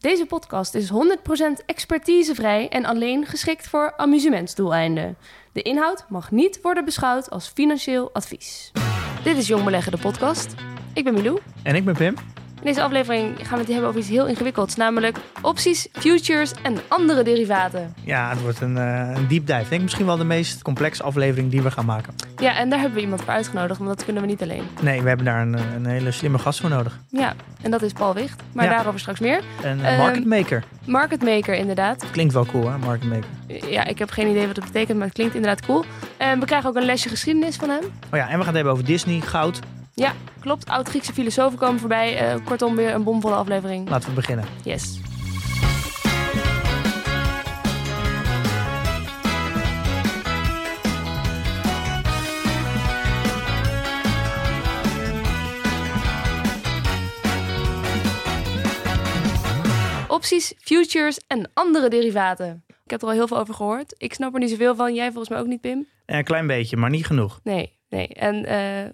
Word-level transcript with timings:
Deze 0.00 0.26
podcast 0.26 0.74
is 0.74 0.90
100% 0.90 0.94
expertisevrij 1.66 2.68
en 2.68 2.84
alleen 2.84 3.26
geschikt 3.26 3.68
voor 3.68 3.96
amusementsdoeleinden. 3.96 5.16
De 5.52 5.62
inhoud 5.62 6.04
mag 6.08 6.30
niet 6.30 6.60
worden 6.62 6.84
beschouwd 6.84 7.30
als 7.30 7.48
financieel 7.48 8.10
advies. 8.12 8.72
Dit 9.24 9.36
is 9.36 9.46
Jong 9.46 9.64
Beleggen, 9.64 9.92
de 9.92 9.98
podcast. 9.98 10.54
Ik 10.94 11.04
ben 11.04 11.14
Milou. 11.14 11.38
En 11.62 11.74
ik 11.74 11.84
ben 11.84 11.94
Pim. 11.96 12.14
In 12.66 12.72
deze 12.72 12.84
aflevering 12.84 13.36
gaan 13.42 13.52
we 13.52 13.58
het 13.58 13.68
hebben 13.68 13.88
over 13.88 14.00
iets 14.00 14.08
heel 14.08 14.26
ingewikkelds, 14.26 14.74
namelijk 14.76 15.18
opties, 15.42 15.88
futures 15.92 16.52
en 16.62 16.76
andere 16.88 17.22
derivaten. 17.22 17.94
Ja, 18.04 18.28
het 18.30 18.40
wordt 18.42 18.60
een, 18.60 18.76
eh 18.78 19.10
een 19.14 19.28
deep 19.28 19.46
dive. 19.46 19.60
Ik 19.60 19.68
denk 19.68 19.82
misschien 19.82 20.06
wel 20.06 20.16
de 20.16 20.24
meest 20.24 20.62
complexe 20.62 21.02
aflevering 21.02 21.50
die 21.50 21.62
we 21.62 21.70
gaan 21.70 21.84
maken. 21.86 22.14
Ja, 22.36 22.56
en 22.56 22.68
daar 22.68 22.78
hebben 22.78 22.96
we 22.96 23.02
iemand 23.04 23.22
voor 23.22 23.32
uitgenodigd, 23.32 23.78
want 23.78 23.90
dat 23.90 24.04
kunnen 24.04 24.22
we 24.22 24.28
niet 24.28 24.42
alleen. 24.42 24.62
Nee, 24.82 25.02
we 25.02 25.08
hebben 25.08 25.26
daar 25.26 25.40
een, 25.42 25.54
eh, 25.54 25.62
een 25.76 25.86
hele 25.86 26.10
slimme 26.10 26.38
gast 26.38 26.60
voor 26.60 26.70
nodig. 26.70 26.98
Ja, 27.08 27.34
en 27.62 27.70
dat 27.70 27.82
is 27.82 27.92
Paul 27.92 28.14
Wicht, 28.14 28.42
maar 28.52 28.64
Ja. 28.64 28.70
daarover 28.70 29.00
straks 29.00 29.20
meer. 29.20 29.40
Een 29.62 29.84
Ehm, 29.84 29.92
uh, 29.92 29.98
marketmaker. 29.98 30.64
Marketmaker 30.84 31.54
inderdaad. 31.54 32.04
Klinkt 32.10 32.32
wel 32.32 32.46
cool, 32.46 32.70
hè? 32.70 32.78
Marketmaker. 32.78 33.28
Ja, 33.70 33.84
ik 33.84 33.98
heb 33.98 34.10
geen 34.10 34.28
idee 34.28 34.46
wat 34.46 34.56
het 34.56 34.64
betekent, 34.64 34.96
maar 34.98 35.06
het 35.06 35.16
klinkt 35.16 35.34
inderdaad 35.34 35.66
cool. 35.66 35.84
En 36.16 36.40
we 36.40 36.46
krijgen 36.46 36.68
ook 36.68 36.76
een 36.76 36.84
lesje 36.84 37.08
geschiedenis 37.08 37.56
van 37.56 37.68
hem. 37.68 37.82
Oh 37.84 38.18
ja, 38.18 38.28
en 38.28 38.30
we 38.30 38.36
gaan 38.36 38.38
het 38.46 38.54
hebben 38.54 38.72
over 38.72 38.84
Disney, 38.84 39.20
goud. 39.20 39.60
Ja, 40.00 40.14
klopt. 40.40 40.68
Oud-Griekse 40.68 41.12
filosofen 41.12 41.58
komen 41.58 41.80
voorbij. 41.80 42.16
Eh, 42.18 42.44
kortom, 42.44 42.76
weer 42.76 42.94
een 42.94 43.02
bomvolle 43.04 43.34
aflevering. 43.34 43.88
Laten 43.88 44.08
we 44.08 44.14
beginnen. 44.14 44.44
Yes. 44.64 44.98
Opties, 60.08 60.54
futures 60.58 61.20
en 61.26 61.50
andere 61.54 61.88
derivaten. 61.88 62.64
Ik 62.84 62.90
heb 62.90 63.02
er 63.02 63.08
al 63.08 63.12
heel 63.14 63.26
veel 63.28 63.38
over 63.38 63.54
gehoord. 63.54 63.94
Ik 63.98 64.14
snap 64.14 64.34
er 64.34 64.40
niet 64.40 64.50
zoveel 64.50 64.74
van. 64.74 64.94
Jij 64.94 65.06
volgens 65.06 65.28
mij 65.28 65.38
ook 65.38 65.46
niet, 65.46 65.60
Pim? 65.60 65.86
Eh, 66.06 66.16
Een 66.16 66.24
klein 66.24 66.46
beetje, 66.46 66.76
maar 66.76 66.90
niet 66.90 67.06
genoeg. 67.06 67.40
Nee, 67.44 67.72
nee. 67.88 68.06
En 68.08 68.44
eh, 68.44 68.92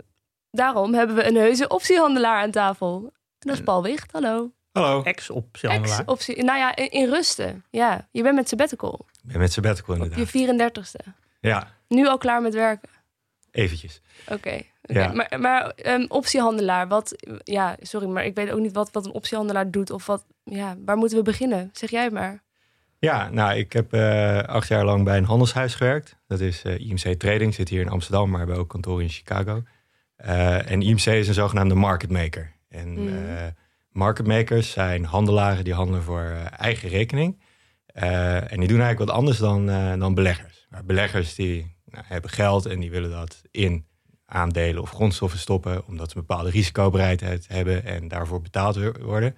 daarom 0.53 0.95
hebben 0.95 1.17
we 1.17 1.27
een 1.27 1.35
heuse 1.37 1.69
optiehandelaar 1.69 2.43
aan 2.43 2.51
tafel. 2.51 3.03
En 3.39 3.49
dat 3.49 3.55
is 3.57 3.63
Paul 3.63 3.83
Wicht. 3.83 4.13
Hallo. 4.13 4.51
Hallo. 4.73 5.03
Ex-optiehandelaar. 5.03 5.99
Ex-optie. 5.99 6.43
Nou 6.45 6.59
ja, 6.59 6.77
in, 6.77 6.91
in 6.91 7.09
rusten. 7.09 7.65
Ja, 7.71 8.09
je 8.11 8.23
bent 8.23 8.35
met 8.35 8.49
sabbatical. 8.49 9.07
Ik 9.23 9.31
ben 9.31 9.39
met 9.39 9.53
sabbatical 9.53 9.95
Op 9.95 10.03
inderdaad. 10.03 10.31
je 10.33 10.71
34ste. 11.05 11.13
Ja, 11.41 11.69
Nu 11.89 12.07
al 12.09 12.19
klaar 12.19 12.43
met 12.43 12.55
werken. 12.55 12.89
eventjes. 13.51 14.01
Oké. 14.29 14.61
Ja. 14.83 15.13
Maar, 15.13 15.41
maar 15.41 15.69
ehm, 15.71 16.05
optiehandelaar, 16.09 16.89
wat... 16.89 17.15
Ja, 17.43 17.77
sorry, 17.81 18.07
maar 18.09 18.25
ik 18.25 18.35
weet 18.35 18.51
ook 18.51 18.59
niet 18.61 18.73
wat, 18.73 18.91
wat 18.93 19.07
een 19.07 19.13
optiehandelaar 19.13 19.71
doet. 19.71 19.91
Of 19.91 20.07
wat... 20.07 20.25
Ja, 20.45 20.77
waar 20.85 20.97
moeten 20.97 21.17
we 21.19 21.23
beginnen? 21.25 21.71
Zeg 21.73 21.91
jij 21.91 22.11
maar. 22.11 22.43
Ja, 22.99 23.29
nou, 23.31 23.55
ik 23.57 23.73
heb 23.73 23.93
eh, 23.93 24.39
acht 24.39 24.69
jaar 24.69 24.85
lang 24.85 25.05
bij 25.05 25.17
een 25.17 25.25
handelshuis 25.25 25.75
gewerkt. 25.75 26.17
Dat 26.27 26.41
is 26.41 26.63
eh, 26.63 26.79
IMC 26.81 27.19
Trading, 27.19 27.55
zit 27.55 27.69
hier 27.69 27.81
in 27.81 27.89
Amsterdam, 27.89 28.23
maar 28.31 28.41
we 28.41 28.45
hebben 28.45 28.57
ook 28.65 28.69
kantoor 28.69 29.03
in 29.03 29.09
Chicago. 29.09 29.63
Eh, 30.17 30.71
en 30.71 30.83
IMC 30.83 31.07
is 31.07 31.29
een 31.29 31.35
zogenaamde 31.35 31.75
market 31.75 32.11
maker. 32.11 32.53
En 32.69 32.93
Mhm. 32.93 33.09
eh, 33.29 33.47
market 33.89 34.27
makers 34.27 34.71
zijn 34.71 35.05
handelaren 35.05 35.65
die 35.65 35.75
handelen 35.75 36.03
voor 36.03 36.21
eh, 36.23 36.45
eigen 36.61 36.89
rekening. 36.89 37.41
En 37.93 38.59
die 38.59 38.69
doen 38.69 38.81
eigenlijk 38.81 38.99
wat 38.99 39.11
anders 39.11 39.39
dan, 39.39 39.67
dan 39.99 40.15
beleggers. 40.15 40.67
Maar 40.71 40.85
beleggers 40.85 41.35
die 41.35 41.77
nou, 41.85 42.05
hebben 42.07 42.31
geld 42.31 42.67
en 42.67 42.81
die 42.81 42.91
willen 42.91 43.11
dat 43.11 43.43
in 43.51 43.87
aandelen 44.27 44.83
of 44.83 44.91
grondstoffen 44.91 45.39
stoppen, 45.39 45.87
omdat 45.87 46.11
ze 46.11 46.17
een 46.17 46.25
bepaalde 46.27 46.51
risicobereidheid 46.51 47.49
hebben 47.49 47.85
en 47.85 48.09
daarvoor 48.09 48.41
betaald 48.43 48.97
worden. 49.01 49.37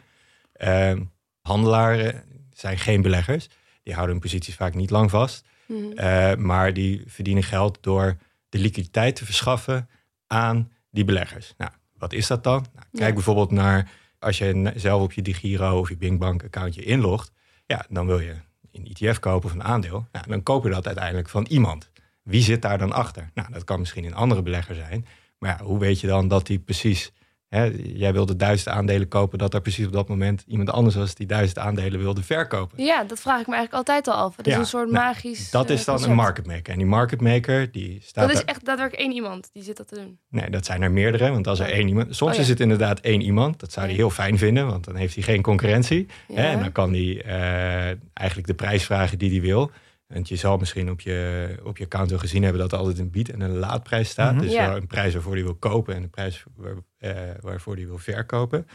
Eh, 0.52 0.92
handelaren 1.40 2.22
zijn 2.52 2.78
geen 2.78 3.02
beleggers. 3.02 3.48
Die 3.82 3.94
houden 3.94 4.14
hun 4.14 4.24
posities 4.24 4.54
vaak 4.54 4.74
niet 4.74 4.90
lang 4.90 5.10
vast. 5.10 5.44
Mhm. 5.66 6.46
Maar 6.46 6.72
die 6.72 7.02
verdienen 7.06 7.42
geld 7.42 7.78
door 7.80 8.16
de 8.48 8.58
liquiditeit 8.58 9.16
te 9.16 9.24
verschaffen 9.24 9.88
aan 10.34 10.70
die 10.90 11.04
beleggers. 11.04 11.54
Nou, 11.56 11.70
wat 11.98 12.12
is 12.12 12.26
dat 12.26 12.44
dan? 12.44 12.66
Nou, 12.74 12.86
kijk 12.92 13.08
Ja. 13.08 13.14
bijvoorbeeld 13.14 13.50
naar 13.50 13.90
als 14.18 14.38
je 14.38 14.72
zelf 14.76 15.02
op 15.02 15.12
je 15.12 15.22
DigiGiro 15.22 15.78
of 15.78 15.88
je 15.88 15.96
Bingbank 15.96 16.44
accountje 16.44 16.82
inlogt. 16.82 17.32
Ja, 17.66 17.84
dan 17.88 18.06
wil 18.06 18.20
je 18.20 18.34
een 18.72 18.86
ETF 18.92 19.18
kopen 19.18 19.48
of 19.48 19.54
een 19.54 19.62
aandeel. 19.64 20.06
Nou, 20.12 20.26
dan 20.28 20.42
koop 20.42 20.64
je 20.64 20.70
dat 20.70 20.86
uiteindelijk 20.86 21.28
van 21.28 21.44
iemand. 21.48 21.90
Wie 22.22 22.42
zit 22.42 22.62
daar 22.62 22.78
dan 22.78 22.92
achter? 22.92 23.30
Nou, 23.34 23.52
dat 23.52 23.64
kan 23.64 23.78
misschien 23.78 24.04
een 24.04 24.14
andere 24.14 24.42
belegger 24.42 24.74
zijn. 24.74 25.06
Maar 25.38 25.56
ja, 25.58 25.64
hoe 25.64 25.78
weet 25.78 26.00
je 26.00 26.06
dan 26.06 26.28
dat 26.28 26.46
die 26.46 26.58
precies... 26.58 27.12
Hè, 27.54 27.70
jij 27.82 28.12
wilde 28.12 28.36
duizend 28.36 28.68
aandelen 28.76 29.08
kopen, 29.08 29.38
dat 29.38 29.54
er 29.54 29.60
precies 29.60 29.86
op 29.86 29.92
dat 29.92 30.08
moment 30.08 30.44
iemand 30.46 30.70
anders 30.70 30.94
was 30.94 31.14
die 31.14 31.26
duizend 31.26 31.58
aandelen 31.58 32.00
wilde 32.00 32.22
verkopen. 32.22 32.84
Ja, 32.84 33.04
dat 33.04 33.20
vraag 33.20 33.40
ik 33.40 33.46
me 33.46 33.54
eigenlijk 33.54 33.88
altijd 33.88 34.08
al 34.16 34.24
af. 34.24 34.36
Dat 34.36 34.46
is 34.46 34.52
Ja, 34.52 34.58
een 34.58 34.66
soort 34.66 34.90
nou, 34.90 35.04
magisch 35.04 35.50
Dat 35.50 35.68
eh, 35.68 35.74
is 35.74 35.84
dan 35.84 36.02
een 36.04 36.14
market 36.14 36.46
maker. 36.46 36.72
En 36.72 36.78
die 36.78 36.86
market 36.86 37.20
maker, 37.20 37.72
die 37.72 37.98
staat 38.02 38.28
Dat 38.28 38.36
is 38.36 38.44
echt 38.44 38.64
daadwerkelijk 38.64 39.06
één 39.06 39.14
iemand 39.14 39.50
die 39.52 39.62
zit 39.62 39.76
dat 39.76 39.88
te 39.88 39.94
doen. 39.94 40.18
Nee, 40.30 40.50
dat 40.50 40.64
zijn 40.64 40.82
er 40.82 40.90
meerdere, 40.90 41.30
want 41.30 41.46
als 41.46 41.58
er 41.58 41.66
Oh. 41.66 41.72
één 41.72 41.88
iemand... 41.88 42.16
Soms 42.16 42.30
Oh, 42.30 42.36
ja. 42.36 42.42
is 42.42 42.48
het 42.48 42.60
inderdaad 42.60 43.00
één 43.00 43.20
iemand. 43.20 43.60
Dat 43.60 43.72
zou 43.72 43.86
hij 43.86 43.94
heel 43.94 44.10
fijn 44.10 44.38
vinden, 44.38 44.66
want 44.66 44.84
dan 44.84 44.96
heeft 44.96 45.14
hij 45.14 45.22
geen 45.22 45.42
concurrentie. 45.42 46.06
Ja. 46.28 46.34
Hè, 46.34 46.48
en 46.48 46.58
dan 46.60 46.72
kan 46.72 46.92
hij 46.92 47.22
eh, 47.24 47.96
eigenlijk 48.12 48.46
de 48.48 48.54
prijs 48.54 48.84
vragen 48.84 49.18
die 49.18 49.30
hij 49.30 49.40
wil. 49.40 49.70
Want 50.14 50.28
je 50.28 50.36
zal 50.36 50.56
misschien 50.56 50.90
op 50.90 51.00
je, 51.00 51.56
op 51.62 51.76
je 51.78 51.84
account 51.84 52.10
wel 52.10 52.18
gezien 52.18 52.42
hebben 52.42 52.60
dat 52.60 52.72
er 52.72 52.78
altijd 52.78 52.98
een 52.98 53.10
bied- 53.10 53.30
en 53.30 53.40
een 53.40 53.56
laadprijs 53.56 54.08
staat. 54.08 54.34
Mhm. 54.34 54.42
Dus 54.42 54.52
Ja. 54.52 54.74
een 54.76 54.86
prijs 54.86 55.12
waarvoor 55.12 55.32
hij 55.34 55.42
wil 55.42 55.54
kopen 55.54 55.94
en 55.94 56.02
een 56.02 56.10
prijs 56.10 56.44
waar, 56.56 56.74
eh, 56.98 57.30
waarvoor 57.40 57.74
hij 57.74 57.86
wil 57.86 57.98
verkopen. 57.98 58.66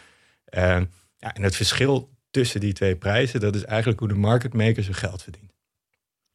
Eh, 0.46 0.82
ja, 1.18 1.34
en 1.34 1.44
het 1.44 1.56
verschil 1.56 2.10
tussen 2.32 2.60
die 2.60 2.74
twee 2.74 2.96
prijzen, 2.96 3.40
dat 3.40 3.56
is 3.56 3.64
eigenlijk 3.64 4.00
hoe 4.00 4.08
de 4.08 4.16
market 4.16 4.54
maker 4.54 4.84
zijn 4.84 4.96
geld 4.96 5.24
verdient. 5.24 5.54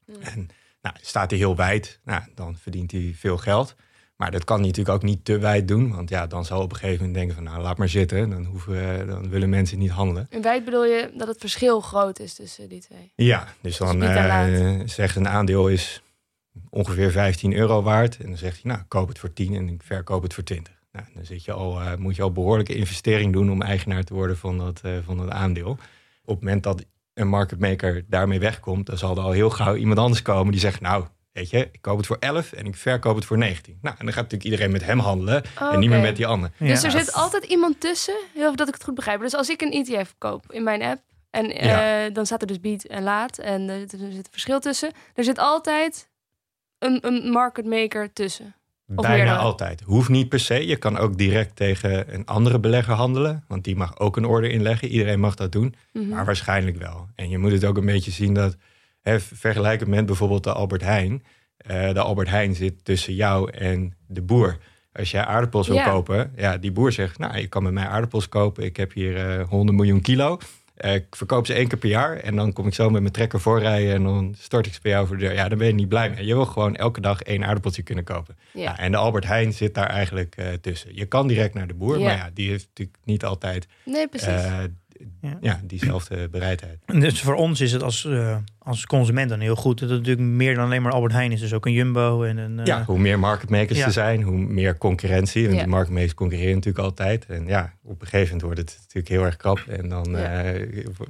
Mm. 0.06 0.14
En 0.20 0.48
nou, 0.82 0.96
staat 1.00 1.30
hij 1.30 1.38
heel 1.38 1.56
wijd, 1.56 2.00
nou, 2.04 2.22
dan 2.34 2.56
verdient 2.56 2.90
hij 2.92 3.12
veel 3.16 3.38
geld. 3.38 3.74
Maar 4.16 4.30
dat 4.30 4.44
kan 4.44 4.60
natuurlijk 4.60 4.88
ook 4.88 5.02
niet 5.02 5.24
te 5.24 5.38
wijd 5.38 5.68
doen. 5.68 5.94
Want 5.94 6.08
ja, 6.08 6.26
dan 6.26 6.44
zal 6.44 6.62
op 6.62 6.70
een 6.70 6.76
gegeven 6.76 6.98
moment 6.98 7.14
denken 7.14 7.34
van 7.34 7.44
nou, 7.44 7.62
laat 7.62 7.78
maar 7.78 7.88
zitten. 7.88 8.30
Dan, 8.30 8.44
hoeven 8.44 9.06
dan 9.06 9.28
willen 9.28 9.48
mensen 9.48 9.78
niet 9.78 9.90
handelen. 9.90 10.26
En 10.30 10.42
wijd 10.42 10.64
bedoel 10.64 10.84
je 10.84 11.10
dat 11.16 11.28
het 11.28 11.38
verschil 11.38 11.80
groot 11.80 12.18
is 12.18 12.34
tussen 12.34 12.68
die 12.68 12.80
twee? 12.80 13.12
Ja, 13.14 13.48
dus 13.60 13.76
dan 13.76 14.00
Dus 14.00 14.08
eh, 14.08 14.80
zegt 14.84 15.16
een 15.16 15.28
aandeel 15.28 15.68
is 15.68 16.02
ongeveer 16.68 17.10
15 17.10 17.54
euro 17.54 17.82
waard. 17.82 18.16
En 18.18 18.26
dan 18.26 18.36
zegt 18.36 18.62
hij, 18.62 18.72
nou, 18.72 18.84
koop 18.88 19.08
het 19.08 19.18
voor 19.18 19.32
10 19.32 19.54
en 19.54 19.68
ik 19.68 19.82
verkoop 19.82 20.22
het 20.22 20.34
voor 20.34 20.44
20. 20.44 20.72
Nou, 20.92 21.06
dan 21.14 21.24
zit 21.24 21.44
je 21.44 21.52
al, 21.52 21.80
eh, 21.80 21.96
moet 21.96 22.16
je 22.16 22.22
al 22.22 22.32
behoorlijke 22.32 22.74
investering 22.74 23.32
doen 23.32 23.50
om 23.50 23.62
eigenaar 23.62 24.04
te 24.04 24.14
worden 24.14 24.36
van 24.36 24.58
dat, 24.58 24.80
eh, 24.82 24.92
van 25.04 25.16
dat 25.16 25.30
aandeel. 25.30 25.70
Op 26.24 26.34
het 26.34 26.40
moment 26.40 26.62
dat 26.62 26.84
een 27.14 27.28
market 27.28 27.58
maker 27.58 28.04
daarmee 28.08 28.40
wegkomt, 28.40 28.86
dan 28.86 28.98
zal 28.98 29.16
er 29.16 29.22
al 29.22 29.30
heel 29.30 29.50
gauw 29.50 29.74
iemand 29.76 29.98
anders 29.98 30.22
komen 30.22 30.52
die 30.52 30.60
zegt, 30.60 30.80
nou, 30.80 31.04
weet 31.34 31.50
je, 31.50 31.68
ik 31.72 31.82
koop 31.82 31.96
het 31.96 32.06
voor 32.06 32.16
11 32.20 32.52
en 32.52 32.66
ik 32.66 32.76
verkoop 32.76 33.14
het 33.16 33.24
voor 33.24 33.38
19. 33.38 33.78
Nou, 33.82 33.96
en 33.98 34.04
dan 34.04 34.14
gaat 34.14 34.22
natuurlijk 34.22 34.50
iedereen 34.50 34.72
met 34.72 34.84
hem 34.84 34.98
handelen 34.98 35.42
en 35.72 35.78
niet 35.78 35.88
meer 35.90 36.00
met 36.00 36.16
die 36.16 36.26
ander. 36.26 36.50
Dus 36.58 36.82
er 36.82 36.90
zit 36.90 37.12
altijd 37.12 37.44
iemand 37.44 37.80
tussen, 37.80 38.14
heel 38.34 38.44
even 38.44 38.56
dat 38.56 38.68
ik 38.68 38.74
het 38.74 38.84
goed 38.84 38.94
begrijp. 38.94 39.20
Dus 39.20 39.34
als 39.34 39.48
ik 39.48 39.60
een 39.62 39.72
ETF 39.72 40.14
koop 40.18 40.52
in 40.52 40.62
mijn 40.62 40.82
app, 40.82 41.00
en 41.30 41.48
Ja. 41.48 42.04
eh, 42.06 42.14
dan 42.14 42.26
staat 42.26 42.40
er 42.40 42.46
dus 42.46 42.60
bied 42.60 42.86
en 42.86 43.02
laat, 43.02 43.38
en 43.38 43.68
er, 43.68 43.80
er 43.80 43.88
zit 43.88 44.00
een 44.16 44.24
verschil 44.30 44.60
tussen. 44.60 44.92
Er 45.14 45.24
zit 45.24 45.38
altijd 45.38 46.08
een, 46.78 46.98
een 47.06 47.30
market 47.30 47.64
maker 47.66 48.12
tussen. 48.12 48.54
Bijna 48.86 49.36
altijd. 49.36 49.80
Hoeft 49.80 50.08
niet 50.08 50.28
per 50.28 50.40
se. 50.40 50.66
Je 50.66 50.76
kan 50.76 50.98
ook 50.98 51.18
direct 51.18 51.56
tegen 51.56 52.14
een 52.14 52.26
andere 52.26 52.58
belegger 52.58 52.94
handelen. 52.94 53.44
Want 53.48 53.64
die 53.64 53.76
mag 53.76 53.98
ook 53.98 54.16
een 54.16 54.24
order 54.24 54.50
inleggen. 54.50 54.88
Iedereen 54.88 55.20
mag 55.20 55.34
dat 55.34 55.52
doen. 55.52 55.74
Mhm. 55.92 56.08
Maar 56.08 56.24
waarschijnlijk 56.24 56.76
wel. 56.76 57.08
En 57.14 57.28
je 57.28 57.38
moet 57.38 57.52
het 57.52 57.64
ook 57.64 57.76
een 57.76 57.86
beetje 57.86 58.10
zien 58.10 58.34
dat... 58.34 58.56
Vergelijkend 59.12 59.90
met 59.90 60.06
bijvoorbeeld 60.06 60.44
de 60.44 60.52
Albert 60.52 60.82
Heijn. 60.82 61.22
eh, 61.56 61.92
de 61.92 62.00
Albert 62.00 62.28
Heijn 62.28 62.54
zit 62.54 62.84
tussen 62.84 63.14
jou 63.14 63.50
en 63.50 63.94
de 64.06 64.22
boer. 64.22 64.58
Als 64.92 65.10
jij 65.10 65.24
aardappels 65.24 65.66
wil 65.68 65.76
Ja. 65.76 65.88
kopen... 65.90 66.32
Ja, 66.36 66.56
die 66.58 66.72
boer 66.72 66.92
zegt... 66.92 67.18
Nou, 67.18 67.38
je 67.38 67.46
kan 67.46 67.62
met 67.62 67.72
mij 67.72 67.86
aardappels 67.86 68.28
kopen. 68.28 68.64
Ik 68.64 68.76
heb 68.76 68.92
hier 68.92 69.38
eh 69.38 69.48
100 69.48 69.76
miljoen 69.78 70.00
kilo. 70.00 70.38
Eh, 70.74 70.94
ik 70.94 71.06
verkoop 71.10 71.46
ze 71.46 71.54
één 71.54 71.68
keer 71.68 71.78
per 71.78 71.88
jaar. 71.88 72.16
En 72.16 72.36
dan 72.36 72.52
kom 72.52 72.66
ik 72.66 72.74
zo 72.74 72.90
met 72.90 73.00
mijn 73.00 73.12
trekker 73.12 73.40
voorrijden. 73.40 73.94
En 73.94 74.02
dan 74.02 74.34
stort 74.38 74.66
ik 74.66 74.74
ze 74.74 74.80
bij 74.82 74.92
jou 74.92 75.06
voor 75.06 75.16
de 75.16 75.24
deur. 75.24 75.34
Ja, 75.34 75.48
dan 75.48 75.58
ben 75.58 75.66
je 75.66 75.72
niet 75.74 75.88
blij 75.88 76.10
mee. 76.10 76.26
Je 76.26 76.34
wil 76.34 76.46
gewoon 76.46 76.76
elke 76.76 77.00
dag 77.00 77.22
één 77.22 77.44
aardappeltje 77.44 77.82
kunnen 77.82 78.04
kopen. 78.04 78.36
ja. 78.52 78.62
Ja, 78.62 78.78
en 78.78 78.90
de 78.90 78.96
Albert 78.96 79.24
Heijn 79.26 79.52
zit 79.52 79.74
daar 79.74 79.88
eigenlijk 79.88 80.36
tussen. 80.60 80.94
Je 80.94 81.06
kan 81.06 81.26
direct 81.26 81.54
naar 81.54 81.66
de 81.66 81.74
boer, 81.74 81.98
Ja. 81.98 82.04
maar 82.04 82.16
ja, 82.16 82.30
die 82.34 82.48
heeft 82.50 82.66
natuurlijk 82.66 82.98
niet 83.04 83.24
altijd 83.24 83.66
Nee, 83.84 84.08
eh, 85.20 85.30
ja. 85.40 85.60
diezelfde 85.64 86.28
bereidheid. 86.30 86.78
Dus 86.86 87.20
voor 87.20 87.34
ons 87.34 87.60
is 87.60 87.72
het 87.72 87.82
als, 87.82 88.04
uh, 88.04 88.36
als 88.58 88.86
consument 88.86 89.28
dan 89.28 89.40
heel 89.40 89.56
goed 89.56 89.78
dat 89.78 89.88
het 89.88 89.98
natuurlijk 89.98 90.26
meer 90.28 90.54
dan 90.54 90.64
alleen 90.64 90.82
maar 90.82 90.92
Albert 90.92 91.12
Heijn 91.12 91.32
is. 91.32 91.40
Dus 91.40 91.52
ook 91.52 91.66
een 91.66 91.72
Jumbo 91.72 92.22
en 92.22 92.36
een... 92.36 92.58
Uh... 92.58 92.64
Ja, 92.64 92.84
hoe 92.84 92.98
meer 92.98 93.18
marketmakers 93.18 93.80
er 93.80 93.92
zijn, 93.92 94.22
hoe 94.22 94.38
meer 94.38 94.78
concurrentie. 94.78 95.44
Want 95.44 95.56
ja. 95.56 95.62
de 95.62 95.68
marketmakers 95.68 96.14
concurreren 96.14 96.54
natuurlijk 96.54 96.84
altijd. 96.84 97.26
En 97.26 97.46
ja, 97.46 97.72
op 97.82 98.00
een 98.00 98.06
gegeven 98.06 98.36
moment 98.36 98.42
wordt 98.42 98.58
het 98.58 98.78
natuurlijk 98.80 99.08
heel 99.08 99.24
erg 99.24 99.36
krap. 99.36 99.58
En 99.58 99.88
dan 99.88 100.16
uh, 100.16 100.50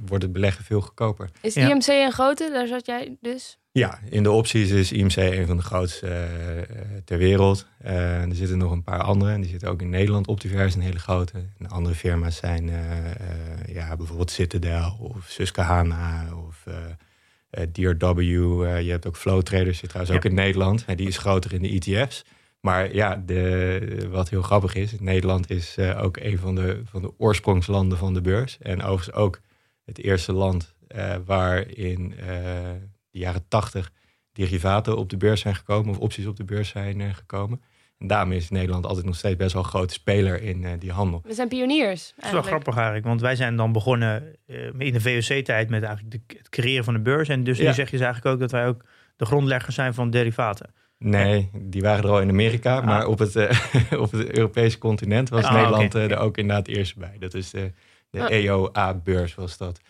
wordt 0.07 0.23
het 0.23 0.33
beleggen 0.33 0.65
veel 0.65 0.81
goedkoper. 0.81 1.31
Is 1.41 1.57
IMC 1.57 1.87
een 1.87 2.13
grote? 2.13 2.51
Daar 2.53 2.67
zat 2.67 2.87
jij 2.87 3.17
dus? 3.21 3.59
Ja, 3.79 3.99
in 4.11 4.23
de 4.23 4.31
opties 4.31 4.71
is 4.71 4.93
IMC 4.93 5.17
een 5.17 5.47
van 5.47 5.57
de 5.57 5.63
grootste 5.63 6.07
uh, 6.07 6.77
ter 7.05 7.19
wereld. 7.19 7.67
Uh, 7.85 8.23
er 8.23 8.35
zitten 8.35 8.59
nog 8.59 8.71
een 8.71 8.83
paar 8.83 9.03
andere. 9.03 9.33
En 9.33 9.41
die 9.41 9.51
zitten 9.51 9.69
ook 9.69 9.83
in 9.83 9.91
Nederland. 9.91 10.27
Optiverse 10.27 10.77
een 10.77 10.83
hele 10.83 10.99
grote. 10.99 11.45
En 11.59 11.69
andere 11.69 11.95
firma's 11.95 12.37
zijn 12.37 12.69
uh, 12.69 12.75
ja, 13.75 13.97
bijvoorbeeld 13.97 14.31
Citadel 14.31 14.97
of 15.01 15.27
Susquehanna 15.29 16.37
of 16.37 16.65
DRW. 17.73 18.21
je 18.21 18.91
hebt 18.91 19.07
ook 19.07 19.17
Flow 19.17 19.43
Traders, 19.43 19.79
zit 19.79 19.89
trouwens 19.89 20.17
ook 20.17 20.25
in 20.25 20.35
Nederland. 20.35 20.85
En 20.85 20.97
die 20.97 21.07
is 21.07 21.19
groter 21.19 21.53
in 21.53 21.63
de 21.63 21.69
ETF's. 21.69 22.25
Maar 22.61 22.95
ja, 22.95 23.23
de, 23.27 24.09
wat 24.11 24.29
heel 24.29 24.43
grappig 24.43 24.75
is, 24.75 25.01
Nederland 25.01 25.51
is 25.51 25.79
ook 25.79 26.17
een 26.17 26.39
van 26.39 26.55
de, 26.55 26.83
van 26.85 27.03
de 27.03 27.13
oorsprongslanden 27.19 27.99
van 27.99 28.15
de 28.15 28.21
beurs. 28.21 28.59
En 28.59 28.83
overigens 28.83 29.17
ook 29.17 29.41
het 29.85 29.99
eerste 29.99 30.33
land 30.33 30.75
waarin 31.25 32.15
de 33.11 33.19
jaren 33.19 33.49
80 33.49 33.93
derivaten 34.35 34.97
op 34.97 35.11
de 35.11 35.17
beurs 35.17 35.41
zijn 35.41 35.55
gekomen 35.55 35.91
of 35.91 35.99
opties 35.99 36.27
op 36.27 36.37
de 36.37 36.45
beurs 36.45 36.69
zijn 36.69 37.01
uh, 37.01 37.15
gekomen. 37.15 37.63
En 37.99 38.07
daarom 38.07 38.33
is 38.33 38.51
Nederland 38.51 38.87
altijd 38.87 39.07
nog 39.07 39.17
steeds 39.17 39.37
best 39.37 39.53
wel 39.53 39.63
een 39.63 39.69
grote 39.69 39.95
speler 39.95 40.43
in 40.43 40.63
uh, 40.63 40.71
die 40.79 40.93
handel. 40.93 41.21
We 41.25 41.35
zijn 41.35 41.49
pioniers. 41.49 42.13
Dat 42.17 42.25
is 42.25 42.31
wel 42.31 42.43
grappig 42.43 42.75
eigenlijk, 42.75 43.07
want 43.07 43.21
wij 43.21 43.37
zijn 43.37 43.57
dan 43.57 43.73
begonnen 43.73 44.37
uh, 44.47 44.57
in 44.79 44.93
de 44.93 45.01
VOC-tijd 45.01 45.71
met 45.71 45.83
eigenlijk 45.83 46.15
de, 46.15 46.37
het 46.37 46.49
creëren 46.49 46.85
van 46.85 46.95
de 46.95 47.01
beurs. 47.01 47.29
En 47.29 47.45
dus 47.45 47.59
ja. 47.59 47.65
nu 47.65 47.75
zeg 47.75 47.91
je 47.91 47.97
dus 47.97 48.07
eigenlijk 48.07 48.35
ook 48.35 48.41
dat 48.41 48.51
wij 48.51 48.67
ook 48.67 48.85
de 49.17 49.25
grondleggers 49.25 49.75
zijn 49.75 49.95
van 49.95 50.11
derivaten. 50.11 50.75
Nee, 50.99 51.51
die 51.53 51.83
waren 51.83 52.05
er 52.05 52.11
al 52.11 52.21
in 52.21 52.29
Amerika, 52.29 52.77
ah. 52.77 52.85
maar 52.85 53.07
op 53.07 53.19
het, 53.19 53.37
op 54.05 54.11
het 54.11 54.39
Europese 54.39 54.79
continent 54.79 55.29
was 55.29 55.45
ah, 55.45 55.55
Nederland 55.55 55.95
okay. 55.95 56.09
er 56.09 56.19
ook 56.19 56.37
inderdaad 56.37 56.69
eerst 56.69 56.97
bij. 56.97 57.17
Dat 57.19 57.35
is 57.35 57.51
de, 57.51 57.73
de 58.11 58.23
ah. 58.23 58.31
EOA-beurs 58.31 59.35
was 59.35 59.57
dat, 59.57 59.81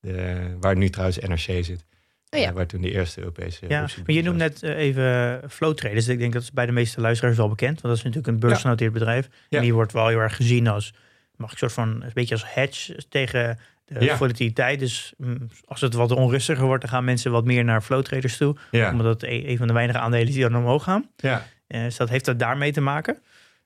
de, 0.00 0.56
waar 0.60 0.76
nu 0.76 0.88
trouwens 0.90 1.18
NRC 1.18 1.64
zit. 1.64 1.84
Oh 2.30 2.40
ja. 2.40 2.52
waar 2.52 2.66
toen 2.66 2.80
de 2.80 2.90
eerste 2.90 3.20
Europese. 3.20 3.64
Ja, 3.68 3.80
maar 3.80 4.14
je 4.14 4.22
noemt 4.22 4.36
net 4.36 4.62
uh, 4.62 4.76
even 4.76 5.40
flow 5.50 5.74
traders. 5.74 6.08
Ik 6.08 6.18
denk 6.18 6.32
dat 6.32 6.42
is 6.42 6.52
bij 6.52 6.66
de 6.66 6.72
meeste 6.72 7.00
luisteraars 7.00 7.36
wel 7.36 7.48
bekend. 7.48 7.80
Want 7.80 7.82
dat 7.82 7.96
is 7.96 8.02
natuurlijk 8.02 8.26
een 8.26 8.48
beursgenoteerd 8.48 8.92
bedrijf. 8.92 9.28
En 9.48 9.62
die 9.62 9.74
wordt 9.74 9.92
wel 9.92 10.08
heel 10.08 10.18
erg 10.18 10.36
gezien 10.36 10.68
als, 10.68 10.94
mag 11.36 11.52
ik 11.52 11.58
soort 11.58 11.72
van, 11.72 11.88
een 11.88 12.10
beetje 12.14 12.34
als 12.34 12.54
hedge 12.54 13.02
tegen 13.08 13.58
de 13.84 14.16
volatiliteit. 14.16 14.78
Dus 14.78 15.12
mm, 15.16 15.48
als 15.64 15.80
het 15.80 15.94
wat 15.94 16.10
onrustiger 16.10 16.64
wordt, 16.64 16.82
dan 16.82 16.90
gaan 16.90 17.04
mensen 17.04 17.30
wat 17.30 17.44
meer 17.44 17.64
naar 17.64 17.82
flow 17.82 18.02
traders 18.02 18.36
toe. 18.36 18.56
Omdat 18.72 19.06
het 19.06 19.22
e-, 19.22 19.48
een 19.50 19.56
van 19.56 19.66
de 19.66 19.72
weinige 19.72 19.98
aandelen 19.98 20.32
die 20.32 20.42
dan 20.42 20.56
omhoog 20.56 20.82
gaan. 20.82 21.10
Ja. 21.16 21.46
Uh, 21.68 21.82
dus 21.82 21.96
dat 21.96 22.08
heeft 22.08 22.24
dat 22.24 22.38
daarmee 22.38 22.72
te 22.72 22.80
maken? 22.80 23.18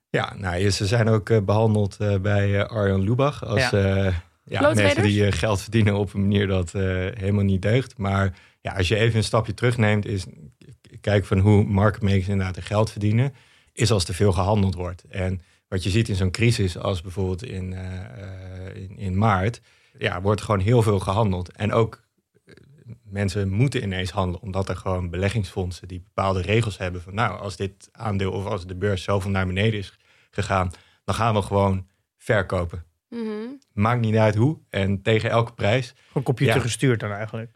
Ja, 0.09 0.33
nou, 0.37 0.69
ze 0.69 0.85
zijn 0.85 1.07
ook 1.07 1.29
uh, 1.29 1.41
behandeld 1.41 1.97
bij 2.21 2.67
Arjan 2.67 3.01
Lubach 3.01 3.45
als 3.45 3.69
ja, 3.69 4.13
mensen 4.45 5.03
die 5.03 5.31
geld 5.31 5.61
verdienen 5.61 5.95
op 5.95 6.13
een 6.13 6.21
manier 6.21 6.47
dat 6.47 6.71
helemaal 6.71 7.43
niet 7.43 7.61
deugt. 7.61 7.97
Maar 7.97 8.37
ja, 8.61 8.71
als 8.71 8.87
je 8.87 8.95
even 8.95 9.17
een 9.17 9.23
stapje 9.23 9.53
terugneemt, 9.53 10.05
is 10.05 10.25
kijk 11.01 11.25
van 11.25 11.39
hoe 11.39 11.63
marketmakers 11.63 12.27
inderdaad 12.27 12.63
geld 12.63 12.91
verdienen, 12.91 13.33
is 13.73 13.91
als 13.91 14.03
te 14.03 14.13
veel 14.13 14.31
gehandeld 14.31 14.75
wordt. 14.75 15.03
En 15.03 15.41
wat 15.67 15.83
je 15.83 15.89
ziet 15.89 16.09
in 16.09 16.15
zo'n 16.15 16.31
crisis, 16.31 16.77
als 16.77 17.01
bijvoorbeeld 17.01 17.43
in, 17.43 17.71
uh, 17.71 18.75
in, 18.75 18.97
in, 18.97 19.17
maart, 19.17 19.61
ja, 19.97 20.21
wordt 20.21 20.41
gewoon 20.41 20.59
heel 20.59 20.81
veel 20.81 20.99
gehandeld. 20.99 21.51
En 21.51 21.73
ook 21.73 22.03
eh, 22.45 22.53
mensen 23.03 23.49
moeten 23.49 23.83
ineens 23.83 24.11
handelen, 24.11 24.41
omdat 24.41 24.69
er 24.69 24.75
gewoon 24.75 25.09
beleggingsfondsen 25.09 25.87
die 25.87 26.01
bepaalde 26.01 26.41
regels 26.41 26.77
hebben 26.77 27.01
van, 27.01 27.13
nou, 27.13 27.39
als 27.39 27.55
dit 27.55 27.89
aandeel 27.91 28.31
of 28.31 28.45
als 28.45 28.67
de 28.67 28.75
beurs 28.75 29.03
zoveel 29.03 29.31
naar 29.31 29.47
beneden 29.47 29.79
is 29.79 29.97
gegaan, 30.31 30.71
dan 31.03 31.15
gaan 31.15 31.33
we 31.33 31.41
gewoon 31.41 31.87
verkopen. 32.17 32.83
Mm 33.09 33.59
Maakt 33.73 34.01
niet 34.01 34.15
uit 34.15 34.35
hoe 34.35 34.57
en 34.69 35.01
tegen 35.01 35.29
elke 35.29 35.53
prijs. 35.53 35.93
Gewoon 36.07 36.23
computer 36.23 36.61
gestuurd 36.61 36.99
dan 36.99 37.11
eigenlijk. 37.11 37.51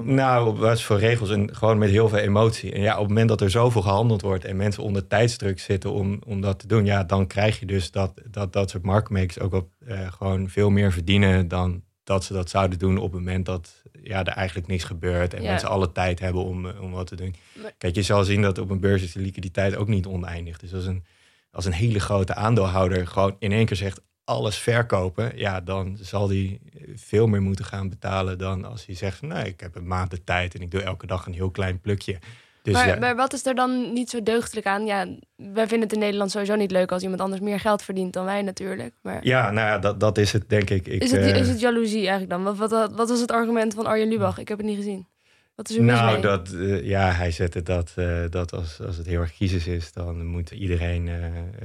Nou, 0.00 0.48
op 0.48 0.58
basis 0.58 0.86
van 0.86 0.96
regels 0.96 1.30
en 1.30 1.56
gewoon 1.56 1.78
met 1.78 1.90
heel 1.90 2.08
veel 2.08 2.18
emotie. 2.18 2.72
En 2.72 2.80
ja, 2.80 2.92
op 2.92 2.98
het 2.98 3.08
moment 3.08 3.28
dat 3.28 3.40
er 3.40 3.50
zoveel 3.50 3.82
gehandeld 3.82 4.22
wordt 4.22 4.44
en 4.44 4.56
mensen 4.56 4.82
onder 4.82 5.06
tijdsdruk 5.06 5.60
zitten 5.60 5.92
om, 5.92 6.20
om 6.26 6.40
dat 6.40 6.58
te 6.58 6.66
doen, 6.66 6.84
ja, 6.84 7.04
dan 7.04 7.26
krijg 7.26 7.60
je 7.60 7.66
dus 7.66 7.90
dat 7.90 8.12
dat, 8.30 8.52
dat 8.52 8.70
soort 8.70 8.82
marketmakers 8.82 9.38
ook 9.38 9.52
op, 9.52 9.70
uh, 9.88 10.12
gewoon 10.12 10.48
veel 10.48 10.70
meer 10.70 10.92
verdienen 10.92 11.48
dan 11.48 11.82
dat 12.04 12.24
ze 12.24 12.32
dat 12.32 12.50
zouden 12.50 12.78
doen 12.78 12.96
op 12.96 13.12
het 13.12 13.20
moment 13.20 13.46
dat 13.46 13.82
ja, 14.02 14.24
er 14.24 14.32
eigenlijk 14.32 14.68
niks 14.68 14.84
gebeurt 14.84 15.34
en 15.34 15.42
mensen 15.42 15.68
alle 15.68 15.92
tijd 15.92 16.20
hebben 16.20 16.44
om, 16.44 16.66
eh, 16.66 16.82
om 16.82 16.90
wat 16.90 17.06
te 17.06 17.16
doen. 17.16 17.34
Kijk, 17.78 17.94
je 17.94 18.02
zal 18.02 18.24
zien 18.24 18.42
dat 18.42 18.58
op 18.58 18.70
een 18.70 18.80
beurs 18.80 19.02
is 19.02 19.12
de 19.12 19.20
liquiditeit 19.20 19.76
ook 19.76 19.88
niet 19.88 20.06
oneindig. 20.06 20.58
Dus 20.58 20.74
als 20.74 20.86
een, 20.86 21.04
als 21.50 21.64
een 21.64 21.72
hele 21.72 22.00
grote 22.00 22.34
aandeelhouder 22.34 23.06
gewoon 23.06 23.36
in 23.38 23.52
één 23.52 23.66
keer 23.66 23.76
zegt, 23.76 24.00
alles 24.24 24.56
verkopen, 24.56 25.38
ja, 25.38 25.60
dan 25.60 25.98
zal 26.00 26.28
hij 26.28 26.60
veel 26.94 27.26
meer 27.26 27.42
moeten 27.42 27.64
gaan 27.64 27.88
betalen 27.88 28.38
dan 28.38 28.64
als 28.64 28.86
hij 28.86 28.94
zegt: 28.94 29.22
Nee, 29.22 29.44
ik 29.44 29.60
heb 29.60 29.74
een 29.76 29.86
maand 29.86 30.10
de 30.10 30.24
tijd 30.24 30.54
en 30.54 30.60
ik 30.60 30.70
doe 30.70 30.82
elke 30.82 31.06
dag 31.06 31.26
een 31.26 31.34
heel 31.34 31.50
klein 31.50 31.80
plukje. 31.80 32.18
Dus 32.62 32.74
maar, 32.74 32.98
maar, 32.98 33.16
wat 33.16 33.32
is 33.32 33.46
er 33.46 33.54
dan 33.54 33.92
niet 33.92 34.10
zo 34.10 34.22
deugdelijk 34.22 34.66
aan? 34.66 34.86
Ja, 34.86 35.06
wij 35.36 35.66
vinden 35.66 35.80
het 35.80 35.92
in 35.92 35.98
Nederland 35.98 36.30
sowieso 36.30 36.54
niet 36.54 36.70
leuk 36.70 36.92
als 36.92 37.02
iemand 37.02 37.20
anders 37.20 37.40
meer 37.40 37.60
geld 37.60 37.82
verdient 37.82 38.12
dan 38.12 38.24
wij 38.24 38.42
natuurlijk. 38.42 38.94
Maar... 39.00 39.26
Ja, 39.26 39.50
nou 39.50 39.66
ja, 39.68 39.78
dat, 39.78 40.00
dat 40.00 40.18
is 40.18 40.32
het 40.32 40.48
denk 40.48 40.70
ik. 40.70 40.86
ik 40.86 41.02
is, 41.02 41.10
het, 41.10 41.20
uh... 41.20 41.36
is 41.36 41.48
het 41.48 41.60
jaloezie 41.60 42.00
eigenlijk 42.00 42.30
dan? 42.30 42.42
Wat, 42.42 42.56
wat, 42.56 42.92
wat 42.92 43.08
was 43.08 43.20
het 43.20 43.30
argument 43.30 43.74
van 43.74 43.86
Arjen 43.86 44.08
Lubach? 44.08 44.38
Ik 44.38 44.48
heb 44.48 44.58
het 44.58 44.66
niet 44.66 44.76
gezien. 44.76 45.06
Wat 45.54 45.70
is 45.70 45.76
er 45.76 45.82
nou, 45.82 46.20
dat, 46.20 46.52
uh, 46.52 46.84
ja, 46.84 47.10
hij 47.10 47.30
zette 47.30 47.62
dat, 47.62 47.94
uh, 47.98 48.24
dat 48.30 48.52
als, 48.52 48.80
als 48.80 48.96
het 48.96 49.06
heel 49.06 49.20
erg 49.20 49.34
crisis 49.34 49.66
is, 49.66 49.92
dan 49.92 50.26
moet 50.26 50.50
iedereen 50.50 51.06
uh, 51.06 51.16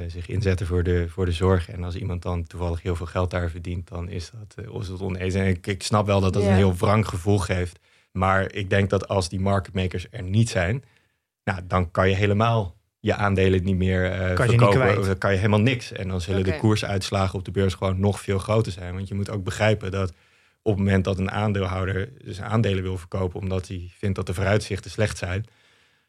zich 0.08 0.28
inzetten 0.28 0.68
voor 0.68 0.84
de, 0.84 1.10
voor 1.10 1.26
de 1.26 1.32
zorg. 1.32 1.70
En 1.70 1.84
als 1.84 1.96
iemand 1.96 2.22
dan 2.22 2.44
toevallig 2.44 2.82
heel 2.82 2.96
veel 2.96 3.06
geld 3.06 3.32
daar 3.32 3.50
verdient, 3.50 3.88
dan 3.88 4.10
is 4.10 4.32
dat, 4.32 4.82
is 4.82 4.88
dat 4.88 5.02
oneens. 5.02 5.34
En 5.34 5.48
ik, 5.48 5.68
ik 5.68 5.84
snap 5.84 6.06
wel 6.06 6.22
dat 6.22 6.34
dat 6.34 6.44
een 6.44 6.54
heel 6.54 6.76
wrang 6.76 7.08
gevoel 7.08 7.38
geeft. 7.38 7.80
Maar 8.12 8.54
ik 8.54 8.70
denk 8.70 8.90
dat 8.90 9.08
als 9.08 9.30
die 9.30 9.40
marketmakers 9.40 10.08
er 10.12 10.24
niet 10.24 10.50
zijn, 10.50 10.84
nou, 11.44 11.60
dan 11.68 11.92
kan 11.92 12.10
je 12.10 12.16
helemaal 12.16 12.76
je 13.00 13.16
aandelen 13.16 13.64
niet 13.64 13.78
meer 13.78 14.34
kan 14.34 14.48
verkopen. 14.48 15.08
Je 15.08 15.18
kan 15.18 15.32
je 15.32 15.38
helemaal 15.38 15.60
niks. 15.60 15.92
En 15.92 16.08
dan 16.08 16.22
zullen 16.22 16.40
okay. 16.40 16.54
de 16.54 16.60
koersuitslagen 16.60 17.40
op 17.40 17.46
de 17.46 17.52
beurs 17.52 17.74
gewoon 17.74 18.00
nog 18.00 18.22
veel 18.22 18.40
groter 18.40 18.72
zijn. 18.72 18.94
Want 18.94 19.08
je 19.08 19.16
moet 19.16 19.30
ook 19.30 19.44
begrijpen 19.44 19.92
dat 19.92 20.14
op 20.68 20.76
het 20.76 20.86
moment 20.86 21.04
dat 21.04 21.20
een 21.20 21.32
aandeelhouder 21.32 22.10
zijn 22.26 22.50
aandelen 22.50 22.84
wil 22.84 22.98
verkopen 22.98 23.40
omdat 23.40 23.68
hij 23.68 23.92
vindt 23.98 24.16
dat 24.16 24.26
de 24.26 24.34
vooruitzichten 24.34 24.92
slecht 24.92 25.18
zijn, 25.18 25.46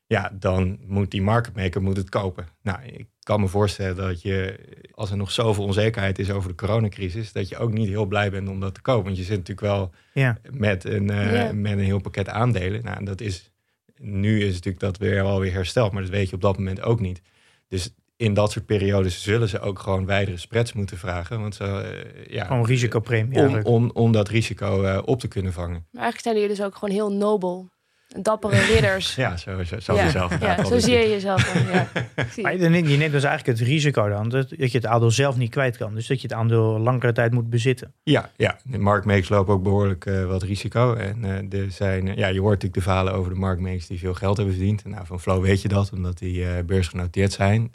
ja, 0.07 0.33
dan 0.35 0.79
moet 0.87 1.11
die 1.11 1.23
marketmaker 1.23 1.83
moet 1.83 1.97
het 1.97 2.09
kopen. 2.09 2.49
Nou, 2.63 2.79
ik 2.83 3.07
kan 3.23 3.41
me 3.41 3.49
voorstellen 3.49 3.97
dat 3.97 4.23
je, 4.23 4.59
als 4.95 5.11
er 5.11 5.17
nog 5.17 5.31
zoveel 5.31 5.65
onzekerheid 5.65 6.19
is 6.19 6.31
over 6.31 6.49
de 6.49 6.55
coronacrisis, 6.55 7.33
dat 7.33 7.49
je 7.49 7.57
ook 7.57 7.73
niet 7.73 7.89
heel 7.89 8.07
blij 8.07 8.31
bent 8.31 8.49
om 8.49 8.61
dat 8.61 8.75
te 8.75 8.81
kopen. 8.81 9.05
Want 9.05 9.17
je 9.17 9.23
zit 9.23 9.37
natuurlijk 9.37 9.67
wel 9.67 9.93
ja. 10.13 10.39
met, 10.51 10.85
een, 10.85 11.11
uh, 11.11 11.51
met 11.51 11.73
een 11.73 11.79
heel 11.79 12.01
pakket 12.01 12.29
aandelen. 12.29 12.85
Nou, 12.85 13.05
dat 13.05 13.21
is, 13.21 13.51
nu 13.97 14.41
is 14.43 14.53
natuurlijk 14.55 14.81
dat 14.81 14.99
weer 14.99 15.23
wel 15.23 15.41
weer 15.41 15.53
hersteld, 15.53 15.93
maar 15.93 16.03
dat 16.03 16.11
weet 16.11 16.29
je 16.29 16.35
op 16.35 16.43
dat 16.43 16.59
moment 16.59 16.83
ook 16.83 17.01
niet. 17.01 17.23
Dus 17.69 17.95
in 18.19 18.35
dat 18.35 18.53
soort 18.53 18.67
periodes 18.67 19.23
zullen 19.23 19.49
ze 19.49 19.61
ook 19.61 19.79
gewoon 19.79 20.07
wijdere 20.07 20.37
spreads 20.37 20.73
moeten 20.73 20.99
vragen. 20.99 21.41
Want 21.41 21.55
ze, 21.55 21.65
uh, 21.65 22.35
ja, 22.35 22.45
gewoon 22.45 22.67
risicopremie 22.67 23.39
om, 23.39 23.63
om, 23.63 23.91
om 23.95 24.13
dat 24.13 24.29
risico 24.29 24.83
uh, 24.83 24.99
op 25.05 25.21
te 25.21 25.29
kunnen 25.29 25.53
vangen. 25.53 25.87
Maar 25.91 26.03
eigenlijk 26.03 26.23
zijn 26.23 26.35
jullie 26.35 26.57
dus 26.57 26.63
ook 26.63 26.75
gewoon 26.75 26.95
heel 26.95 27.13
nobel 27.13 27.69
dappere 28.09 28.61
ridders. 28.61 29.15
ja, 29.15 29.37
zo, 29.37 29.65
zo, 29.65 29.81
zo 29.81 29.95
ja. 29.95 30.11
zelf. 30.11 30.41
Ja, 30.41 30.65
zo 30.65 30.79
zie 30.79 30.93
je 30.93 31.09
jezelf 31.09 31.53
dan. 31.53 31.63
Ja. 31.73 31.89
maar 32.43 32.57
je 32.57 32.69
neemt 32.69 33.13
dus 33.13 33.25
eigenlijk 33.25 33.59
het 33.59 33.69
risico 33.69 34.09
dan, 34.09 34.29
dat, 34.29 34.49
dat 34.49 34.73
je 34.73 34.79
het 34.79 34.87
aandeel 34.87 35.11
zelf 35.11 35.37
niet 35.37 35.51
kwijt 35.51 35.77
kan. 35.77 35.95
Dus 35.95 36.07
dat 36.07 36.21
je 36.21 36.29
het 36.29 36.37
aandeel 36.37 36.79
langere 36.79 37.13
tijd 37.13 37.33
moet 37.33 37.51
bezitten. 37.51 37.93
Ja, 38.03 38.31
ja. 38.37 38.59
de 38.65 38.79
marktmakers 38.79 39.29
lopen 39.29 39.55
ook 39.55 39.63
behoorlijk 39.63 40.07
uh, 40.07 40.25
wat 40.25 40.43
risico. 40.43 40.95
En 40.95 41.25
uh, 41.25 41.61
er 41.61 41.71
zijn, 41.71 42.07
uh, 42.07 42.17
ja, 42.17 42.27
je 42.27 42.41
hoort 42.41 42.53
natuurlijk 42.53 42.75
de 42.75 42.81
verhalen 42.81 43.13
over 43.13 43.33
de 43.33 43.39
marktmakers 43.39 43.87
die 43.87 43.99
veel 43.99 44.15
geld 44.15 44.37
hebben 44.37 44.55
verdiend. 44.55 44.85
Nou, 44.85 45.07
van 45.07 45.21
Flow 45.21 45.43
weet 45.43 45.63
je 45.63 45.69
dat, 45.69 45.93
omdat 45.93 46.19
die 46.19 46.65
beursgenoteerd 46.65 47.33
zijn. 47.33 47.71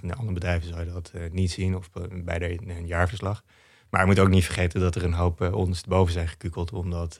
van 0.00 0.08
de 0.08 0.14
andere 0.14 0.32
bedrijven 0.32 0.68
zou 0.68 0.84
je 0.84 0.92
dat 0.92 1.12
niet 1.32 1.50
zien 1.50 1.76
of 1.76 1.90
bij 2.24 2.38
de, 2.38 2.58
een 2.66 2.86
jaarverslag. 2.86 3.42
Maar 3.90 4.00
je 4.00 4.06
moet 4.06 4.18
ook 4.18 4.28
niet 4.28 4.44
vergeten 4.44 4.80
dat 4.80 4.94
er 4.94 5.04
een 5.04 5.12
hoop 5.12 5.40
ondersteboven 5.40 6.12
zijn 6.12 6.28
gekukeld, 6.28 6.72
omdat 6.72 7.18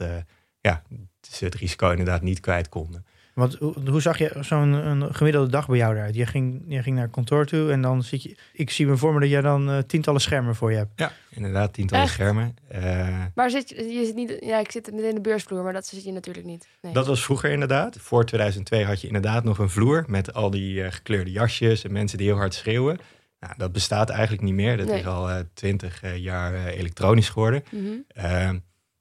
ja, 0.63 0.83
ze 1.21 1.45
het 1.45 1.55
risico 1.55 1.91
inderdaad 1.91 2.23
niet 2.23 2.41
kwijt 2.41 2.69
konden. 2.69 3.05
Want 3.35 3.59
hoe 3.89 4.01
zag 4.01 4.19
je 4.19 4.37
zo'n 4.41 5.15
gemiddelde 5.15 5.51
dag 5.51 5.67
bij 5.67 5.77
jou 5.77 5.95
eruit? 5.95 6.15
Je 6.15 6.27
ging, 6.27 6.63
je 6.69 6.83
ging 6.83 6.97
naar 6.97 7.09
kantoor 7.09 7.47
toe 7.47 7.71
en 7.71 7.83
dan 7.83 8.03
zit 8.03 8.23
je. 8.23 8.37
Ik 8.53 8.71
zie 8.71 8.87
me 8.87 8.97
voor 8.97 9.15
me 9.15 9.21
dat 9.21 9.29
jij 9.29 9.41
dan 9.41 9.71
uh, 9.71 9.79
tientallen 9.79 10.21
schermen 10.21 10.55
voor 10.55 10.71
je 10.71 10.77
hebt. 10.77 10.91
Ja, 10.97 11.13
inderdaad, 11.31 11.73
tientallen 11.73 12.09
schermen. 12.09 12.57
Uh, 12.75 13.25
maar 13.35 13.51
zit 13.51 13.69
je, 13.69 13.85
je 13.85 14.05
zit 14.05 14.15
niet. 14.15 14.37
Ja, 14.41 14.59
ik 14.59 14.71
zit 14.71 14.91
meteen 14.93 15.09
in 15.09 15.15
de 15.15 15.21
beursvloer, 15.21 15.63
maar 15.63 15.73
dat 15.73 15.87
zit 15.87 16.05
je 16.05 16.13
natuurlijk 16.13 16.47
niet. 16.47 16.69
Nee. 16.81 16.93
Dat 16.93 17.07
was 17.07 17.25
vroeger 17.25 17.51
inderdaad. 17.51 17.97
Voor 18.01 18.25
2002 18.25 18.85
had 18.85 19.01
je 19.01 19.07
inderdaad 19.07 19.45
nog 19.45 19.59
een 19.59 19.71
vloer 19.71 20.05
met 20.07 20.35
al 20.35 20.51
die 20.51 20.75
uh, 20.75 20.91
gekleurde 20.91 21.31
jasjes 21.31 21.85
en 21.85 21.93
mensen 21.93 22.19
die 22.19 22.27
heel 22.27 22.37
hard 22.37 22.55
schreeuwen. 22.55 22.99
Nou, 23.41 23.55
dat 23.57 23.73
bestaat 23.73 24.11
eigenlijk 24.11 24.43
niet 24.43 24.55
meer. 24.55 24.77
Dat 24.77 24.89
is 24.89 25.07
al 25.07 25.43
twintig 25.55 26.03
jaar 26.17 26.67
elektronisch 26.67 27.29
geworden. 27.29 27.65
Mm 27.71 28.05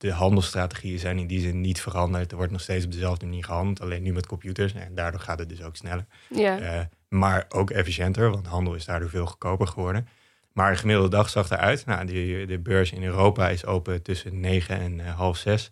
de 0.02 0.12
handelsstrategieën 0.12 1.00
zijn 1.00 1.18
in 1.18 1.28
die 1.28 1.40
zin 1.40 1.62
niet 1.62 1.82
veranderd. 1.82 2.32
Er 2.32 2.38
wordt 2.38 2.52
nog 2.52 2.62
steeds 2.62 2.86
op 2.86 2.92
dezelfde 2.92 3.26
manier 3.26 3.44
gehandeld, 3.44 3.82
alleen 3.82 4.04
nu 4.04 4.14
met 4.14 4.28
computers. 4.28 4.74
En 4.74 4.96
daardoor 4.96 5.20
gaat 5.20 5.40
het 5.40 5.50
dus 5.50 5.64
ook 5.64 5.76
sneller. 5.76 6.06
Ja. 6.30 6.62
Uh, 6.62 6.86
maar 7.08 7.46
ook 7.50 7.70
efficiënter, 7.70 8.30
want 8.30 8.48
handel 8.48 8.76
is 8.76 8.86
daardoor 8.86 9.10
veel 9.10 9.26
goedkoper 9.26 9.68
geworden. 9.68 10.08
Maar 10.54 10.72
een 10.72 10.78
gemiddelde 10.78 11.10
dag 11.10 11.30
zag 11.30 11.50
eruit. 11.50 11.86
Nou, 11.86 12.06
die, 12.06 12.46
de 12.46 12.60
beurs 12.60 12.92
in 12.92 13.04
Europa 13.04 13.50
is 13.50 13.66
open 13.66 14.02
tussen 14.02 14.40
9 14.40 14.80
en 14.80 15.00
uh, 15.00 15.16
half 15.16 15.38
6. 15.38 15.72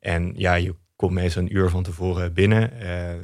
En 0.00 0.32
ja, 0.36 0.54
je 0.54 0.74
komt 0.96 1.12
meestal 1.12 1.42
een 1.42 1.56
uur 1.56 1.68
van 1.68 1.82
tevoren 1.82 2.32
binnen. 2.32 2.72
Uh, 2.82 3.14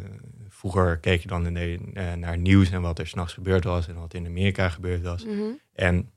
vroeger 0.49 0.99
keek 0.99 1.23
je 1.23 1.29
dan 1.29 1.57
in 1.57 1.95
naar 2.19 2.39
nieuws 2.39 2.71
en 2.71 2.83
wat 2.83 2.99
er 2.99 3.07
s'nachts 3.07 3.35
gebeurd 3.35 3.65
was 3.65 3.89
en 3.89 3.95
wat 3.95 4.15
in 4.15 4.27
Amerika 4.27 4.69
gebeurd 4.69 5.03
was. 5.03 5.25
Mhm. 5.25 5.43
En 5.73 6.11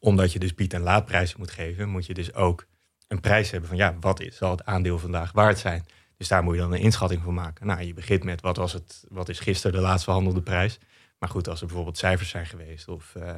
omdat 0.00 0.32
je 0.32 0.38
dus 0.38 0.54
bied- 0.54 0.74
en 0.74 0.80
laadprijzen 0.80 1.38
moet 1.38 1.50
geven, 1.50 1.88
moet 1.88 2.06
je 2.06 2.14
dus 2.14 2.34
ook 2.34 2.66
een 3.08 3.20
prijs 3.20 3.50
hebben 3.50 3.68
van 3.68 3.78
ja, 3.78 3.96
wat 4.00 4.20
is, 4.20 4.36
zal 4.36 4.50
het 4.50 4.64
aandeel 4.64 4.98
vandaag 4.98 5.32
waard 5.32 5.58
zijn? 5.58 5.84
Dus 6.16 6.28
daar 6.28 6.42
moet 6.42 6.54
je 6.54 6.60
dan 6.60 6.72
een 6.72 6.80
inschatting 6.80 7.22
van 7.22 7.34
maken. 7.34 7.66
Nou, 7.66 7.82
je 7.82 7.94
begint 7.94 8.24
met 8.24 8.40
wat 8.40 8.56
was 8.56 8.72
het, 8.72 9.04
wat 9.08 9.28
is 9.28 9.40
gisteren 9.40 9.76
de 9.76 9.82
laatst 9.82 10.04
verhandelde 10.04 10.42
prijs? 10.42 10.78
Maar 11.18 11.28
goed, 11.28 11.48
als 11.48 11.60
er 11.60 11.66
bijvoorbeeld 11.66 11.98
cijfers 11.98 12.30
zijn 12.30 12.46
geweest 12.46 12.88
of, 12.88 13.14
uh, 13.18 13.30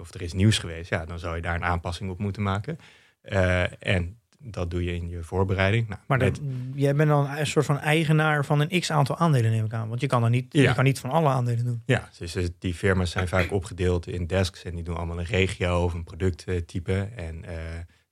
of 0.00 0.14
er 0.14 0.22
is 0.22 0.32
nieuws 0.32 0.58
geweest, 0.58 0.90
ja, 0.90 1.04
dan 1.04 1.18
zou 1.18 1.36
je 1.36 1.42
daar 1.42 1.54
een 1.54 1.64
aanpassing 1.64 2.10
op 2.10 2.18
moeten 2.18 2.42
maken. 2.42 2.78
Uh, 3.22 3.82
en 3.82 4.18
dat 4.38 4.70
doe 4.70 4.84
je 4.84 4.94
in 4.94 5.08
je 5.08 5.22
voorbereiding. 5.22 5.88
Nou, 5.88 6.00
maar 6.06 6.18
dat, 6.18 6.40
jij 6.74 6.94
bent 6.94 7.08
dan 7.08 7.30
een 7.30 7.46
soort 7.46 7.64
van 7.64 7.78
eigenaar 7.78 8.44
van 8.44 8.60
een 8.60 8.80
x 8.80 8.90
aantal 8.90 9.16
aandelen, 9.16 9.50
neem 9.50 9.64
ik 9.64 9.72
aan. 9.72 9.88
Want 9.88 10.00
je 10.00 10.06
kan, 10.06 10.20
dan 10.20 10.30
niet, 10.30 10.46
je 10.52 10.74
kan 10.74 10.84
niet 10.84 10.98
van 10.98 11.10
alle 11.10 11.28
aandelen 11.28 11.64
doen. 11.64 11.82
Ja, 11.86 12.08
dus 12.18 12.36
die 12.58 12.74
firma's 12.74 13.10
zijn 13.10 13.28
vaak 13.28 13.52
opgedeeld 13.52 14.06
in 14.06 14.26
desks 14.26 14.64
en 14.64 14.74
die 14.74 14.84
doen 14.84 14.96
allemaal 14.96 15.18
een 15.18 15.24
regio 15.24 15.84
of 15.84 15.94
een 15.94 16.04
producttype. 16.04 17.08
En 17.16 17.44
uh, 17.44 17.50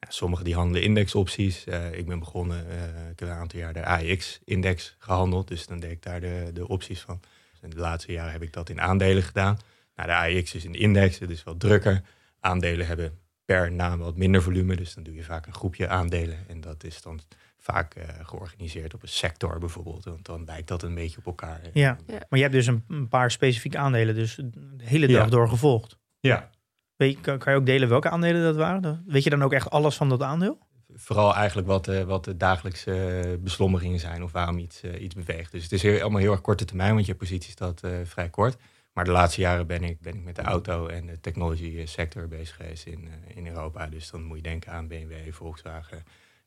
Sommigen 0.08 0.44
die 0.44 0.54
handelen 0.54 0.82
indexopties. 0.82 1.66
Uh, 1.66 1.92
ik 1.92 2.06
ben 2.06 2.18
begonnen, 2.18 2.66
uh, 2.66 3.10
ik 3.10 3.18
heb 3.18 3.28
een 3.28 3.34
aantal 3.34 3.58
jaar 3.58 3.72
de 3.72 3.84
AX-index 3.84 4.96
gehandeld. 4.98 5.48
Dus 5.48 5.66
dan 5.66 5.80
deed 5.80 5.90
ik 5.90 6.02
daar 6.02 6.20
de, 6.20 6.50
de 6.54 6.68
opties 6.68 7.00
van. 7.00 7.20
in 7.62 7.70
de 7.70 7.76
laatste 7.76 8.12
jaren 8.12 8.32
heb 8.32 8.42
ik 8.42 8.52
dat 8.52 8.68
in 8.68 8.80
aandelen 8.80 9.22
gedaan. 9.22 9.58
Nou, 9.96 10.08
de 10.08 10.38
AX 10.38 10.54
is 10.54 10.64
een 10.64 10.74
index, 10.74 11.18
het 11.18 11.30
is 11.30 11.42
wat 11.42 11.60
drukker. 11.60 12.02
Aandelen 12.40 12.86
hebben 12.86 13.18
per 13.44 13.72
naam 13.72 13.98
wat 13.98 14.16
minder 14.16 14.42
volume. 14.42 14.76
Dus 14.76 14.94
dan 14.94 15.02
doe 15.02 15.14
je 15.14 15.24
vaak 15.24 15.46
een 15.46 15.54
groepje 15.54 15.88
aandelen. 15.88 16.38
En 16.48 16.60
dat 16.60 16.84
is 16.84 17.02
dan 17.02 17.20
vaak 17.58 17.96
uh, 17.96 18.04
georganiseerd 18.22 18.94
op 18.94 19.02
een 19.02 19.08
sector 19.08 19.58
bijvoorbeeld. 19.58 20.04
Want 20.04 20.24
dan 20.24 20.44
lijkt 20.44 20.68
dat 20.68 20.82
een 20.82 20.94
beetje 20.94 21.18
op 21.18 21.26
elkaar. 21.26 21.60
Ja, 21.72 21.98
ja. 22.06 22.18
maar 22.28 22.38
je 22.38 22.40
hebt 22.40 22.52
dus 22.52 22.66
een, 22.66 22.84
een, 22.88 23.08
paar 23.08 23.30
specifieke 23.30 23.78
aandelen 23.78 24.14
dus 24.14 24.34
de 24.52 24.84
hele 24.84 25.06
dag 25.06 25.28
door 25.28 25.48
gevolgd. 25.48 25.98
Ja, 26.20 26.50
kan, 26.96 27.40
je 27.44 27.54
ook 27.54 27.66
delen 27.66 27.88
welke 27.88 28.10
aandelen 28.10 28.42
dat 28.42 28.56
waren? 28.56 29.04
Weet 29.06 29.24
je 29.24 29.30
dan 29.30 29.42
ook 29.42 29.52
echt 29.52 29.70
alles 29.70 29.96
van 29.96 30.08
dat 30.08 30.22
aandeel? 30.22 30.58
Vooral 30.94 31.34
eigenlijk 31.34 31.68
wat, 31.68 31.88
uh, 31.88 32.02
wat 32.02 32.24
de 32.24 32.36
dagelijkse 32.36 33.38
beslommeringen 33.40 33.98
zijn 33.98 34.22
of 34.22 34.32
waarom 34.32 34.58
iets, 34.58 34.84
uh, 34.84 35.02
iets 35.02 35.14
beweegt. 35.14 35.52
Dus 35.52 35.62
het 35.62 35.72
is 35.72 36.00
allemaal 36.00 36.20
heel 36.20 36.30
erg 36.30 36.40
korte 36.40 36.64
termijn, 36.64 36.94
want 36.94 37.06
je 37.06 37.14
positie 37.14 37.50
staat 37.50 37.82
uh, 37.84 37.90
vrij 38.04 38.28
kort. 38.28 38.56
Maar 38.92 39.04
de 39.04 39.10
laatste 39.10 39.40
jaren 39.40 39.66
ben 39.66 39.82
ik, 39.84 40.00
ben 40.00 40.14
ik 40.14 40.22
met 40.24 40.36
de 40.36 40.42
auto 40.42 40.86
en 40.86 41.06
de 41.06 41.20
technology 41.20 41.86
sector 41.86 42.28
bezig 42.28 42.56
geweest 42.56 42.86
in, 42.86 43.08
in 43.34 43.46
Europa. 43.46 43.86
Dus 43.86 44.10
dan 44.10 44.22
moet 44.22 44.36
je 44.36 44.42
denken 44.42 44.72
aan 44.72 44.88
BMW, 44.88 45.12
Volkswagen 45.30 46.04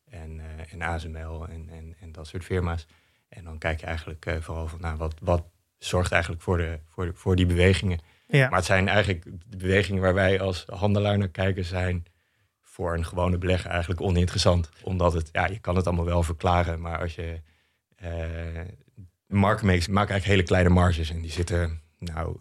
en, 0.10 0.42
en 0.70 0.82
ASML 0.82 1.48
en, 1.48 1.70
en, 1.70 1.96
en 2.00 2.12
dat 2.12 2.28
soort 2.28 2.44
firma's. 2.44 2.88
En 3.30 3.44
dan 3.44 3.58
kijk 3.58 3.80
je 3.80 3.86
eigenlijk 3.86 4.38
vooral 4.40 4.68
van 4.68 4.82
nou, 4.82 4.98
wat, 4.98 5.16
wat 5.22 5.44
zorgt 5.78 6.12
eigenlijk 6.12 6.42
voor, 6.42 6.58
de, 6.58 6.80
voor, 6.88 7.06
de, 7.06 7.14
voor 7.14 7.36
die 7.36 7.46
bewegingen. 7.46 8.00
Ja. 8.28 8.50
Maar 8.50 8.58
het 8.58 8.68
zijn 8.68 8.88
eigenlijk 8.88 9.24
de 9.46 9.58
bewegingen 9.58 10.02
waar 10.02 10.14
wij 10.14 10.40
als 10.40 10.64
handelaar 10.68 11.18
naar 11.18 11.28
kijken, 11.28 11.66
zijn 11.66 12.06
voor 12.62 12.94
een 12.94 13.06
gewone 13.06 13.38
belegger 13.38 13.70
eigenlijk 13.70 14.02
oninteressant. 14.02 14.70
Omdat 14.84 15.14
het, 15.14 15.30
ja, 15.32 15.48
je 15.48 15.60
kan 15.60 15.76
het 15.76 15.88
allemaal 15.88 16.06
wel 16.06 16.24
verklaren, 16.24 16.82
maar 16.82 17.00
als 17.00 17.16
je 17.16 17.42
uh, 18.04 18.10
market 19.28 19.64
makes, 19.64 19.88
maakt 19.88 20.10
eigenlijk 20.10 20.26
hele 20.26 20.48
kleine 20.48 20.70
marges 20.70 21.10
en 21.10 21.22
die 21.22 21.32
zitten 21.32 21.82
nou 22.00 22.38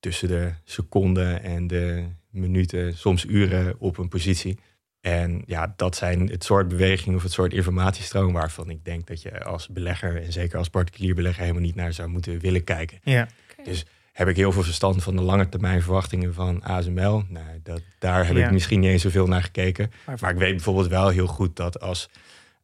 tussen 0.00 0.28
de 0.28 0.52
seconden 0.64 1.42
en 1.42 1.66
de 1.66 2.06
minuten, 2.30 2.96
soms 2.96 3.24
uren 3.24 3.74
op 3.78 3.98
een 3.98 4.08
positie. 4.08 4.58
En 5.00 5.42
ja, 5.46 5.72
dat 5.76 5.96
zijn 5.96 6.28
het 6.28 6.44
soort 6.44 6.68
bewegingen 6.68 7.16
of 7.16 7.22
het 7.22 7.32
soort 7.32 7.52
informatiestroom 7.52 8.32
waarvan 8.32 8.70
ik 8.70 8.84
denk 8.84 9.06
dat 9.06 9.22
je 9.22 9.44
als 9.44 9.68
belegger 9.68 10.22
en 10.22 10.32
zeker 10.32 10.58
als 10.58 10.68
particulier 10.68 11.14
belegger 11.14 11.40
helemaal 11.40 11.62
niet 11.62 11.74
naar 11.74 11.92
zou 11.92 12.08
moeten 12.08 12.38
willen 12.38 12.64
kijken. 12.64 12.98
Ja. 13.02 13.28
Dus 13.64 13.86
heb 14.20 14.28
ik 14.28 14.36
heel 14.36 14.52
veel 14.52 14.62
verstand 14.62 15.02
van 15.02 15.16
de 15.16 15.22
lange 15.22 15.48
termijn 15.48 15.82
verwachtingen 15.82 16.34
van 16.34 16.62
ASML. 16.62 17.22
Nou, 17.28 17.46
dat, 17.62 17.82
daar 17.98 18.26
heb 18.26 18.36
ik 18.36 18.50
misschien 18.50 18.80
niet 18.80 18.90
eens 18.90 19.02
zoveel 19.02 19.26
naar 19.26 19.42
gekeken. 19.42 19.92
Maar, 20.20 20.30
ik 20.30 20.38
weet 20.38 20.50
bijvoorbeeld 20.50 20.88
wel 20.88 21.08
heel 21.08 21.26
goed 21.26 21.56
dat 21.56 21.80
als 21.80 22.08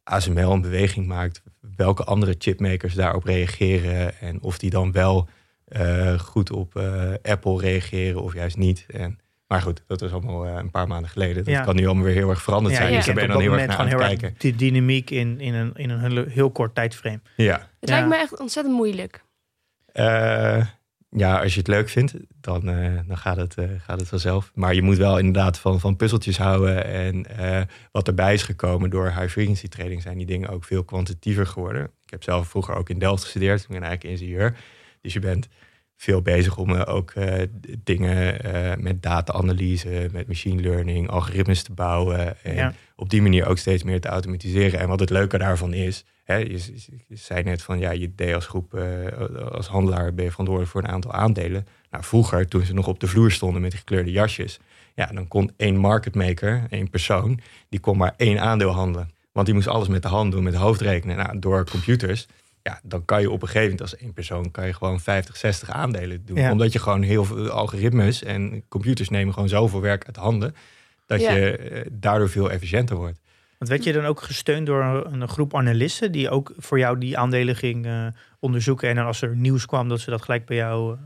ASML 0.03 0.51
een 0.51 0.61
beweging 0.61 1.07
maakt, 1.07 1.41
welke 1.75 2.03
andere 2.03 2.35
chipmakers 2.37 2.93
daarop 2.93 3.23
reageren 3.23 4.19
en 4.19 4.41
of 4.41 4.57
die 4.57 4.69
dan 4.69 4.91
wel 4.91 5.29
uh, 5.67 6.19
goed 6.19 6.51
op 6.51 6.75
uh, 6.75 7.13
Apple 7.21 7.59
reageren 7.59 8.21
of 8.21 8.33
juist 8.33 8.57
niet. 8.57 8.85
En, 8.87 9.19
maar 9.47 9.61
goed, 9.61 9.83
dat 9.87 10.01
is 10.01 10.11
allemaal 10.11 10.47
uh, 10.47 10.53
een 10.53 10.71
paar 10.71 10.87
maanden 10.87 11.09
geleden. 11.09 11.43
Dat 11.43 11.63
kan 11.63 11.75
nu 11.75 11.85
allemaal 11.85 12.03
weer 12.03 12.13
heel 12.13 12.29
erg 12.29 12.41
veranderd 12.41 12.75
zijn. 12.75 12.93
Dus 12.93 13.05
daar 13.05 13.15
ben 13.15 13.23
je 13.23 13.29
dan 13.29 13.41
heel 13.41 13.53
erg 13.53 13.67
naar 13.67 13.77
aan 13.77 13.87
het 13.87 13.97
kijken. 13.97 14.35
Die 14.37 14.55
dynamiek 14.55 15.09
in, 15.09 15.39
in, 15.39 15.53
een, 15.53 15.71
in 15.75 15.89
een 15.89 16.29
heel 16.29 16.51
kort 16.51 16.75
tijdframe. 16.75 17.19
Ja. 17.35 17.69
Het 17.79 17.89
lijkt 17.89 18.07
me 18.07 18.15
echt 18.15 18.39
ontzettend 18.39 18.75
moeilijk 18.75 19.25
ja, 21.09 21.41
als 21.41 21.53
je 21.53 21.59
het 21.59 21.67
leuk 21.67 21.89
vindt, 21.89 22.13
dan, 22.41 22.69
uh, 22.69 22.99
dan 23.07 23.17
gaat, 23.17 23.37
het, 23.37 23.57
uh, 23.57 23.65
gaat 23.77 23.99
het 23.99 24.09
vanzelf. 24.09 24.51
Maar 24.53 24.73
je 24.73 24.81
moet 24.81 24.97
wel 24.97 25.17
inderdaad 25.17 25.59
van, 25.59 25.79
van 25.79 25.95
puzzeltjes 25.95 26.37
houden. 26.37 26.85
En 26.85 27.25
uh, 27.39 27.61
wat 27.91 28.07
erbij 28.07 28.33
is 28.33 28.43
gekomen 28.43 28.89
door 28.89 29.05
high 29.05 29.27
frequency 29.27 29.67
trading, 29.67 30.01
zijn 30.01 30.17
die 30.17 30.25
dingen 30.25 30.49
ook 30.49 30.63
veel 30.63 30.83
kwantitiever 30.83 31.47
geworden. 31.47 31.83
Ik 31.83 32.09
heb 32.09 32.23
zelf 32.23 32.47
vroeger 32.47 32.75
ook 32.75 32.89
in 32.89 32.99
Delft 32.99 33.23
gestudeerd. 33.23 33.61
Ik 33.61 33.67
ben 33.67 33.83
eigenlijk 33.83 34.19
ingenieur. 34.19 34.57
Dus 35.01 35.13
je 35.13 35.19
bent 35.19 35.47
veel 35.95 36.21
bezig 36.21 36.57
om 36.57 36.73
ook 36.73 37.13
dingen 37.83 38.37
met 38.83 39.01
data-analyse, 39.01 40.09
met 40.11 40.27
machine 40.27 40.61
learning, 40.61 41.09
algoritmes 41.09 41.63
te 41.63 41.73
bouwen. 41.73 42.43
En 42.43 42.75
op 42.97 43.09
die 43.09 43.21
manier 43.21 43.47
ook 43.47 43.57
steeds 43.57 43.83
meer 43.83 44.01
te 44.01 44.07
automatiseren. 44.07 44.79
En 44.79 44.87
wat 44.87 44.99
het 44.99 45.09
leuke 45.09 45.37
daarvan 45.37 45.73
is, 45.73 46.05
Hè, 46.27 46.35
je, 46.35 46.59
zei 47.09 47.43
net 47.43 47.61
van 47.61 47.79
ja, 47.79 47.91
je 47.91 48.15
deed 48.15 48.33
als 48.33 48.45
groep, 48.45 48.73
uh, 48.73 49.51
als 49.51 49.67
handelaar 49.67 50.13
ben 50.13 50.23
je 50.23 50.31
verantwoordelijk 50.31 50.75
voor 50.75 50.83
een 50.83 50.89
aantal 50.89 51.11
aandelen. 51.11 51.67
Nou, 51.91 52.03
vroeger, 52.03 52.47
toen 52.47 52.65
ze 52.65 52.73
nog 52.73 52.87
op 52.87 52.99
de 52.99 53.07
vloer 53.07 53.31
stonden 53.31 53.61
met 53.61 53.73
gekleurde 53.73 54.11
jasjes, 54.11 54.59
ja, 54.95 55.05
dan 55.05 55.27
kon 55.27 55.51
één 55.57 55.77
market 55.77 56.15
maker, 56.15 56.65
één 56.69 56.89
persoon, 56.89 57.39
die 57.69 57.79
kon 57.79 57.97
maar 57.97 58.13
één 58.17 58.39
aandeel 58.39 58.69
handelen. 58.69 59.11
Want 59.31 59.45
die 59.45 59.55
moest 59.55 59.67
alles 59.67 59.87
met 59.87 60.01
de 60.01 60.07
hand 60.07 60.31
doen, 60.31 60.43
met 60.43 60.53
de 60.53 60.59
hoofd 60.59 60.81
rekenen. 60.81 61.17
Nou, 61.17 61.39
door 61.39 61.65
computers, 61.69 62.27
ja, 62.61 62.79
dan 62.83 63.05
kan 63.05 63.21
je 63.21 63.31
op 63.31 63.41
een 63.41 63.47
gegeven 63.47 63.71
moment 63.71 63.81
als 63.81 63.97
één 63.97 64.13
persoon 64.13 64.51
kan 64.51 64.65
je 64.65 64.73
gewoon 64.73 64.99
50, 64.99 65.37
60 65.37 65.69
aandelen 65.69 66.25
doen. 66.25 66.51
Omdat 66.51 66.73
je 66.73 66.79
gewoon 66.79 67.01
heel 67.01 67.25
veel 67.25 67.49
algoritmes 67.49 68.23
en 68.23 68.63
computers 68.67 69.09
nemen 69.09 69.33
gewoon 69.33 69.49
zoveel 69.49 69.81
werk 69.81 70.05
uit 70.05 70.15
handen, 70.15 70.55
dat 71.07 71.21
je 71.21 71.57
eh, 71.57 71.85
daardoor 71.91 72.29
veel 72.29 72.51
efficiënter 72.51 72.95
wordt. 72.95 73.19
Want 73.57 73.71
werd 73.71 73.83
je 73.83 73.93
dan 73.93 74.05
ook 74.05 74.21
gesteund 74.21 74.65
door 74.65 74.83
een, 74.83 75.27
groep 75.27 75.55
analisten 75.55 76.11
die 76.11 76.29
ook 76.29 76.53
voor 76.57 76.79
jou 76.79 76.97
die 76.97 77.17
aandelen 77.17 77.55
ging 77.55 77.85
uh, 77.85 78.07
onderzoeken 78.39 78.89
en 78.89 78.95
dan 78.95 79.05
als 79.05 79.21
er 79.21 79.35
nieuws 79.35 79.65
kwam 79.65 79.89
dat 79.89 79.99
ze 79.99 80.09
dat 80.09 80.21
gelijk 80.21 80.45
bij 80.45 80.57
jou 80.57 80.97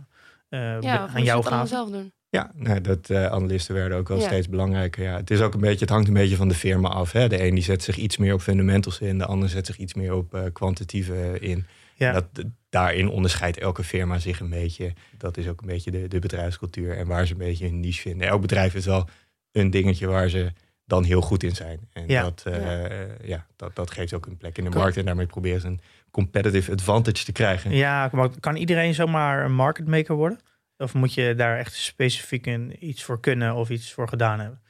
uh, 0.49 0.81
ja, 0.81 1.07
aan 1.07 1.23
jou 1.23 1.43
gaven? 1.43 1.67
zelf 1.67 1.89
doen. 1.89 2.11
Ja, 2.29 2.51
nee, 2.53 2.81
dat 2.81 3.09
uh, 3.09 3.25
analisten 3.25 3.75
werden 3.75 3.97
ook 3.97 4.07
wel 4.07 4.21
steeds 4.21 4.49
belangrijker. 4.49 5.03
Ja, 5.03 5.15
het 5.15 5.31
is 5.31 5.41
ook 5.41 5.53
een 5.53 5.59
beetje, 5.59 5.79
het 5.79 5.89
hangt 5.89 6.07
een 6.07 6.13
beetje 6.13 6.35
van 6.35 6.47
de 6.47 6.53
firma 6.53 6.89
af. 6.89 7.11
Hè. 7.11 7.29
De 7.29 7.43
een 7.43 7.53
die 7.55 7.63
zet 7.63 7.83
zich 7.83 7.97
iets 7.97 8.17
meer 8.17 8.33
op 8.33 8.41
fundamentals 8.41 8.99
in, 8.99 9.17
de 9.17 9.25
ander 9.25 9.49
zet 9.49 9.65
zich 9.65 9.77
iets 9.77 9.93
meer 9.93 10.13
op 10.13 10.49
kwantitatieve 10.53 11.39
in. 11.39 11.65
Ja. 11.95 12.11
Dat, 12.11 12.25
daarin 12.69 13.09
onderscheidt 13.09 13.57
elke 13.57 13.83
firma 13.83 14.19
zich 14.19 14.39
een 14.39 14.49
beetje. 14.49 14.93
Dat 15.17 15.37
is 15.37 15.47
ook 15.47 15.61
een 15.61 15.67
beetje 15.67 15.91
de, 15.91 16.07
de 16.07 16.19
bedrijfscultuur 16.19 16.97
en 16.97 17.07
waar 17.07 17.25
ze 17.25 17.31
een 17.31 17.37
beetje 17.37 17.65
een 17.65 17.79
niche 17.79 18.01
vinden. 18.01 18.27
Elk 18.27 18.41
bedrijf 18.41 18.75
is 18.75 18.85
wel 18.85 19.07
een 19.51 19.69
dingetje 19.69 20.07
waar 20.07 20.29
ze 20.29 20.51
dan 20.85 21.03
heel 21.03 21.21
goed 21.21 21.43
in 21.43 21.55
zijn. 21.55 21.79
En 21.93 22.03
ja. 22.07 22.21
Dat, 22.21 22.43
uh, 22.47 23.23
ja. 23.23 23.45
dat, 23.55 23.75
dat 23.75 23.91
geeft 23.91 24.13
ook 24.13 24.25
een 24.25 24.37
plek 24.37 24.57
in 24.57 24.63
de 24.63 24.69
markt. 24.69 24.97
En 24.97 25.05
daarmee 25.05 25.25
probeer 25.25 25.59
ze 25.59 25.67
een 25.67 25.81
competitive 26.11 26.71
advantage 26.71 27.25
te 27.25 27.31
krijgen. 27.31 27.71
Ja, 27.71 28.09
maar 28.11 28.29
kan 28.39 28.55
iedereen 28.55 28.93
zomaar 28.93 29.45
een 29.45 29.53
market 29.53 29.87
maker 29.87 30.15
worden? 30.15 30.39
Of 30.77 30.93
moet 30.93 31.13
je 31.13 31.35
daar 31.35 31.57
echt 31.57 31.73
specifiek 31.73 32.45
een, 32.45 32.75
iets 32.79 33.03
voor 33.03 33.19
kunnen 33.19 33.55
of 33.55 33.69
iets 33.69 33.93
voor 33.93 34.07
gedaan 34.07 34.39
hebben? 34.39 34.61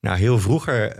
Nou, 0.00 0.18
heel 0.18 0.38
vroeger 0.38 0.98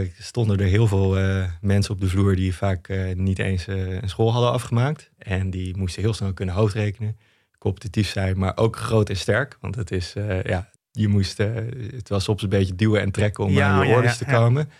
uh, 0.00 0.08
stonden 0.18 0.58
er 0.58 0.66
heel 0.66 0.86
veel 0.86 1.18
uh, 1.18 1.44
mensen 1.60 1.94
op 1.94 2.00
de 2.00 2.08
vloer 2.08 2.36
die 2.36 2.54
vaak 2.54 2.88
uh, 2.88 3.14
niet 3.14 3.38
eens 3.38 3.66
een 3.66 4.08
school 4.08 4.32
hadden 4.32 4.52
afgemaakt. 4.52 5.10
En 5.18 5.50
die 5.50 5.76
moesten 5.76 6.02
heel 6.02 6.14
snel 6.14 6.32
kunnen 6.32 6.54
hoofdrekenen, 6.54 7.18
competitief 7.58 8.08
zijn, 8.08 8.38
maar 8.38 8.56
ook 8.56 8.76
groot 8.76 9.08
en 9.08 9.16
sterk. 9.16 9.56
Want 9.60 9.74
het 9.74 9.90
is, 9.90 10.12
ja, 10.44 10.70
je 10.98 11.08
moest, 11.08 11.38
het 11.38 12.08
was 12.08 12.24
soms 12.24 12.42
een 12.42 12.48
beetje 12.48 12.74
duwen 12.74 13.00
en 13.00 13.10
trekken 13.10 13.44
om 13.44 13.52
ja, 13.52 13.68
aan 13.68 13.88
je 13.88 13.94
orders 13.94 14.18
te 14.18 14.24
komen. 14.24 14.70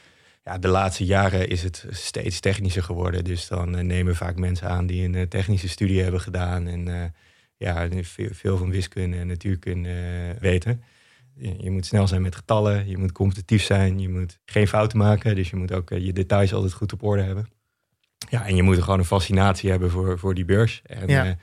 Ja, 0.45 0.59
de 0.59 0.69
laatste 0.69 1.05
jaren 1.05 1.49
is 1.49 1.63
het 1.63 1.87
steeds 1.91 2.41
technischer 2.41 2.83
geworden. 2.83 3.25
Dus 3.25 3.49
dan 3.49 3.79
uh, 3.79 3.85
nemen 3.85 4.17
vaak 4.17 4.37
mensen 4.37 4.69
aan 4.69 4.87
die 4.87 5.05
een 5.05 5.15
uh, 5.15 5.23
technische 5.23 5.69
studie 5.69 6.03
hebben 6.03 6.21
gedaan. 6.21 6.67
En 6.67 7.13
ja, 7.57 7.89
veel, 8.03 8.29
veel, 8.33 8.57
van 8.57 8.71
wiskunde 8.71 9.17
en 9.17 9.27
natuurkunde 9.27 10.37
weten. 10.41 10.83
je, 11.37 11.71
moet 11.71 11.87
snel 11.87 12.07
zijn 12.09 12.23
met 12.23 12.37
getallen, 12.37 12.89
je 12.89 12.99
moet 12.99 13.13
competitief 13.13 13.63
zijn, 13.63 13.99
je 13.99 14.09
moet 14.09 14.39
geen 14.45 14.69
fouten 14.69 14.99
maken. 14.99 15.35
Dus 15.35 15.51
je 15.51 15.57
moet 15.57 15.73
ook 15.73 15.89
je 15.89 16.13
details 16.13 16.53
altijd 16.53 16.73
goed 16.73 16.93
op 16.93 17.03
orde 17.03 17.23
hebben. 17.23 17.49
Ja, 18.31 18.47
en 18.47 18.57
je 18.57 18.63
moet 18.63 18.83
gewoon 18.83 18.99
een 18.99 19.05
fascinatie 19.05 19.71
hebben 19.71 19.91
voor, 19.91 20.19
voor 20.19 20.35
die 20.35 20.45
beurs. 20.45 20.83
En 20.85 21.09
ja. 21.09 21.37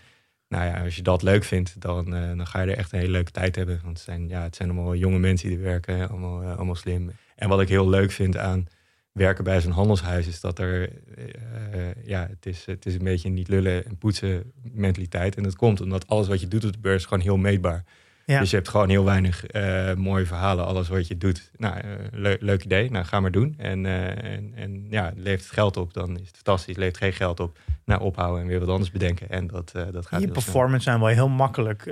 Nou 0.55 0.67
ja, 0.67 0.83
als 0.83 0.95
je 0.95 1.01
dat 1.01 1.21
leuk 1.21 1.43
vindt, 1.43 1.81
dan, 1.81 2.09
dan 2.09 2.47
ga 2.47 2.61
je 2.61 2.71
er 2.71 2.77
echt 2.77 2.91
een 2.91 2.99
hele 2.99 3.11
leuke 3.11 3.31
tijd 3.31 3.55
hebben. 3.55 3.79
Want 3.83 3.97
het 3.97 4.05
zijn, 4.05 4.27
ja, 4.27 4.43
het 4.43 4.55
zijn 4.55 4.69
allemaal 4.69 4.95
jonge 4.95 5.19
mensen 5.19 5.47
die 5.49 5.57
er 5.57 5.63
werken, 5.63 6.09
allemaal, 6.09 6.43
allemaal 6.43 6.75
slim. 6.75 7.11
En 7.35 7.49
wat 7.49 7.61
ik 7.61 7.69
heel 7.69 7.89
leuk 7.89 8.11
vind 8.11 8.37
aan 8.37 8.67
werken 9.11 9.43
bij 9.43 9.61
zo'n 9.61 9.71
handelshuis 9.71 10.27
is 10.27 10.39
dat 10.39 10.59
er, 10.59 10.89
uh, 11.17 12.03
ja, 12.03 12.27
het 12.29 12.45
is, 12.45 12.65
het 12.65 12.85
is 12.85 12.93
een 12.93 13.03
beetje 13.03 13.29
niet 13.29 13.47
lullen 13.47 13.85
en 13.85 13.97
poetsen 13.97 14.51
mentaliteit. 14.73 15.35
En 15.35 15.43
dat 15.43 15.55
komt 15.55 15.81
omdat 15.81 16.07
alles 16.07 16.27
wat 16.27 16.41
je 16.41 16.47
doet 16.47 16.65
op 16.65 16.73
de 16.73 16.79
beurs 16.79 17.03
gewoon 17.03 17.23
heel 17.23 17.37
meetbaar. 17.37 17.83
Ja. 18.25 18.39
Dus 18.39 18.49
je 18.49 18.55
hebt 18.55 18.69
gewoon 18.69 18.89
heel 18.89 19.05
weinig 19.05 19.55
uh, 19.55 19.93
mooie 19.93 20.25
verhalen. 20.25 20.65
Alles 20.65 20.87
wat 20.87 21.07
je 21.07 21.17
doet, 21.17 21.51
nou, 21.57 21.75
uh, 21.77 22.33
leuk 22.39 22.63
idee, 22.63 22.91
nou 22.91 23.05
ga 23.05 23.19
maar 23.19 23.31
doen. 23.31 23.53
En, 23.57 23.85
en, 23.85 24.51
en 24.55 24.85
ja, 24.89 25.11
levert 25.15 25.43
het 25.43 25.51
geld 25.51 25.77
op, 25.77 25.93
dan 25.93 26.19
is 26.19 26.27
het 26.27 26.35
fantastisch. 26.35 26.75
Levert 26.75 26.97
geen 26.97 27.13
geld 27.13 27.39
op, 27.39 27.57
nou 27.85 28.01
ophouden 28.01 28.41
en 28.41 28.47
weer 28.47 28.59
wat 28.59 28.69
anders 28.69 28.91
bedenken. 28.91 29.29
En 29.29 29.47
dat, 29.47 29.71
dat 29.91 30.05
gaat 30.05 30.21
Je 30.21 30.27
performance 30.27 30.83
zijn 30.83 30.99
wel 30.99 31.07
heel 31.07 31.29
makkelijk 31.29 31.87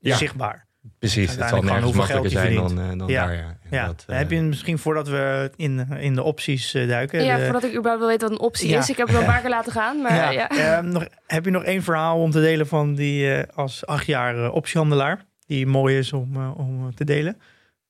ja. 0.00 0.16
zichtbaar. 0.16 0.66
Precies, 0.98 1.36
het 1.36 1.48
zal 1.48 1.62
nergens 1.62 1.92
makkelijker 1.92 2.30
zijn 2.30 2.54
dan, 2.54 2.78
uh, 2.78 2.98
dan 2.98 3.08
ja. 3.08 3.26
daar. 3.26 3.34
Ja. 3.34 3.56
ja. 3.70 3.86
Dat, 3.86 4.04
uh, 4.10 4.16
heb 4.16 4.30
je 4.30 4.40
misschien 4.40 4.78
voordat 4.78 5.08
we 5.08 5.50
in, 5.56 5.88
in 5.98 6.14
de 6.14 6.22
opties 6.22 6.74
uh, 6.74 6.88
duiken? 6.88 7.24
Ja, 7.24 7.44
voordat 7.44 7.64
ik 7.64 7.70
überhaupt 7.70 7.98
wil 7.98 8.08
weten 8.08 8.28
wat 8.28 8.38
een 8.38 8.44
optie 8.44 8.76
is. 8.76 8.90
Ik 8.90 8.96
heb 8.96 9.06
het 9.06 9.16
wel 9.16 9.26
een 9.26 9.32
paar 9.32 9.40
keer 9.40 9.50
laten 9.50 9.72
gaan. 9.72 10.00
Maar, 10.00 10.32
ja. 10.32 10.48
Ehm, 10.48 10.88
nog, 10.88 11.06
heb 11.26 11.44
je 11.44 11.50
nog 11.50 11.64
één 11.64 11.82
verhaal 11.82 12.20
om 12.20 12.30
te 12.30 12.40
delen 12.40 12.66
van 12.66 12.94
die 12.94 13.42
als 13.54 13.86
acht 13.86 14.06
jaar 14.06 14.50
optiehandelaar? 14.50 15.24
Die 15.46 15.66
mooi 15.66 15.98
is 15.98 16.12
om, 16.12 16.46
om 16.46 16.94
te 16.94 17.04
delen? 17.04 17.40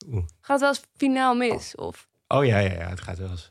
Oeh. 0.06 0.24
Gaat 0.40 0.60
het 0.60 0.60
wel 0.60 0.68
eens 0.68 0.82
finaal 0.96 1.34
mis? 1.34 1.74
Of? 1.74 2.08
Oh 2.28 2.44
ja, 2.44 2.58
ja, 2.58 2.72
ja. 2.72 2.88
het 2.88 3.00
gaat 3.00 3.18
wel, 3.18 3.30
eens, 3.30 3.48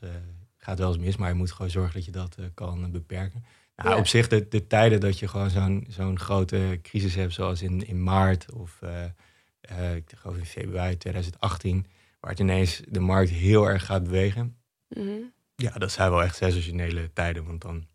gaat 0.58 0.78
wel 0.78 0.88
eens 0.88 0.98
mis. 0.98 1.16
Maar 1.16 1.28
je 1.28 1.34
moet 1.34 1.52
gewoon 1.52 1.70
zorgen 1.70 1.94
dat 1.94 2.04
je 2.04 2.10
dat 2.10 2.36
kan 2.54 2.90
beperken. 2.90 3.44
Nou, 3.76 3.98
Op 3.98 4.06
zich, 4.06 4.28
de, 4.28 4.48
de 4.48 4.66
tijden 4.66 5.00
dat 5.00 5.18
je 5.18 5.28
gewoon 5.28 5.50
zo'n 5.50 5.86
zo'n 5.88 6.18
grote 6.18 6.78
crisis 6.82 7.14
hebt, 7.14 7.32
zoals 7.32 7.62
in, 7.62 7.86
in 7.86 8.02
maart 8.02 8.52
of 8.52 8.80
uh, 8.82 9.94
ik 9.94 10.12
geloof 10.16 10.36
in 10.36 10.46
februari 10.46 10.96
2018, 10.96 11.86
waar 12.20 12.30
het 12.30 12.40
ineens 12.40 12.82
de 12.88 13.00
markt 13.00 13.30
heel 13.30 13.68
erg 13.68 13.84
gaat 13.84 14.02
bewegen. 14.02 14.56
Mhm. 14.88 15.10
Ja, 15.56 15.70
dat 15.70 15.92
zijn 15.92 16.10
wel 16.10 16.22
echt 16.22 16.36
sensationele 16.36 17.12
tijden, 17.12 17.44
want 17.44 17.62
dan, 17.62 17.86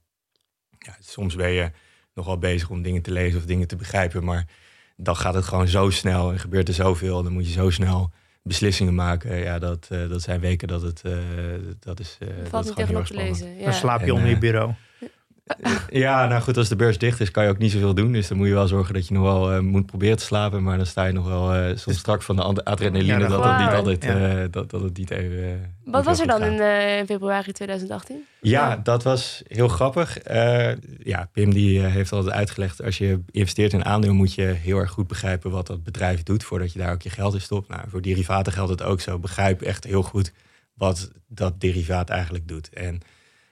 ja, 0.80 0.98
soms 1.00 1.36
ben 1.36 1.50
je 1.50 1.72
nogal 2.14 2.38
bezig 2.38 2.70
om 2.70 2.82
dingen 2.82 3.02
te 3.02 3.12
lezen 3.12 3.40
of 3.40 3.46
dingen 3.46 3.68
te 3.68 3.76
begrijpen, 3.76 4.24
maar 4.24 4.48
dan 4.98 5.16
gaat 5.16 5.34
het 5.34 5.46
gewoon 5.46 5.68
zo 5.68 5.90
snel 5.90 6.32
en 6.32 6.40
gebeurt 6.40 6.68
er 6.68 6.74
zoveel, 6.74 7.24
dan 7.24 7.32
moet 7.32 7.48
je 7.48 7.52
zo 7.52 7.70
snel 7.70 8.12
beslissingen 8.44 8.96
maken. 8.96 9.38
Ja, 9.38 9.60
dat, 9.60 9.88
uh, 9.92 10.10
dat 10.10 10.22
zijn 10.22 10.40
weken 10.40 10.68
dat 10.68 10.82
het, 10.82 11.02
uh, 11.06 11.18
dat 11.80 12.00
is, 12.00 12.18
uh, 12.20 12.30
dat 12.52 12.66
is 12.66 12.72
gewoon 12.72 12.90
heel 12.90 13.04
te 13.04 13.14
lezen. 13.14 13.58
Ja. 13.58 13.64
Dan 13.64 13.74
slaap 13.74 14.06
je 14.06 14.14
onder 14.14 14.30
je 14.30 14.38
bureau. 14.38 14.74
Ja, 15.90 16.28
nou 16.28 16.42
goed, 16.42 16.58
als 16.58 16.70
de 16.70 16.76
beurs 16.76 16.98
dicht 16.98 17.20
is, 17.20 17.32
kan 17.32 17.44
je 17.44 17.50
ook 17.50 17.58
niet 17.58 17.72
zoveel 17.72 17.94
doen. 17.94 18.12
Dus 18.12 18.28
dan 18.28 18.38
moet 18.38 18.48
je 18.48 18.54
wel 18.54 18.68
zorgen 18.68 18.94
dat 18.94 19.08
je 19.08 19.14
nog 19.14 19.24
wel 19.24 19.54
uh, 19.54 19.60
moet 19.60 19.86
proberen 19.86 20.18
te 20.18 20.24
slapen. 20.24 20.64
Maar 20.64 20.78
dan 20.78 20.86
sta 20.86 21.06
je 21.06 21.14
nog 21.14 21.28
wel 21.28 21.56
uh, 21.56 21.78
soms 21.78 21.98
strak 21.98 22.22
van 22.22 22.36
de 22.36 22.64
adrenaline 22.64 23.20
ja, 23.20 23.28
dat, 23.28 23.44
het 23.44 23.58
niet 23.58 23.76
altijd, 23.76 24.06
uh, 24.06 24.52
dat, 24.52 24.70
dat 24.70 24.82
het 24.82 24.98
niet 24.98 25.12
even. 25.12 25.76
Wat 25.84 26.06
was 26.06 26.20
er 26.20 26.28
dan 26.28 26.44
in 26.44 27.06
februari 27.06 27.52
2018? 27.52 28.26
Ja, 28.42 28.80
dat 28.84 29.04
was 29.04 29.44
heel 29.48 29.68
grappig. 29.68 30.18
ja, 31.04 31.30
Pim 31.32 31.54
die 31.54 31.80
heeft 31.80 32.12
altijd 32.12 32.36
uitgelegd, 32.36 32.84
als 32.84 32.98
je 32.98 33.20
investeert 33.32 33.74
in 33.74 33.86
aandeel, 33.86 34.14
moet 34.14 34.34
je 34.34 34.44
heel 34.44 34.78
erg 34.78 34.92
goed 34.92 35.08
begrijpen 35.08 35.52
wat 35.52 35.68
dat 35.68 35.84
bedrijf 35.84 36.24
doet 36.24 36.44
voordat 36.44 36.74
je 36.74 36.80
daar 36.80 36.94
ook 36.94 37.02
je 37.02 37.10
geld 37.10 37.34
in 37.34 37.42
stopt. 37.42 37.70
Nou, 37.70 37.82
voor 37.90 38.02
derivaten 38.02 38.54
geldt 38.54 38.72
het 38.72 38.84
ook 38.84 39.02
zo. 39.02 39.20
Begrijp 39.20 39.62
echt 39.62 39.84
heel 39.84 40.04
goed 40.04 40.32
wat 40.74 41.12
dat 41.28 41.62
derivaat 41.62 42.10
eigenlijk 42.10 42.48
doet. 42.48 42.70
En 42.70 43.02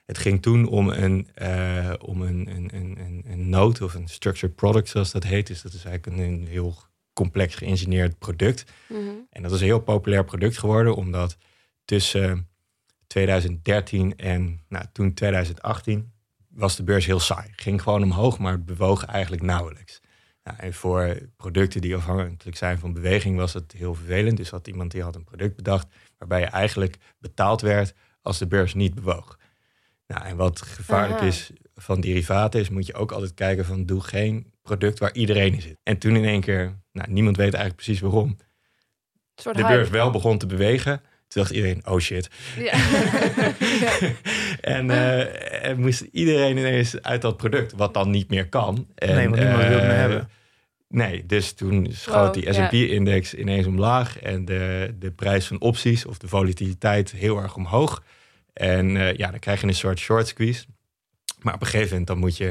het 0.05 0.17
ging 0.17 0.41
toen 0.41 0.67
om 0.67 0.89
een, 0.89 1.27
uh, 1.41 1.93
om 1.99 2.21
een, 2.21 2.47
een, 2.55 2.69
een, 2.75 3.23
een 3.27 3.49
node 3.49 3.83
of 3.83 3.93
een 3.93 4.07
structured 4.07 4.55
product, 4.55 4.89
zoals 4.89 5.11
dat 5.11 5.23
heet. 5.23 5.47
Dus 5.47 5.61
dat 5.61 5.73
is 5.73 5.85
eigenlijk 5.85 6.17
een, 6.17 6.25
een 6.25 6.47
heel 6.47 6.77
complex 7.13 7.55
geïngineerd 7.55 8.19
product. 8.19 8.71
Mhm. 8.87 8.99
En 9.29 9.41
dat 9.41 9.51
is 9.51 9.59
een 9.59 9.65
heel 9.65 9.79
populair 9.79 10.25
product 10.25 10.57
geworden, 10.57 10.95
omdat 10.95 11.37
tussen 11.85 12.47
2013 13.07 14.17
en 14.17 14.61
nou, 14.67 14.85
toen 14.91 15.13
2018 15.13 16.11
was 16.49 16.75
de 16.75 16.83
beurs 16.83 17.05
heel 17.05 17.19
saai. 17.19 17.49
Ging 17.55 17.81
gewoon 17.81 18.03
omhoog, 18.03 18.39
maar 18.39 18.63
bewoog 18.63 19.05
eigenlijk 19.05 19.41
nauwelijks. 19.41 20.01
Nou, 20.43 20.57
en 20.57 20.73
voor 20.73 21.17
producten 21.35 21.81
die 21.81 21.95
afhankelijk 21.95 22.57
zijn 22.57 22.79
van 22.79 22.93
beweging 22.93 23.37
was 23.37 23.53
het 23.53 23.71
heel 23.71 23.93
vervelend. 23.93 24.37
Dus 24.37 24.49
had 24.49 24.67
iemand 24.67 24.91
die 24.91 25.03
had 25.03 25.15
een 25.15 25.23
product 25.23 25.55
bedacht 25.55 25.87
waarbij 26.17 26.39
je 26.39 26.45
eigenlijk 26.45 26.97
betaald 27.19 27.61
werd 27.61 27.93
als 28.21 28.37
de 28.37 28.47
beurs 28.47 28.73
niet 28.73 28.95
bewoog. 28.95 29.39
Nou, 30.07 30.25
en 30.25 30.35
wat 30.35 30.61
gevaarlijk 30.61 31.21
is 31.21 31.51
van 31.75 32.01
derivaten 32.01 32.59
is, 32.59 32.69
moet 32.69 32.85
je 32.85 32.93
ook 32.93 33.11
altijd 33.11 33.33
kijken 33.33 33.65
van 33.65 33.85
doe 33.85 34.01
geen 34.01 34.53
product 34.61 34.99
waar 34.99 35.13
iedereen 35.13 35.53
in 35.53 35.61
zit. 35.61 35.77
En 35.83 35.97
toen 35.97 36.15
in 36.15 36.25
één 36.25 36.41
keer, 36.41 36.79
nou, 36.91 37.11
niemand 37.11 37.37
weet 37.37 37.53
eigenlijk 37.53 37.83
precies 37.83 37.99
waarom, 37.99 38.37
de 39.35 39.65
beurs 39.67 39.89
wel 39.89 40.11
begon 40.11 40.37
te 40.37 40.45
bewegen. 40.45 41.01
Toen 41.27 41.41
dacht 41.41 41.55
iedereen, 41.55 41.87
oh 41.87 41.99
shit. 41.99 42.29
Ja. 42.57 42.73
en, 44.75 44.85
uh, 44.85 45.65
en 45.65 45.79
moest 45.79 46.01
iedereen 46.01 46.57
ineens 46.57 47.01
uit 47.01 47.21
dat 47.21 47.37
product, 47.37 47.73
wat 47.75 47.93
dan 47.93 48.09
niet 48.09 48.29
meer 48.29 48.49
kan. 48.49 48.87
En, 48.95 49.15
nee, 49.15 49.29
want 49.29 49.39
niemand 49.39 49.61
uh, 49.61 49.67
wil 49.67 49.77
het 49.77 49.87
meer 49.87 49.97
hebben. 49.97 50.29
Nee, 50.87 51.25
dus 51.25 51.53
toen 51.53 51.87
schoot 51.91 52.33
die 52.33 52.53
S&P-index 52.53 53.33
ineens 53.33 53.65
omlaag 53.65 54.19
en 54.19 54.45
de, 54.45 54.95
de 54.99 55.11
prijs 55.11 55.47
van 55.47 55.59
opties 55.59 56.05
of 56.05 56.17
de 56.17 56.27
volatiliteit 56.27 57.11
heel 57.11 57.37
erg 57.37 57.55
omhoog. 57.55 58.03
En 58.55 58.95
uh, 58.95 59.13
ja, 59.13 59.31
dan 59.31 59.39
krijg 59.39 59.61
je 59.61 59.67
een 59.67 59.73
soort 59.73 59.99
short 59.99 60.27
squeeze. 60.27 60.65
Maar 61.41 61.53
op 61.53 61.61
een 61.61 61.67
gegeven 61.67 61.89
moment 61.89 62.07
dan 62.07 62.17
moet 62.17 62.37
je 62.37 62.47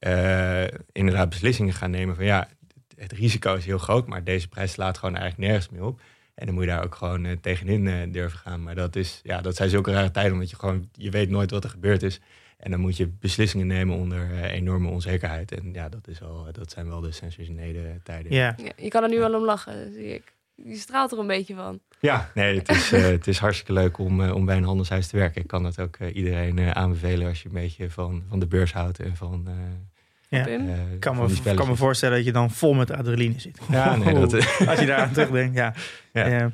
uh, 0.00 0.78
inderdaad 0.92 1.28
beslissingen 1.28 1.72
gaan 1.72 1.90
nemen 1.90 2.14
van 2.14 2.24
ja, 2.24 2.48
het 2.96 3.12
risico 3.12 3.54
is 3.54 3.64
heel 3.64 3.78
groot, 3.78 4.06
maar 4.06 4.24
deze 4.24 4.48
prijs 4.48 4.72
slaat 4.72 4.98
gewoon 4.98 5.16
eigenlijk 5.16 5.48
nergens 5.48 5.72
meer 5.72 5.84
op. 5.84 6.00
En 6.34 6.46
dan 6.46 6.54
moet 6.54 6.64
je 6.64 6.70
daar 6.70 6.84
ook 6.84 6.94
gewoon 6.94 7.24
uh, 7.24 7.36
tegenin 7.40 8.12
durven 8.12 8.38
gaan. 8.38 8.62
Maar 8.62 8.74
dat, 8.74 8.96
is, 8.96 9.20
ja, 9.22 9.40
dat 9.40 9.56
zijn 9.56 9.70
zulke 9.70 9.92
rare 9.92 10.10
tijden, 10.10 10.32
omdat 10.32 10.50
je 10.50 10.56
gewoon, 10.56 10.88
je 10.92 11.10
weet 11.10 11.30
nooit 11.30 11.50
wat 11.50 11.64
er 11.64 11.70
gebeurd 11.70 12.02
is. 12.02 12.20
En 12.56 12.70
dan 12.70 12.80
moet 12.80 12.96
je 12.96 13.06
beslissingen 13.06 13.66
nemen 13.66 13.96
onder 13.96 14.44
enorme 14.44 14.88
onzekerheid. 14.88 15.52
En 15.52 15.72
ja, 15.72 15.88
dat, 15.88 16.08
is 16.08 16.18
wel, 16.18 16.48
dat 16.52 16.70
zijn 16.70 16.88
wel 16.88 17.00
de 17.00 17.12
sensationele 17.12 18.00
tijden. 18.02 18.32
Ja. 18.32 18.54
ja 18.56 18.72
je 18.76 18.88
kan 18.88 19.02
er 19.02 19.08
nu 19.08 19.18
wel 19.18 19.34
om 19.34 19.44
lachen, 19.44 19.92
zie 19.92 20.14
ik. 20.14 20.34
Je 20.54 20.76
straalt 20.76 21.12
er 21.12 21.18
een 21.18 21.26
beetje 21.26 21.54
van. 21.54 21.80
Ja, 22.00 22.30
nee, 22.34 22.58
het 22.58 22.68
is, 22.68 22.92
uh, 22.92 23.02
het 23.02 23.26
is 23.26 23.38
hartstikke 23.38 23.72
leuk 23.72 23.98
om, 23.98 24.20
uh, 24.20 24.34
om 24.34 24.44
bij 24.44 24.56
een 24.56 24.64
handelshuis 24.64 25.06
te 25.06 25.16
werken. 25.16 25.40
Ik 25.40 25.46
kan 25.46 25.62
dat 25.62 25.80
ook 25.80 25.96
uh, 25.98 26.16
iedereen 26.16 26.74
aanbevelen 26.74 27.28
als 27.28 27.42
je 27.42 27.48
een 27.48 27.54
beetje 27.54 27.90
van, 27.90 28.22
van 28.28 28.38
de 28.38 28.46
beurs 28.46 28.72
houdt 28.72 29.00
en 29.00 29.16
van. 29.16 29.48
ja, 30.28 30.46
ik 30.46 31.00
kan, 31.00 31.16
me, 31.16 31.54
kan 31.54 31.68
me 31.68 31.76
voorstellen 31.76 32.16
dat 32.16 32.24
je 32.24 32.32
dan 32.32 32.50
vol 32.50 32.74
met 32.74 32.90
adrenaline 32.90 33.40
zit. 33.40 33.58
Ja, 33.70 33.96
nee, 33.96 34.14
dat, 34.14 34.32
als 34.68 34.80
je 34.80 34.86
daar 34.86 34.98
aan 34.98 35.12
terugdenkt. 35.12 35.56
Ja. 35.56 35.74
Ja. 36.12 36.50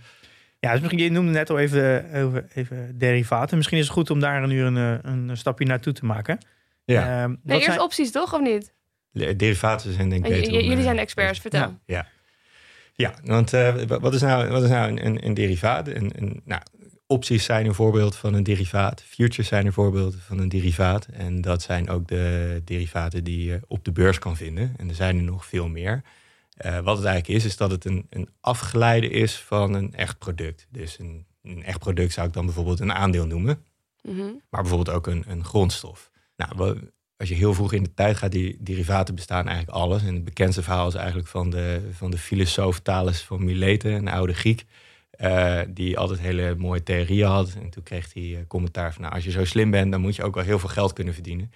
ja, 0.59 0.79
dus 0.79 0.91
je 0.91 1.11
noemde 1.11 1.31
net 1.31 1.51
al 1.51 1.59
even, 1.59 2.15
even, 2.15 2.49
even 2.55 2.99
derivaten. 2.99 3.57
Misschien 3.57 3.79
is 3.79 3.85
het 3.85 3.93
goed 3.93 4.11
om 4.11 4.21
daar 4.21 4.47
nu 4.47 4.63
een, 4.63 4.77
een 5.09 5.37
stapje 5.37 5.65
naartoe 5.65 5.93
te 5.93 6.05
maken. 6.05 6.39
Ja. 6.85 7.27
nee, 7.27 7.39
eerst 7.45 7.65
zijn... 7.65 7.81
opties 7.81 8.11
toch, 8.11 8.35
of 8.35 8.41
niet? 8.41 8.73
Derivaten 9.13 9.93
zijn 9.93 10.09
denk 10.09 10.27
ik. 10.27 10.51
Jullie 10.51 10.83
zijn 10.83 10.99
experts, 10.99 11.39
vertel. 11.41 11.61
ja. 11.61 11.79
Ja, 11.85 12.07
want 13.25 13.53
uh, 13.53 13.83
wat 13.87 14.15
is 14.15 14.21
nou, 14.21 14.49
wat 14.49 14.63
is 14.63 14.69
nou 14.69 14.91
een, 14.91 15.07
een, 15.07 15.27
een 15.27 15.35
derivaat? 15.35 15.89
Een, 15.89 16.13
een, 16.15 16.41
nou, 16.45 16.63
opties 17.07 17.45
zijn 17.45 17.67
een 17.67 17.75
voorbeeld 17.75 18.17
van 18.17 18.35
een 18.35 18.43
derivaat. 18.43 19.03
Futures 19.03 19.49
zijn 19.49 19.67
een 19.67 19.73
voorbeeld 19.73 20.17
van 20.19 20.39
een 20.39 20.49
derivaat. 20.49 21.07
En 21.07 21.41
dat 21.41 21.63
zijn 21.63 21.89
ook 21.89 22.09
de 22.09 22.63
derivaten 22.65 23.25
die 23.25 23.45
je 23.45 23.61
op 23.67 23.85
de 23.85 23.93
beurs 23.93 24.19
kan 24.19 24.37
vinden. 24.37 24.75
En 24.77 24.89
er 24.89 24.95
zijn 24.95 25.17
er 25.17 25.23
nog 25.23 25.47
veel 25.47 25.69
meer. 25.69 26.03
Uh, 26.67 26.79
wat 26.79 26.97
het 26.97 27.07
eigenlijk 27.07 27.39
is, 27.39 27.45
is 27.45 27.57
dat 27.57 27.71
het 27.71 27.85
een, 27.85 28.07
een 28.11 28.29
afgeleide 28.41 29.11
is 29.11 29.37
van 29.39 29.75
een 29.75 29.95
echt 29.95 30.19
product. 30.19 30.67
Dus 30.71 30.99
een, 30.99 31.27
een 31.43 31.65
echt 31.65 31.79
product 31.79 32.13
zou 32.13 32.27
ik 32.27 32.33
dan 32.33 32.45
bijvoorbeeld 32.45 32.81
een 32.81 32.93
aandeel 32.93 33.27
noemen. 33.27 33.65
Mm 34.03 34.19
-hmm. 34.19 34.43
Maar 34.51 34.61
bijvoorbeeld 34.61 34.97
ook 34.97 35.07
een, 35.07 35.25
een 35.27 35.45
grondstof. 35.45 36.11
Nou, 36.37 36.79
als 37.21 37.29
je 37.29 37.35
heel 37.35 37.55
vroeg 37.55 37.73
in 37.73 37.83
de 37.83 37.95
tijd 37.95 38.17
gaat, 38.17 38.33
die 38.33 38.57
derivaten 38.61 39.15
bestaan 39.15 39.47
eigenlijk 39.47 39.77
alles. 39.77 40.03
En 40.03 40.15
het 40.15 40.25
bekendste 40.25 40.63
verhaal 40.63 40.89
is 40.89 40.95
eigenlijk 40.95 41.29
van 41.29 41.51
de, 41.51 41.89
van 41.93 42.11
de 42.11 42.19
filosoof 42.19 42.81
Thales 42.81 43.23
van 43.23 43.45
Mileten, 43.45 43.93
een 43.93 44.09
oude 44.09 44.35
Griek. 44.35 44.65
Uh, 45.21 45.61
die 45.69 45.99
altijd 45.99 46.21
hele 46.21 46.55
mooie 46.55 46.83
theorieën 46.83 47.27
had. 47.27 47.55
En 47.55 47.71
toen 47.71 47.83
kreeg 47.83 48.15
hij 48.15 48.23
uh, 48.23 48.39
commentaar 48.49 48.93
van, 48.93 49.03
nou, 49.03 49.15
als 49.15 49.25
je 49.25 49.31
zo 49.31 49.45
slim 49.45 49.71
bent, 49.71 49.91
dan 49.91 50.01
moet 50.01 50.17
je 50.17 50.23
ook 50.23 50.35
wel 50.35 50.45
heel 50.45 50.59
veel 50.59 50.69
geld 50.69 50.93
kunnen 50.93 51.15
verdienen. 51.15 51.53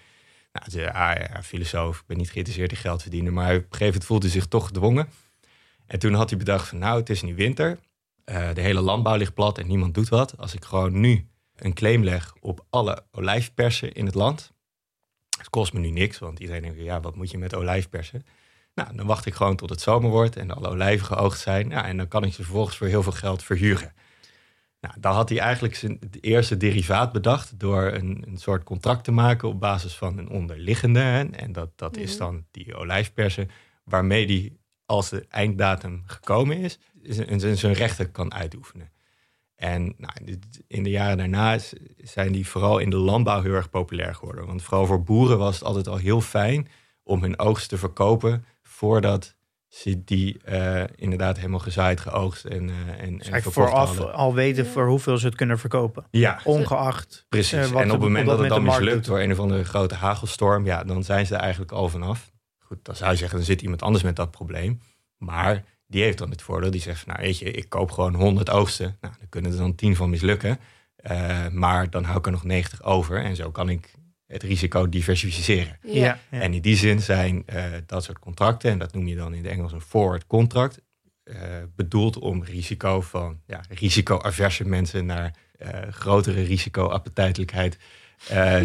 Nou, 0.52 0.70
zei, 0.70 0.86
ah, 0.86 1.42
filosoof, 1.42 1.98
ik 2.00 2.06
ben 2.06 2.16
niet 2.16 2.30
geïnteresseerd 2.30 2.70
in 2.70 2.76
geld 2.76 3.02
verdienen. 3.02 3.32
Maar 3.32 3.50
op 3.50 3.54
een 3.54 3.62
gegeven 3.62 3.86
moment 3.86 4.04
voelde 4.04 4.26
hij 4.26 4.34
zich 4.34 4.46
toch 4.46 4.66
gedwongen. 4.66 5.08
En 5.86 5.98
toen 5.98 6.14
had 6.14 6.30
hij 6.30 6.38
bedacht 6.38 6.68
van, 6.68 6.78
nou, 6.78 6.98
het 6.98 7.10
is 7.10 7.22
nu 7.22 7.34
winter. 7.34 7.78
Uh, 8.30 8.54
de 8.54 8.60
hele 8.60 8.80
landbouw 8.80 9.16
ligt 9.16 9.34
plat 9.34 9.58
en 9.58 9.66
niemand 9.66 9.94
doet 9.94 10.08
wat. 10.08 10.38
Als 10.38 10.54
ik 10.54 10.64
gewoon 10.64 11.00
nu 11.00 11.28
een 11.56 11.74
claim 11.74 12.04
leg 12.04 12.34
op 12.40 12.64
alle 12.70 13.04
olijfpersen 13.10 13.92
in 13.92 14.06
het 14.06 14.14
land 14.14 14.53
het 15.38 15.50
kost 15.50 15.72
me 15.72 15.80
nu 15.80 15.90
niks, 15.90 16.18
want 16.18 16.38
iedereen 16.38 16.62
denkt, 16.62 16.78
ja, 16.78 17.00
wat 17.00 17.16
moet 17.16 17.30
je 17.30 17.38
met 17.38 17.54
olijfpersen? 17.54 18.26
Nou, 18.74 18.96
dan 18.96 19.06
wacht 19.06 19.26
ik 19.26 19.34
gewoon 19.34 19.56
tot 19.56 19.70
het 19.70 19.80
zomer 19.80 20.10
wordt 20.10 20.36
en 20.36 20.50
alle 20.50 20.68
olijven 20.68 21.06
geoogd 21.06 21.40
zijn. 21.40 21.68
Ja, 21.68 21.84
en 21.84 21.96
dan 21.96 22.08
kan 22.08 22.24
ik 22.24 22.32
ze 22.32 22.42
vervolgens 22.42 22.76
voor 22.76 22.86
heel 22.86 23.02
veel 23.02 23.12
geld 23.12 23.42
verhuren. 23.42 23.94
Nou, 24.80 24.94
dan 25.00 25.14
had 25.14 25.28
hij 25.28 25.38
eigenlijk 25.38 25.74
zijn 25.74 25.96
het 26.00 26.18
eerste 26.20 26.56
derivaat 26.56 27.12
bedacht 27.12 27.58
door 27.58 27.82
een, 27.82 28.24
een 28.26 28.38
soort 28.38 28.64
contract 28.64 29.04
te 29.04 29.12
maken 29.12 29.48
op 29.48 29.60
basis 29.60 29.94
van 29.94 30.18
een 30.18 30.28
onderliggende. 30.28 31.00
Hè, 31.00 31.24
en 31.24 31.52
dat, 31.52 31.70
dat 31.76 31.96
is 31.96 32.10
mhm. 32.10 32.18
dan 32.18 32.44
die 32.50 32.74
olijfpersen, 32.74 33.50
waarmee 33.84 34.26
die, 34.26 34.58
als 34.86 35.08
de 35.08 35.26
einddatum 35.28 36.02
gekomen 36.06 36.56
is, 36.56 36.78
zijn, 37.02 37.56
zijn 37.56 37.72
rechten 37.72 38.10
kan 38.10 38.34
uitoefenen. 38.34 38.90
En 39.64 39.94
nou, 39.98 40.38
in 40.66 40.82
de 40.82 40.90
jaren 40.90 41.16
daarna 41.16 41.58
zijn 41.96 42.32
die 42.32 42.48
vooral 42.48 42.78
in 42.78 42.90
de 42.90 42.96
landbouw 42.96 43.42
heel 43.42 43.52
erg 43.52 43.70
populair 43.70 44.14
geworden. 44.14 44.46
Want 44.46 44.62
vooral 44.62 44.86
voor 44.86 45.02
boeren 45.02 45.38
was 45.38 45.54
het 45.54 45.64
altijd 45.64 45.88
al 45.88 45.96
heel 45.96 46.20
fijn 46.20 46.68
om 47.02 47.22
hun 47.22 47.38
oogst 47.38 47.68
te 47.68 47.78
verkopen 47.78 48.44
voordat 48.62 49.36
ze 49.68 50.04
die 50.04 50.40
uh, 50.48 50.84
inderdaad 50.94 51.36
helemaal 51.36 51.58
gezaaid, 51.58 52.00
geoogst 52.00 52.44
en, 52.44 52.68
uh, 52.68 52.74
en, 53.00 53.20
en 53.20 53.42
vooraf 53.42 54.00
al 54.00 54.34
weten 54.34 54.66
voor 54.66 54.86
hoeveel 54.86 55.18
ze 55.18 55.26
het 55.26 55.34
kunnen 55.34 55.58
verkopen. 55.58 56.06
Ja. 56.10 56.40
Ongeacht. 56.44 57.26
Precies. 57.28 57.70
Uh, 57.70 57.80
en 57.80 57.84
op 57.84 57.90
het 57.90 58.00
moment 58.00 58.26
dat 58.26 58.38
het 58.38 58.48
dan 58.48 58.62
mislukt 58.62 59.06
door 59.06 59.20
een 59.20 59.32
of 59.32 59.38
andere 59.38 59.64
grote 59.64 59.94
hagelstorm, 59.94 60.64
ja, 60.64 60.84
dan 60.84 61.04
zijn 61.04 61.26
ze 61.26 61.34
er 61.34 61.40
eigenlijk 61.40 61.72
al 61.72 61.88
vanaf. 61.88 62.32
Goed, 62.58 62.84
dan 62.84 62.96
zou 62.96 63.10
je 63.10 63.16
zeggen, 63.16 63.36
dan 63.36 63.46
zit 63.46 63.62
iemand 63.62 63.82
anders 63.82 64.04
met 64.04 64.16
dat 64.16 64.30
probleem. 64.30 64.80
Maar 65.16 65.64
die 65.94 66.02
heeft 66.02 66.18
dan 66.18 66.30
het 66.30 66.42
voordeel, 66.42 66.70
die 66.70 66.80
zegt, 66.80 67.06
nou 67.06 67.20
weet 67.22 67.38
je, 67.38 67.50
ik 67.50 67.68
koop 67.68 67.90
gewoon 67.90 68.14
100 68.14 68.50
oogsten. 68.50 68.96
Nou, 69.00 69.14
dan 69.18 69.28
kunnen 69.28 69.52
er 69.52 69.58
dan 69.58 69.74
10 69.74 69.96
van 69.96 70.10
mislukken. 70.10 70.58
maar 71.52 71.90
dan 71.90 72.04
hou 72.04 72.18
ik 72.18 72.26
er 72.26 72.32
nog 72.32 72.44
90 72.44 72.82
over. 72.82 73.22
En 73.22 73.36
zo 73.36 73.50
kan 73.50 73.68
ik 73.68 73.94
het 74.26 74.42
risico 74.42 74.88
diversificeren. 74.88 75.78
Ja. 75.82 76.18
En 76.30 76.54
in 76.54 76.62
die 76.62 76.76
zin 76.76 77.00
zijn 77.00 77.42
uh, 77.54 77.64
dat 77.86 78.04
soort 78.04 78.18
contracten, 78.18 78.70
en 78.70 78.78
dat 78.78 78.92
noem 78.92 79.06
je 79.06 79.16
dan 79.16 79.34
in 79.34 79.42
het 79.42 79.52
Engels 79.52 79.72
een 79.72 79.80
forward 79.80 80.26
contract, 80.26 80.80
uh, 81.24 81.36
bedoeld 81.76 82.18
om 82.18 82.44
risico 82.44 83.00
van 83.00 83.40
ja, 83.46 83.60
risico-averse 83.68 84.64
mensen 84.64 85.06
naar 85.06 85.34
uh, 85.58 85.68
grotere 85.90 86.42
risico-appetijtelijkheid 86.42 87.78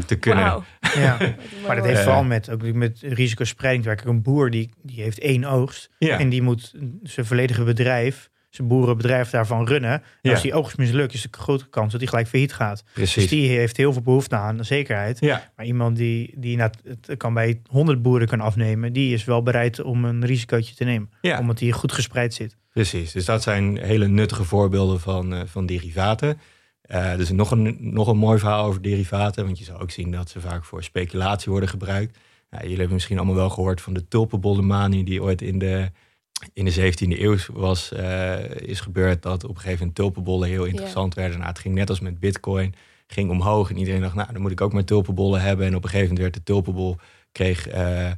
te 0.06 0.16
kunnen. 0.20 0.52
Wow. 0.52 0.64
ja. 0.96 1.18
maar 1.68 1.76
dat 1.76 1.86
heeft 1.86 2.02
vooral 2.02 2.24
met, 2.24 2.50
ook 2.50 2.62
met 2.74 3.00
risicospreiding 3.02 3.84
te 3.84 3.90
werken. 3.90 4.10
Een 4.10 4.22
boer 4.22 4.50
die, 4.50 4.70
die 4.82 5.02
heeft 5.02 5.20
één 5.20 5.46
oogst 5.46 5.90
en 6.00 6.30
die 6.30 6.42
moet 6.42 6.74
zijn 7.04 7.26
volledige 7.26 7.64
bedrijf 7.64 8.30
zijn 8.50 8.68
boerenbedrijf 8.68 9.30
daarvan 9.30 9.68
runnen. 9.68 10.04
En 10.22 10.32
als 10.32 10.42
die 10.42 10.54
oogst 10.54 10.78
mislukt, 10.78 11.14
is 11.14 11.22
de 11.22 11.30
grote 11.32 11.70
kans 11.70 11.92
dat 11.92 12.02
hij 12.02 12.10
gelijk 12.10 12.28
failliet 12.28 12.54
gaat. 12.54 12.84
Precies. 12.94 13.16
Dus 13.16 13.28
die 13.28 13.50
heeft 13.50 13.78
heel 13.78 13.94
veel 13.94 14.02
behoefte 14.02 14.36
aan 14.36 14.66
zekerheid. 14.66 15.20
Ja. 15.20 15.52
Maar 15.56 15.66
iemand 15.66 15.98
die, 15.98 16.34
die 16.36 16.58
nou, 16.58 16.72
het 16.84 17.18
kan 17.18 17.34
bij 17.34 17.62
100 17.66 18.02
boeren 18.02 18.28
kan 18.28 18.42
afnemen, 18.42 18.94
die 18.94 19.14
is 19.14 19.26
wel 19.26 19.44
bereid 19.44 19.82
om 19.82 20.06
een 20.06 20.26
risicootje 20.26 20.76
te 20.76 20.84
nemen. 20.84 21.10
Ja. 21.22 21.40
Omdat 21.40 21.60
hij 21.60 21.72
goed 21.72 21.92
gespreid 21.92 22.34
zit. 22.34 22.58
Precies, 22.74 23.12
dus 23.12 23.26
dat 23.26 23.44
zijn 23.44 23.78
hele 23.78 24.08
nuttige 24.08 24.44
voorbeelden 24.44 25.00
van, 25.00 25.34
uh, 25.34 25.42
van 25.46 25.66
derivaten. 25.66 26.40
Uh, 26.92 27.16
dus 27.16 27.30
nog 27.32 27.52
een, 27.52 27.78
nog 27.80 28.08
een 28.08 28.18
mooi 28.18 28.40
verhaal 28.40 28.66
over 28.66 28.82
derivaten, 28.82 29.46
want 29.46 29.58
je 29.58 29.64
zou 29.64 29.82
ook 29.82 29.92
zien 29.92 30.12
dat 30.12 30.30
ze 30.30 30.42
vaak 30.42 30.64
voor 30.64 30.84
speculatie 30.84 31.52
worden 31.52 31.70
gebruikt. 31.70 32.18
jullie 32.50 32.78
hebben 32.78 32.94
misschien 32.94 33.18
allemaal 33.18 33.36
wel 33.36 33.50
gehoord 33.50 33.82
van 33.82 33.94
de 33.94 34.08
tulpenbollenmanie 34.08 35.04
die 35.04 35.24
ooit 35.24 35.42
in 35.42 35.60
de 35.60 35.92
in 36.54 36.66
de 36.66 36.94
17e 36.94 37.20
eeuw 37.20 37.38
was, 37.54 37.92
uh, 37.94 38.50
is 38.50 38.80
gebeurd 38.80 39.22
dat 39.22 39.44
op 39.44 39.50
een 39.50 39.56
gegeven 39.56 39.78
moment 39.80 39.96
tulpenbollen 39.96 40.50
heel 40.50 40.66
interessant 40.66 41.14
werden. 41.14 41.38
Nou, 41.38 41.50
het 41.50 41.60
ging 41.60 41.76
net 41.76 41.90
als 41.90 42.00
met 42.00 42.20
bitcoin, 42.20 42.76
ging 43.08 43.30
omhoog 43.30 43.70
en 43.70 43.78
iedereen 43.78 44.02
dacht, 44.02 44.16
nou 44.16 44.34
dan 44.34 44.42
moet 44.42 44.52
ik 44.52 44.62
ook 44.62 44.74
maar 44.74 44.84
tulpenbollen 44.84 45.42
hebben. 45.42 45.66
En 45.66 45.76
op 45.76 45.84
een 45.84 45.90
gegeven 45.90 46.14
moment 46.14 46.34
werd 46.34 46.46
de 46.46 46.54
tulpenbol, 46.54 46.96
kreeg 47.32 47.74
uh, 47.74 48.06
uh, 48.06 48.14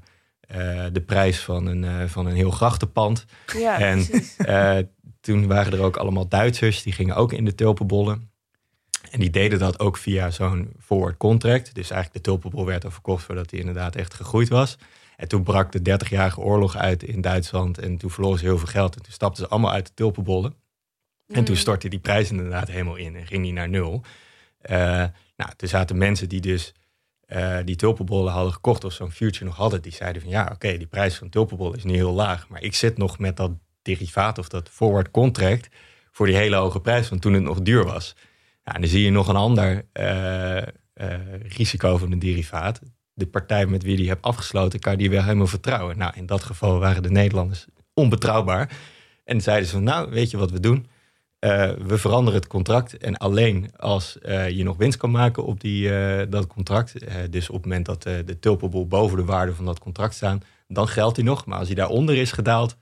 de 0.92 1.04
prijs 1.06 1.40
van 1.40 1.66
een, 1.66 2.10
van 2.10 2.26
een 2.26 2.36
heel 2.36 2.52
grachtenpand. 2.52 3.26
Ja, 3.58 3.80
en 3.80 4.08
toen 5.22 5.48
waren 5.48 5.74
er 5.74 5.82
ook 5.82 5.98
allemaal 5.98 6.28
Duitsers, 6.28 6.84
die 6.84 6.94
gingen 6.94 7.16
ook 7.16 7.34
in 7.34 7.46
de 7.46 7.56
tulpenbollen. 7.56 8.31
En 9.12 9.20
die 9.20 9.30
deden 9.30 9.60
dat 9.60 9.80
ook 9.80 9.98
via 9.98 10.32
zo'n 10.32 10.74
forward 10.80 11.18
contract. 11.18 11.76
Dus 11.76 11.90
eigenlijk 11.90 12.14
de 12.14 12.32
tulpenbol 12.32 12.66
werd 12.66 12.86
al 12.86 12.92
verkocht 12.92 13.24
voordat 13.24 13.50
die 13.50 13.60
inderdaad 13.60 13.96
echt 13.96 14.14
gegroeid 14.14 14.50
was. 14.50 14.78
En 15.18 15.28
toen 15.28 15.44
brak 15.44 15.72
de 15.72 16.00
30-jarige 16.00 16.40
oorlog 16.40 16.76
uit 16.76 17.04
in 17.04 17.22
Duitsland. 17.22 17.78
En 17.78 17.98
toen 17.98 18.12
verloren 18.12 18.40
ze 18.40 18.46
heel 18.46 18.58
veel 18.58 18.68
geld. 18.68 18.96
En 18.96 19.02
toen 19.02 19.14
stapten 19.14 19.44
ze 19.44 19.50
allemaal 19.50 19.72
uit 19.72 19.86
de 19.86 19.94
tulpenbollen. 19.94 20.56
En 21.28 21.44
toen 21.44 21.56
mm. 21.56 21.62
stortte 21.62 21.90
die 21.90 22.00
prijs 22.00 22.32
inderdaad 22.32 22.68
helemaal 22.68 22.96
in 22.96 23.16
en 23.16 23.28
ging 23.28 23.44
die 23.44 23.54
naar 23.54 23.70
nul. 23.70 24.02
Uh, 24.70 24.78
nou, 25.36 25.52
er 25.58 25.68
zaten 25.68 25.98
mensen 25.98 26.30
die 26.30 26.42
dus 26.42 26.74
uh, 27.28 27.58
die 27.66 27.76
tulpenbollen 27.76 28.34
hadden 28.34 28.54
gekocht 28.54 28.84
of 28.84 28.94
zo'n 28.94 29.12
future 29.12 29.46
nog 29.46 29.56
hadden. 29.56 29.82
Die 29.82 29.92
zeiden 29.92 30.22
van 30.22 30.32
ja, 30.32 30.50
oké, 30.54 30.78
die 30.78 30.88
prijs 30.88 31.16
van 31.16 31.30
tulpenbollen 31.30 31.78
is 31.78 31.84
niet 31.84 31.96
heel 31.96 32.14
laag. 32.14 32.48
Maar 32.48 32.62
ik 32.62 32.76
zit 32.76 32.98
nog 32.98 33.20
met 33.20 33.38
dat 33.38 33.52
derivaat 33.82 34.38
of 34.38 34.50
dat 34.50 34.70
forward 34.70 35.12
contract 35.12 35.70
voor 36.12 36.26
die 36.26 36.36
hele 36.36 36.56
hoge 36.56 36.80
prijs 36.80 37.08
van 37.08 37.20
toen 37.20 37.34
het 37.34 37.44
nog 37.44 37.62
duur 37.62 37.84
was. 37.84 38.16
Nou, 38.72 38.84
dan 38.84 38.92
zie 38.92 39.04
je 39.04 39.12
nog 39.12 39.28
een 39.28 39.36
ander 39.36 39.86
uh, 40.00 40.62
risico 41.48 41.98
van 41.98 42.12
een 42.12 42.20
derivaat 42.20 42.82
de 43.14 43.28
partij 43.28 43.66
met 43.66 43.84
wie 43.84 43.96
die 43.96 44.08
hebt 44.08 44.22
afgesloten, 44.22 44.80
kan 44.80 44.92
je 44.92 44.98
die 44.98 45.10
weer 45.10 45.24
helemaal 45.24 45.48
vertrouwen. 45.48 45.98
Nou, 45.98 46.14
in 46.16 46.26
dat 46.26 46.44
geval 46.44 46.80
waren 46.80 47.04
de 47.04 47.12
Nederlanders 47.12 47.66
onbetrouwbaar. 47.94 48.78
En 49.24 49.42
zeiden 49.42 49.68
ze 49.68 49.74
van, 49.74 49.84
nou, 49.84 50.10
weet 50.10 50.32
je 50.32 50.38
wat 50.38 50.52
we 50.52 50.60
doen? 50.60 50.88
Uh, 51.40 51.72
we 51.72 51.98
veranderen 51.98 52.40
het 52.40 52.50
contract. 52.50 52.98
En 52.98 53.18
alleen 53.18 53.72
als 53.78 54.18
je 54.50 54.64
nog 54.64 54.78
winst 54.78 54.98
kan 54.98 55.12
maken 55.12 55.46
op 55.46 55.60
die, 55.60 55.90
dat 56.30 56.48
contract. 56.48 56.94
dus 57.32 57.50
op 57.50 57.56
het 57.56 57.66
moment 57.66 57.86
dat 57.86 58.04
de 58.04 58.40
tulpenbol 58.40 58.88
boven 58.88 59.18
de 59.18 59.26
waarde 59.26 59.54
van 59.54 59.66
dat 59.66 59.80
contract 59.80 60.14
staan, 60.14 60.42
dan 60.68 60.88
geldt 60.88 61.16
hij 61.16 61.26
nog. 61.26 61.46
Maar 61.46 61.58
als 61.58 61.68
hij 61.68 61.76
daaronder 61.76 62.16
is 62.16 62.32
gedaald, 62.32 62.78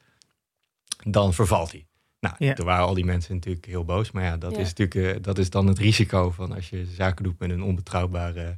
dan 1.04 1.34
vervalt 1.34 1.72
hij. 1.72 1.89
Nou, 2.20 2.36
ja. 2.38 2.54
toen 2.54 2.66
waren 2.66 2.86
al 2.86 2.94
die 2.94 3.06
mensen 3.06 3.36
natuurlijk 3.36 3.66
heel 3.66 3.86
boos. 3.86 4.12
Maar 4.12 4.24
ja, 4.24 4.38
dat 4.38 4.58
is 4.58 4.74
natuurlijk 4.74 5.24
dat 5.24 5.38
is 5.38 5.50
dan 5.50 5.68
het 5.68 5.78
risico 5.78 6.32
van 6.32 6.54
als 6.54 6.70
je 6.70 6.86
zaken 6.86 7.24
doet 7.24 7.40
met 7.40 7.50
een 7.50 7.64
onbetrouwbare 7.64 8.56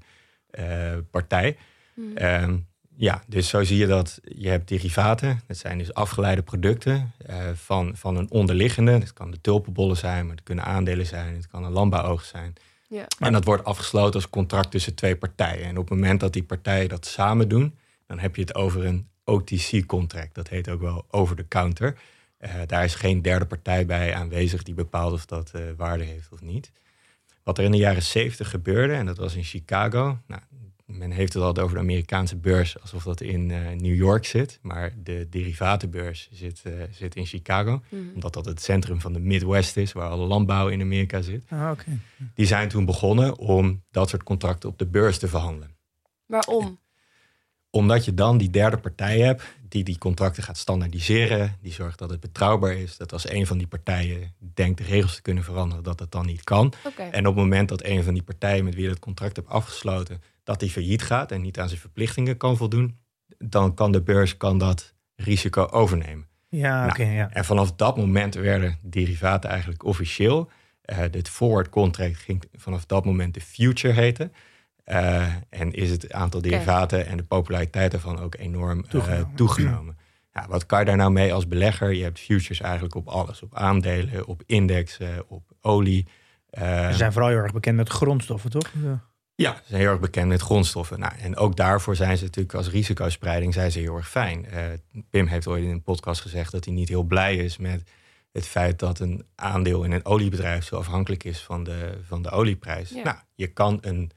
partij. 1.12 1.58
Hmm. 1.94 2.18
Ehm, 2.18 2.58
ja, 2.96 3.24
dus 3.28 3.50
zo 3.50 3.64
zie 3.64 3.78
je 3.78 3.88
dat 3.88 4.20
je 4.24 4.50
hebt 4.50 4.68
derivaten. 4.68 5.42
Dat 5.48 5.58
zijn 5.58 5.78
dus 5.78 5.94
afgeleide 5.94 6.42
producten 6.42 7.12
uh, 7.30 7.36
van, 7.54 7.96
van 7.96 8.18
een 8.18 8.32
onderliggende. 8.32 8.98
Dat 8.98 9.14
kan 9.14 9.32
de 9.32 9.42
tulpenbollen 9.42 9.98
zijn, 9.98 10.26
maar 10.26 10.36
het 10.36 10.44
kunnen 10.44 10.66
aandelen 10.66 11.06
zijn. 11.06 11.36
Het 11.36 11.48
kan 11.48 11.64
een 11.64 11.72
landbouwoog 11.72 12.24
zijn. 12.24 12.54
Ja. 12.88 13.06
En 13.20 13.32
dat 13.32 13.46
wordt 13.46 13.64
afgesloten 13.64 14.14
als 14.14 14.30
contract 14.30 14.72
tussen 14.72 14.96
twee 14.96 15.16
partijen. 15.16 15.66
En 15.66 15.78
op 15.78 15.90
het 15.90 16.00
moment 16.00 16.20
dat 16.20 16.34
die 16.34 16.44
partijen 16.44 16.90
dat 16.90 17.06
samen 17.06 17.48
doen, 17.48 17.78
dan 18.08 18.20
heb 18.20 18.36
je 18.36 18.42
het 18.42 18.56
over 18.56 18.86
een 18.86 19.08
OTC-contract. 19.24 20.36
Dat 20.36 20.50
heet 20.50 20.70
ook 20.70 20.82
wel 20.82 21.06
over 21.10 21.36
de 21.36 21.48
counter. 21.48 21.88
Uh, 21.88 22.00
daar 22.66 22.84
is 22.84 22.96
geen 22.96 23.22
derde 23.22 23.46
partij 23.46 23.86
bij 23.86 24.14
aanwezig 24.16 24.64
die 24.64 24.74
bepaalt 24.74 25.14
of 25.14 25.26
dat 25.26 25.52
uh, 25.56 25.62
waarde 25.78 26.04
heeft 26.04 26.32
of 26.32 26.42
niet. 26.42 26.72
Wat 27.44 27.58
er 27.58 27.64
in 27.64 27.72
de 27.72 27.78
jaren 27.78 28.04
70 28.04 28.50
gebeurde, 28.50 28.94
en 28.94 29.06
dat 29.06 29.18
was 29.18 29.36
in 29.36 29.44
Chicago. 29.44 30.18
Nou, 30.28 30.42
men 30.86 31.12
heeft 31.12 31.34
het 31.34 31.44
altijd 31.44 31.66
over 31.66 31.78
de 31.78 31.82
Amerikaanse 31.82 32.36
beurs 32.36 32.82
alsof 32.82 33.04
dat 33.04 33.22
in 33.22 33.50
uh, 33.50 33.70
New 33.70 33.96
York 33.96 34.26
zit. 34.26 34.60
Maar 34.62 34.94
de 35.04 35.28
derivatenbeurs 35.30 36.30
zit, 36.32 36.62
uh, 36.68 36.74
zit 36.92 37.16
in 37.16 37.26
Chicago. 37.26 37.82
Mhm. 37.90 38.02
Omdat 38.14 38.34
dat 38.34 38.46
het 38.46 38.62
centrum 38.62 39.02
van 39.02 39.14
de 39.14 39.20
Midwest 39.20 39.78
is, 39.78 39.92
waar 39.92 40.10
alle 40.10 40.26
landbouw 40.26 40.68
in 40.68 40.82
Amerika 40.82 41.22
zit. 41.22 41.44
Ah, 41.50 41.72
Die 42.36 42.46
zijn 42.46 42.70
toen 42.70 42.86
begonnen 42.86 43.38
om 43.38 43.84
dat 43.92 44.10
soort 44.10 44.24
contracten 44.24 44.70
op 44.70 44.78
de 44.78 44.88
beurs 44.88 45.18
te 45.18 45.28
verhandelen. 45.28 45.76
Waarom? 46.26 46.80
Omdat 47.72 48.06
je 48.06 48.14
dan 48.14 48.38
die 48.38 48.50
derde 48.50 48.78
partij 48.78 49.20
hebt 49.20 49.44
die 49.72 49.84
die 49.84 49.98
contracten 49.98 50.44
gaat 50.44 50.58
standaardiseren. 50.58 51.58
Die 51.62 51.74
zorgt 51.74 52.00
dat 52.00 52.10
het 52.10 52.20
betrouwbaar 52.20 52.74
is. 52.74 52.98
Dat 52.98 53.14
als 53.14 53.30
een 53.30 53.48
van 53.48 53.58
die 53.58 53.68
partijen 53.68 54.34
denkt 54.54 54.78
de 54.78 54.84
regels 54.84 55.16
te 55.16 55.22
kunnen 55.22 55.44
veranderen, 55.44 55.84
dat 55.84 55.98
dat 55.98 56.12
dan 56.12 56.26
niet 56.26 56.44
kan. 56.44 56.74
En 56.98 57.28
op 57.28 57.36
het 57.36 57.44
moment 57.44 57.70
dat 57.70 57.84
een 57.84 58.04
van 58.04 58.14
die 58.14 58.24
partijen 58.24 58.64
met 58.64 58.76
wie 58.76 58.84
je 58.84 58.90
het 58.90 59.00
contract 59.00 59.36
hebt 59.36 59.50
afgesloten, 59.50 60.22
dat 60.44 60.62
hij 60.62 60.70
failliet 60.70 61.02
gaat 61.02 61.32
en 61.32 61.42
niet 61.42 61.60
aan 61.60 61.68
zijn 61.68 61.80
verplichtingen 61.80 62.38
kan 62.38 62.58
voldoen, 62.58 62.98
dan 63.38 63.74
kan 63.74 63.92
de 63.92 64.02
beurs 64.02 64.38
kan 64.38 64.58
dat 64.58 64.94
risico 65.16 65.66
overnemen. 65.66 66.28
Ja, 66.50 66.80
nou, 66.80 66.90
oké. 66.90 67.04
ja. 67.04 67.30
En 67.30 67.46
vanaf 67.46 67.72
dat 67.72 67.98
moment 67.98 68.36
werden 68.36 68.80
derivaten 68.82 69.50
eigenlijk 69.50 69.84
officieel. 69.84 70.50
Uh, 70.86 70.98
dit 71.12 71.30
forward 71.30 71.70
contract 71.70 72.18
ging 72.18 72.44
vanaf 72.54 72.86
dat 72.86 73.06
moment 73.06 73.34
de 73.34 73.42
future 73.42 73.94
heten. 73.94 74.34
Uh, 74.86 75.26
en 75.50 75.72
is 75.72 75.90
het 75.90 76.14
aantal 76.14 76.42
derivaten 76.42 77.06
en 77.06 77.18
de 77.18 77.24
populariteit 77.24 77.92
daarvan 77.92 78.20
ook 78.20 78.36
enorm 78.36 78.88
toegenomen. 78.88 79.28
Uh, 79.30 79.36
toegenomen. 79.36 79.98
Ja, 80.34 80.46
wat 80.48 80.66
kan 80.66 80.80
je 80.80 80.86
daar 80.86 80.98
nou 80.98 81.12
mee 81.12 81.34
als 81.34 81.48
belegger? 81.48 81.94
Je 81.94 82.04
hebt 82.04 82.20
futures 82.20 82.62
eigenlijk 82.62 82.96
op 82.96 83.08
alles. 83.08 83.42
Op 83.42 83.56
aandelen, 83.56 84.28
op 84.28 84.44
indexen, 84.46 85.30
op 85.30 85.44
olie. 85.62 86.08
Ze 86.52 86.92
zijn 86.92 87.12
vooral 87.12 87.30
heel 87.30 87.40
erg 87.40 87.54
bekend 87.54 87.76
met 87.76 87.90
grondstoffen, 87.90 88.50
toch? 88.50 88.72
Ja. 88.84 89.10
Ja, 89.36 89.54
ze 89.54 89.62
zijn 89.68 89.82
heel 89.82 89.90
erg 89.90 90.00
bekend 90.00 90.28
met 90.28 90.42
grondstoffen. 90.42 91.00
Nou, 91.00 91.14
en 91.22 91.38
ook 91.38 91.56
daarvoor 91.56 91.96
zijn 91.96 92.18
ze 92.18 92.24
natuurlijk 92.24 92.56
als 92.56 92.70
risicospreiding 92.70 93.54
zijn 93.54 93.72
ze 93.72 93.80
heel 93.80 93.96
erg 93.96 94.10
fijn. 94.10 94.46
Uh, 94.54 95.04
Pim 95.10 95.28
heeft 95.28 95.48
ooit 95.48 95.64
in 95.64 95.70
een 95.70 95.84
podcast 95.84 96.22
gezegd 96.22 96.52
dat 96.52 96.66
hij 96.66 96.74
niet 96.74 96.90
heel 96.90 97.04
blij 97.04 97.36
is 97.36 97.58
met 97.58 97.84
het 98.32 98.48
feit 98.48 98.80
dat 98.80 99.00
een 99.00 99.26
aandeel 99.36 99.84
in 99.84 99.92
een 99.92 100.06
oliebedrijf 100.06 100.66
zo 100.66 100.76
afhankelijk 100.76 101.24
is 101.24 101.42
van 101.42 101.64
de, 101.64 101.98
van 102.08 102.22
de 102.22 102.30
olieprijs. 102.30 102.92
Nou, 103.04 103.18
je 103.36 103.48
kan 103.48 103.78
een 103.82 104.12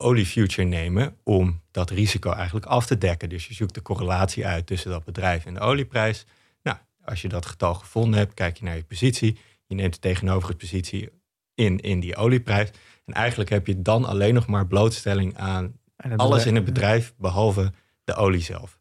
oliefuture 0.00 0.68
nemen 0.68 1.16
om 1.22 1.60
dat 1.70 1.90
risico 1.90 2.32
eigenlijk 2.32 2.66
af 2.66 2.86
te 2.86 2.98
dekken. 2.98 3.28
Dus 3.28 3.46
je 3.46 3.54
zoekt 3.54 3.74
de 3.74 3.82
correlatie 3.82 4.46
uit 4.46 4.66
tussen 4.66 4.90
dat 4.90 5.04
bedrijf 5.04 5.46
en 5.46 5.54
de 5.54 5.60
olieprijs. 5.60 6.26
Nou, 6.62 6.76
als 7.04 7.22
je 7.22 7.28
dat 7.28 7.46
getal 7.46 7.74
gevonden 7.74 8.18
hebt, 8.18 8.34
kijk 8.34 8.56
je 8.56 8.64
naar 8.64 8.76
je 8.76 8.84
positie. 8.84 9.38
Je 9.66 9.74
neemt 9.74 9.94
de 9.94 10.00
tegenovergestelde 10.00 10.80
positie 10.80 11.10
in, 11.54 11.80
in 11.80 12.00
die 12.00 12.16
olieprijs. 12.16 12.70
En 13.04 13.14
eigenlijk 13.14 13.50
heb 13.50 13.66
je 13.66 13.82
dan 13.82 14.04
alleen 14.04 14.34
nog 14.34 14.46
maar 14.46 14.66
blootstelling 14.66 15.36
aan 15.36 15.78
alles 16.16 16.46
in 16.46 16.54
het 16.54 16.64
bedrijf, 16.64 17.14
behalve 17.16 17.72
de 18.04 18.14
olie 18.14 18.42
zelf. 18.42 18.78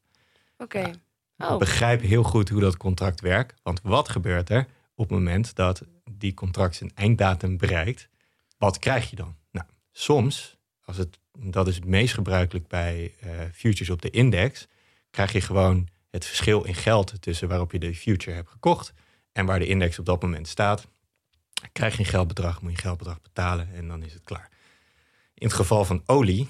Oké. 0.58 0.92
Oh. 1.38 1.58
Begrijp 1.58 2.02
heel 2.02 2.24
goed 2.24 2.50
hoe 2.50 2.62
dat 2.62 2.78
contract 2.78 3.22
werkt. 3.22 3.60
Want 3.64 3.80
wat 3.84 4.10
gebeurt 4.10 4.50
er 4.50 4.68
op 4.96 5.10
het 5.10 5.18
moment 5.18 5.56
dat 5.56 5.82
die 6.12 6.34
contract 6.34 6.76
zijn 6.76 6.92
einddatum 6.96 7.58
bereikt? 7.58 8.10
Wat 8.58 8.80
krijg 8.80 9.10
je 9.10 9.16
dan? 9.16 9.36
Nou, 9.52 9.66
soms, 9.92 10.58
als 10.90 10.98
het, 10.98 11.20
dat 11.40 11.68
is 11.68 11.76
het 11.76 11.86
meest 11.86 12.14
gebruikelijk 12.14 12.68
bij 12.68 13.14
uh, 13.24 13.32
futures 13.54 13.90
op 13.90 14.02
de 14.02 14.10
index, 14.10 14.68
krijg 15.10 15.32
je 15.32 15.42
gewoon 15.42 15.88
het 16.10 16.26
verschil 16.26 16.64
in 16.64 16.76
geld 16.76 17.22
tussen 17.22 17.48
waarop 17.48 17.72
je 17.72 17.80
de 17.80 17.96
future 17.96 18.36
hebt 18.36 18.50
gekocht 18.50 18.94
en 19.32 19.46
waar 19.46 19.60
de 19.60 19.68
index 19.68 20.00
op 20.00 20.06
dat 20.06 20.22
moment 20.22 20.48
staat. 20.48 20.88
Krijg 21.72 21.94
je 21.94 22.00
een 22.00 22.06
geldbedrag, 22.06 22.62
moet 22.62 22.72
je 22.72 22.78
een 22.78 22.84
geldbedrag 22.84 23.22
betalen 23.22 23.70
en 23.74 23.88
dan 23.88 24.04
is 24.04 24.14
het 24.14 24.24
klaar. 24.24 24.50
In 25.34 25.48
het 25.48 25.56
geval 25.56 25.86
van 25.86 26.04
olie 26.06 26.48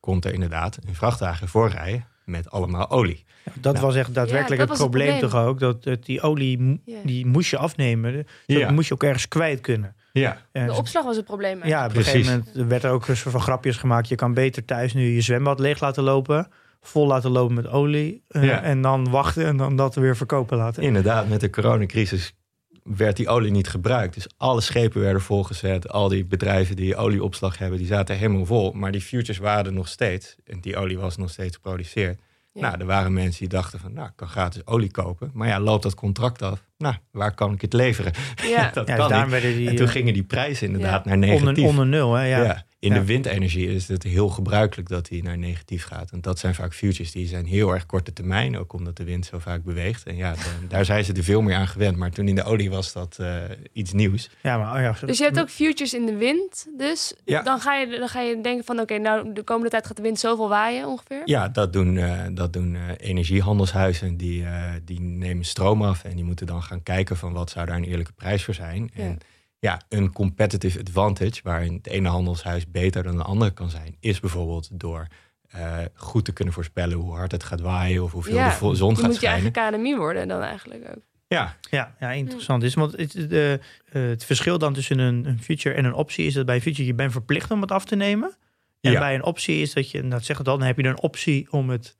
komt 0.00 0.24
er 0.24 0.32
inderdaad 0.32 0.78
een 0.86 0.94
vrachtwagen 0.94 1.48
voorrijden 1.48 2.06
met 2.24 2.50
allemaal 2.50 2.90
olie. 2.90 3.24
dat 3.54 3.72
nou, 3.72 3.86
was 3.86 3.94
echt 3.94 4.14
daadwerkelijk 4.14 4.68
het, 4.68 4.78
probleem 4.78 5.20
toch 5.20 5.34
ook. 5.34 5.58
Dat, 5.58 6.04
die 6.04 6.20
olie, 6.20 6.82
die 7.04 7.26
moest 7.26 7.50
je 7.50 7.56
afnemen. 7.56 8.26
Dat 8.46 8.70
moest 8.70 8.88
je 8.88 8.94
ook 8.94 9.02
ergens 9.02 9.28
kwijt 9.28 9.60
kunnen. 9.60 9.96
Ja. 10.20 10.38
de 10.52 10.72
opslag 10.72 11.04
was 11.04 11.16
het 11.16 11.24
probleem. 11.24 11.64
Ja, 11.66 11.84
op 11.86 11.96
een 11.96 12.04
gegeven 12.04 12.32
moment 12.32 12.68
werd 12.68 12.84
er 12.84 12.90
ook 12.90 13.08
een 13.08 13.16
soort 13.16 13.32
van 13.32 13.40
grapjes 13.42 13.76
gemaakt. 13.76 14.08
Je 14.08 14.14
kan 14.14 14.34
beter 14.34 14.64
thuis 14.64 14.94
nu 14.94 15.14
je 15.14 15.20
zwembad 15.20 15.58
leeg 15.58 15.80
laten 15.80 16.02
lopen. 16.02 16.48
Vol 16.80 17.06
laten 17.06 17.30
lopen 17.30 17.54
met 17.54 17.68
olie. 17.68 18.24
Uh, 18.28 18.64
En 18.64 18.82
dan 18.82 19.10
wachten 19.10 19.46
en 19.46 19.56
dan 19.56 19.76
dat 19.76 19.94
weer 19.94 20.16
verkopen 20.16 20.56
laten. 20.56 20.82
Inderdaad, 20.82 21.28
met 21.28 21.40
de 21.40 21.50
coronacrisis 21.50 22.34
werd 22.82 23.16
die 23.16 23.28
olie 23.28 23.50
niet 23.50 23.68
gebruikt. 23.68 24.14
Dus 24.14 24.26
alle 24.36 24.60
schepen 24.60 25.00
werden 25.00 25.22
volgezet. 25.22 25.88
Al 25.88 26.08
die 26.08 26.24
bedrijven 26.24 26.76
die 26.76 26.96
olieopslag 26.96 27.58
hebben, 27.58 27.78
die 27.78 27.86
zaten 27.86 28.16
helemaal 28.16 28.46
vol. 28.46 28.72
Maar 28.72 28.92
die 28.92 29.00
futures 29.00 29.38
waren 29.38 29.66
er 29.66 29.72
nog 29.72 29.88
steeds. 29.88 30.36
En 30.44 30.60
die 30.60 30.76
olie 30.76 30.98
was 30.98 31.16
nog 31.16 31.30
steeds 31.30 31.54
geproduceerd. 31.54 32.20
Nou, 32.60 32.80
er 32.80 32.86
waren 32.86 33.12
mensen 33.12 33.38
die 33.38 33.48
dachten 33.48 33.80
van, 33.80 33.92
nou, 33.92 34.06
ik 34.06 34.12
kan 34.16 34.28
gratis 34.28 34.66
olie 34.66 34.90
kopen. 34.90 35.30
Maar 35.32 35.48
ja, 35.48 35.60
loopt 35.60 35.82
dat 35.82 35.94
contract 35.94 36.42
af? 36.42 36.64
Nou, 36.78 36.94
waar 37.10 37.34
kan 37.34 37.52
ik 37.52 37.60
het 37.60 37.72
leveren? 37.72 38.12
Ja. 38.42 38.70
dat 38.74 38.88
ja, 38.88 38.96
kan 38.96 39.30
dus 39.30 39.40
die, 39.42 39.68
en 39.68 39.76
toen 39.76 39.86
eh, 39.86 39.92
gingen 39.92 40.12
die 40.12 40.22
prijzen 40.22 40.66
inderdaad 40.66 41.04
naar 41.04 41.18
negatief. 41.18 41.48
Onder, 41.48 41.64
onder 41.64 41.86
nul, 41.86 42.12
hè? 42.12 42.24
Ja. 42.24 42.64
In 42.84 42.92
de 42.92 43.04
windenergie 43.04 43.74
is 43.74 43.88
het 43.88 44.02
heel 44.02 44.28
gebruikelijk 44.28 44.88
dat 44.88 45.06
die 45.06 45.22
naar 45.22 45.38
negatief 45.38 45.84
gaat. 45.84 46.10
Want 46.10 46.22
dat 46.22 46.38
zijn 46.38 46.54
vaak 46.54 46.74
futures 46.74 47.12
die 47.12 47.26
zijn 47.26 47.46
heel 47.46 47.72
erg 47.72 47.86
korte 47.86 48.12
termijn, 48.12 48.58
ook 48.58 48.72
omdat 48.72 48.96
de 48.96 49.04
wind 49.04 49.26
zo 49.26 49.38
vaak 49.38 49.64
beweegt. 49.64 50.06
En 50.06 50.16
ja, 50.16 50.34
daar 50.68 50.84
zijn 50.84 51.04
ze 51.04 51.12
er 51.12 51.24
veel 51.24 51.42
meer 51.42 51.56
aan 51.56 51.68
gewend. 51.68 51.96
Maar 51.96 52.10
toen 52.10 52.28
in 52.28 52.34
de 52.34 52.42
olie 52.42 52.70
was 52.70 52.92
dat 52.92 53.18
uh, 53.20 53.36
iets 53.72 53.92
nieuws. 53.92 54.30
Ja, 54.42 54.58
maar, 54.58 54.74
oh 54.74 54.80
ja, 54.80 55.06
dus 55.06 55.18
je 55.18 55.24
hebt 55.24 55.40
ook 55.40 55.50
futures 55.50 55.94
in 55.94 56.06
de 56.06 56.16
wind. 56.16 56.66
Dus 56.76 57.14
ja. 57.24 57.42
dan, 57.42 57.60
ga 57.60 57.74
je, 57.74 57.98
dan 57.98 58.08
ga 58.08 58.20
je 58.20 58.40
denken 58.40 58.64
van 58.64 58.80
oké, 58.80 58.98
nou 58.98 59.32
de 59.32 59.42
komende 59.42 59.70
tijd 59.70 59.86
gaat 59.86 59.96
de 59.96 60.02
wind 60.02 60.18
zoveel 60.18 60.48
waaien 60.48 60.86
ongeveer? 60.86 61.22
Ja, 61.24 61.48
dat 61.48 61.72
doen, 61.72 61.94
uh, 61.94 62.22
dat 62.30 62.52
doen 62.52 62.74
uh, 62.74 62.80
energiehandelshuizen. 62.96 64.16
Die, 64.16 64.44
die 64.84 65.00
nemen 65.00 65.44
stroom 65.44 65.82
af 65.82 66.04
en 66.04 66.14
die 66.14 66.24
moeten 66.24 66.46
dan 66.46 66.62
gaan 66.62 66.82
kijken 66.82 67.16
van 67.16 67.32
wat 67.32 67.50
zou 67.50 67.66
daar 67.66 67.76
een 67.76 67.84
eerlijke 67.84 68.12
prijs 68.12 68.44
voor 68.44 68.54
zijn. 68.54 68.90
Ja. 68.94 69.02
En 69.02 69.18
ja, 69.64 69.80
een 69.88 70.12
competitive 70.12 70.80
advantage, 70.80 71.40
waarin 71.42 71.74
het 71.74 71.86
ene 71.86 72.08
handelshuis 72.08 72.70
beter 72.70 73.02
dan 73.02 73.16
de 73.16 73.22
andere 73.22 73.50
kan 73.50 73.70
zijn, 73.70 73.96
is 74.00 74.20
bijvoorbeeld 74.20 74.68
door 74.72 75.06
uh, 75.54 75.78
goed 75.94 76.24
te 76.24 76.32
kunnen 76.32 76.54
voorspellen 76.54 76.96
hoe 76.96 77.14
hard 77.14 77.32
het 77.32 77.44
gaat 77.44 77.60
waaien 77.60 78.02
of 78.02 78.12
hoeveel 78.12 78.34
ja, 78.34 78.58
de 78.58 78.74
zon 78.74 78.96
gaat 78.96 79.14
schijnen. 79.14 79.42
moet 79.42 79.54
je 79.54 79.60
eigen 79.60 79.80
KNMI 79.80 79.96
worden 79.96 80.28
dan 80.28 80.40
eigenlijk 80.42 80.88
ook. 80.88 81.02
Ja, 81.26 81.56
ja, 81.70 81.94
ja 82.00 82.10
interessant 82.10 82.62
is. 82.62 82.74
Want 82.74 82.96
het, 82.96 83.12
de, 83.12 83.60
uh, 83.92 84.08
het 84.08 84.24
verschil 84.24 84.58
dan 84.58 84.72
tussen 84.72 84.98
een, 84.98 85.26
een 85.26 85.42
future 85.42 85.74
en 85.74 85.84
een 85.84 85.94
optie 85.94 86.26
is 86.26 86.34
dat 86.34 86.46
bij 86.46 86.54
een 86.54 86.60
future 86.60 86.86
je 86.86 86.94
bent 86.94 87.12
verplicht 87.12 87.50
om 87.50 87.60
het 87.60 87.72
af 87.72 87.84
te 87.84 87.96
nemen. 87.96 88.36
En 88.80 88.92
ja. 88.92 88.98
bij 88.98 89.14
een 89.14 89.24
optie 89.24 89.60
is 89.60 89.72
dat 89.72 89.90
je, 89.90 90.08
dat 90.08 90.24
zegt 90.24 90.38
het 90.38 90.48
al, 90.48 90.58
dan 90.58 90.66
heb 90.66 90.76
je 90.78 90.84
een 90.84 91.00
optie 91.00 91.52
om 91.52 91.70
het 91.70 91.96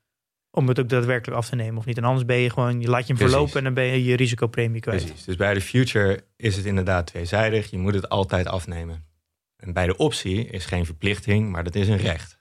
om 0.55 0.69
het 0.69 0.81
ook 0.81 0.89
daadwerkelijk 0.89 1.39
af 1.39 1.49
te 1.49 1.55
nemen 1.55 1.77
of 1.77 1.85
niet. 1.85 1.97
En 1.97 2.05
anders 2.05 2.25
ben 2.25 2.37
je 2.37 2.51
gewoon, 2.51 2.81
je 2.81 2.89
laat 2.89 3.07
je 3.07 3.15
hem 3.15 3.29
verlopen 3.29 3.57
en 3.57 3.65
dan 3.65 3.75
ben 3.75 3.85
je 3.85 4.05
je 4.05 4.17
risicopremie 4.17 4.81
kwijt. 4.81 5.05
Precies. 5.05 5.25
Dus 5.25 5.37
bij 5.37 5.55
de 5.55 5.61
future 5.61 6.25
is 6.37 6.57
het 6.57 6.65
inderdaad 6.65 7.07
tweezijdig. 7.07 7.71
Je 7.71 7.79
moet 7.79 7.95
het 7.95 8.09
altijd 8.09 8.47
afnemen. 8.47 9.05
En 9.57 9.73
bij 9.73 9.87
de 9.87 9.97
optie 9.97 10.47
is 10.47 10.65
geen 10.65 10.85
verplichting, 10.87 11.51
maar 11.51 11.65
dat 11.65 11.75
is 11.75 11.89
een 11.89 11.97
recht. 11.97 12.39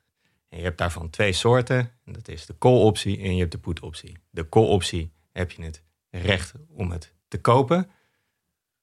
En 0.49 0.57
je 0.57 0.63
hebt 0.63 0.77
daarvan 0.77 1.09
twee 1.09 1.33
soorten. 1.33 1.91
Dat 2.05 2.27
is 2.27 2.45
de 2.45 2.57
call-optie 2.57 3.21
en 3.21 3.33
je 3.33 3.39
hebt 3.39 3.51
de 3.51 3.57
put-optie. 3.57 4.17
De 4.29 4.49
call-optie 4.49 5.11
heb 5.31 5.51
je 5.51 5.63
het 5.63 5.83
recht 6.09 6.53
om 6.69 6.91
het 6.91 7.13
te 7.27 7.37
kopen. 7.37 7.89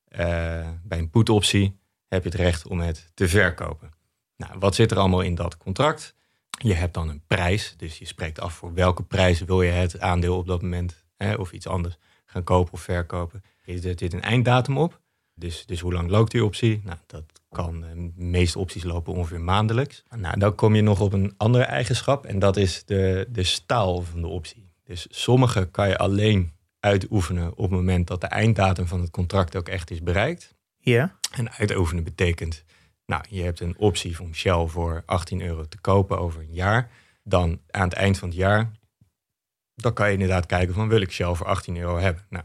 Uh, 0.09 0.19
bij 0.83 0.99
een 0.99 1.11
put-optie 1.11 1.81
heb 2.09 2.23
je 2.23 2.29
het 2.29 2.38
recht 2.38 2.66
om 2.66 2.81
het 2.81 3.11
te 3.14 3.29
verkopen. 3.29 3.90
Nou, 4.37 4.59
wat 4.59 4.75
zit 4.75 4.90
er 4.90 4.99
allemaal 4.99 5.21
in 5.21 5.35
dat 5.35 5.57
contract? 5.57 6.14
Je 6.51 6.75
hebt 6.75 6.95
dan 6.95 7.09
een 7.09 7.23
prijs, 7.27 7.75
dus 7.77 7.99
je 7.99 8.05
spreekt 8.05 8.41
af 8.41 8.55
voor 8.55 8.75
welke 8.75 9.03
prijs 9.03 9.41
wil 9.41 9.63
je 9.63 9.71
het 9.71 10.01
aandeel 10.01 10.37
op 10.37 10.47
dat 10.47 10.63
moment 10.63 11.05
hè, 11.17 11.35
of 11.35 11.53
iets 11.53 11.67
anders 11.67 11.99
gaan 12.27 12.45
kopen 12.45 12.73
of 12.73 12.81
verkopen. 12.81 13.43
Je 13.65 13.79
zet 13.79 14.13
een 14.13 14.23
einddatum 14.23 14.79
op, 14.79 15.01
dus, 15.35 15.67
dus 15.67 15.81
hoe 15.81 15.93
lang 15.93 16.11
loopt 16.11 16.31
die 16.31 16.45
optie? 16.45 16.81
Nou, 16.85 16.99
dat 17.07 17.25
kan, 17.51 17.85
eh, 17.85 17.91
de 17.95 18.23
meeste 18.23 18.59
opties 18.59 18.83
lopen 18.83 19.15
ongeveer 19.15 19.41
maandelijks. 19.41 20.03
Nou, 20.17 20.39
dan 20.39 20.55
kom 20.55 20.75
je 20.75 20.83
nog 20.83 21.01
op 21.01 21.13
een 21.13 21.35
andere 21.37 21.65
eigenschap 21.65 22.27
en 22.27 22.39
dat 22.39 22.57
is 22.57 22.85
de, 22.85 23.27
de 23.31 23.43
staal 23.43 24.03
van 24.03 24.21
de 24.21 24.27
optie. 24.27 24.69
Dus 24.85 25.07
sommige 25.11 25.69
kan 25.71 25.89
je 25.89 25.99
alleen 25.99 26.53
uitoefenen 26.81 27.51
op 27.51 27.59
het 27.59 27.71
moment 27.71 28.07
dat 28.07 28.21
de 28.21 28.27
einddatum 28.27 28.87
van 28.87 29.01
het 29.01 29.11
contract 29.11 29.57
ook 29.57 29.69
echt 29.69 29.91
is 29.91 30.03
bereikt. 30.03 30.55
Ja. 30.79 31.17
En 31.33 31.51
uitoefenen 31.51 32.05
betekent 32.05 32.65
nou, 33.11 33.25
je 33.29 33.42
hebt 33.42 33.61
een 33.61 33.79
optie 33.79 34.16
van 34.16 34.35
Shell 34.35 34.66
voor 34.66 35.03
18 35.07 35.42
euro 35.42 35.68
te 35.68 35.81
kopen 35.81 36.18
over 36.18 36.40
een 36.40 36.53
jaar. 36.53 36.90
Dan 37.23 37.61
aan 37.70 37.88
het 37.88 37.92
eind 37.92 38.18
van 38.18 38.29
het 38.29 38.37
jaar, 38.37 38.70
dan 39.75 39.92
kan 39.92 40.07
je 40.07 40.12
inderdaad 40.12 40.46
kijken 40.46 40.75
van 40.75 40.88
wil 40.88 41.01
ik 41.01 41.12
Shell 41.12 41.35
voor 41.35 41.46
18 41.46 41.77
euro 41.77 41.99
hebben. 41.99 42.27
Nou, 42.29 42.44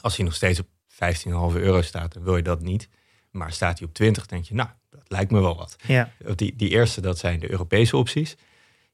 als 0.00 0.16
hij 0.16 0.24
nog 0.24 0.34
steeds 0.34 0.60
op 0.60 0.66
15,5 0.88 1.60
euro 1.60 1.82
staat, 1.82 2.12
dan 2.12 2.22
wil 2.22 2.36
je 2.36 2.42
dat 2.42 2.60
niet. 2.60 2.88
Maar 3.30 3.52
staat 3.52 3.78
hij 3.78 3.88
op 3.88 3.94
20, 3.94 4.26
denk 4.26 4.44
je, 4.44 4.54
nou, 4.54 4.68
dat 4.90 5.02
lijkt 5.08 5.30
me 5.30 5.40
wel 5.40 5.56
wat. 5.56 5.76
Ja. 5.86 6.10
Die, 6.34 6.56
die 6.56 6.70
eerste, 6.70 7.00
dat 7.00 7.18
zijn 7.18 7.40
de 7.40 7.50
Europese 7.50 7.96
opties. 7.96 8.36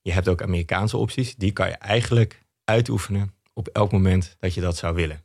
Je 0.01 0.13
hebt 0.13 0.29
ook 0.29 0.43
Amerikaanse 0.43 0.97
opties. 0.97 1.35
Die 1.37 1.53
kan 1.53 1.69
je 1.69 1.75
eigenlijk 1.75 2.43
uitoefenen 2.65 3.35
op 3.53 3.69
elk 3.69 3.93
moment 3.93 4.37
dat 4.39 4.55
je 4.55 4.61
dat 4.61 4.77
zou 4.77 4.95
willen. 4.95 5.23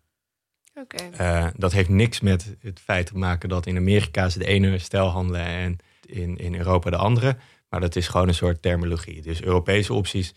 Uh, 1.20 1.48
dat 1.56 1.72
heeft 1.72 1.90
niks 1.90 2.20
met 2.20 2.56
het 2.60 2.80
feit 2.80 3.06
te 3.06 3.18
maken 3.18 3.50
dat 3.50 3.66
in 3.66 3.78
Amerika 3.78 4.30
ze 4.30 4.40
de 4.40 4.46
ene 4.46 4.78
stijl 4.78 5.08
handelen 5.08 5.46
en 5.46 5.78
in, 6.06 6.38
in 6.38 6.56
Europa 6.56 6.90
de 6.90 6.98
andere. 6.98 7.38
Maar 7.70 7.80
dat 7.80 7.96
is 7.96 8.08
gewoon 8.08 8.28
een 8.28 8.34
soort 8.34 8.62
terminologie. 8.62 9.22
Dus 9.22 9.42
Europese 9.42 9.94
opties 9.94 10.34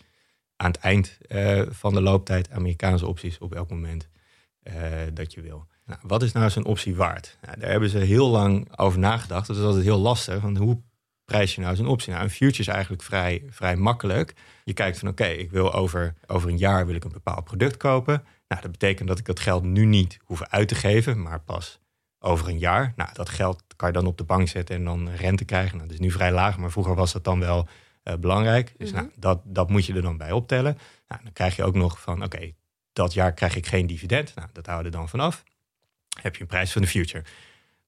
aan 0.55 0.71
het 0.71 0.79
eind 0.79 1.17
uh, 1.27 1.61
van 1.69 1.93
de 1.93 2.01
looptijd, 2.01 2.51
Amerikaanse 2.51 3.07
opties 3.07 3.37
op 3.37 3.55
elk 3.55 3.69
moment 3.69 4.09
uh, 4.63 4.73
dat 5.13 5.33
je 5.33 5.41
wil. 5.41 5.67
Nou, 5.85 5.99
wat 6.03 6.23
is 6.23 6.31
nou 6.31 6.49
zo'n 6.49 6.65
optie 6.65 6.95
waard? 6.95 7.37
Nou, 7.41 7.59
daar 7.59 7.69
hebben 7.69 7.89
ze 7.89 7.97
heel 7.97 8.29
lang 8.29 8.77
over 8.77 8.99
nagedacht. 8.99 9.47
Dat 9.47 9.57
is 9.57 9.63
altijd 9.63 9.83
heel 9.83 9.99
lastig. 9.99 10.41
Want 10.41 10.57
hoe 10.57 10.81
prijs 11.25 11.55
je 11.55 11.61
nou 11.61 11.75
zo'n 11.75 11.87
optie? 11.87 12.11
Nou, 12.11 12.23
een 12.23 12.29
future 12.29 12.59
is 12.59 12.67
eigenlijk 12.67 13.03
vrij, 13.03 13.43
vrij 13.49 13.75
makkelijk. 13.75 14.33
Je 14.63 14.73
kijkt 14.73 14.99
van 14.99 15.07
oké, 15.07 15.25
ik 15.25 15.51
wil 15.51 15.73
over, 15.73 16.13
over 16.27 16.49
een 16.49 16.57
jaar 16.57 16.85
wil 16.85 16.95
ik 16.95 17.03
een 17.03 17.11
bepaald 17.11 17.43
product 17.43 17.77
kopen. 17.77 18.23
Nou, 18.51 18.63
dat 18.63 18.71
betekent 18.71 19.07
dat 19.07 19.19
ik 19.19 19.25
dat 19.25 19.39
geld 19.39 19.63
nu 19.63 19.85
niet 19.85 20.19
hoef 20.23 20.43
uit 20.43 20.67
te 20.67 20.75
geven, 20.75 21.21
maar 21.21 21.39
pas 21.39 21.79
over 22.19 22.47
een 22.47 22.59
jaar. 22.59 22.93
Nou, 22.95 23.09
dat 23.13 23.29
geld 23.29 23.63
kan 23.75 23.87
je 23.87 23.93
dan 23.93 24.05
op 24.05 24.17
de 24.17 24.23
bank 24.23 24.47
zetten 24.47 24.75
en 24.75 24.83
dan 24.83 25.09
rente 25.09 25.45
krijgen. 25.45 25.75
Nou, 25.75 25.87
dat 25.87 25.93
is 25.93 26.03
nu 26.03 26.11
vrij 26.11 26.31
laag, 26.31 26.57
maar 26.57 26.71
vroeger 26.71 26.95
was 26.95 27.11
dat 27.11 27.23
dan 27.23 27.39
wel 27.39 27.67
uh, 28.03 28.13
belangrijk. 28.15 28.73
Dus 28.77 28.91
nou, 28.91 29.09
dat, 29.15 29.41
dat 29.43 29.69
moet 29.69 29.85
je 29.85 29.93
er 29.93 30.01
dan 30.01 30.17
bij 30.17 30.31
optellen. 30.31 30.77
Nou, 31.07 31.23
dan 31.23 31.33
krijg 31.33 31.55
je 31.55 31.63
ook 31.63 31.75
nog 31.75 32.01
van, 32.01 32.23
oké, 32.23 32.51
dat 32.93 33.13
jaar 33.13 33.33
krijg 33.33 33.55
ik 33.55 33.67
geen 33.67 33.87
dividend. 33.87 34.35
Nou, 34.35 34.49
dat 34.53 34.65
houden 34.65 34.91
we 34.91 34.97
dan 34.97 35.09
vanaf. 35.09 35.43
Heb 36.21 36.35
je 36.35 36.41
een 36.41 36.47
prijs 36.47 36.71
van 36.71 36.81
de 36.81 36.87
future. 36.87 37.23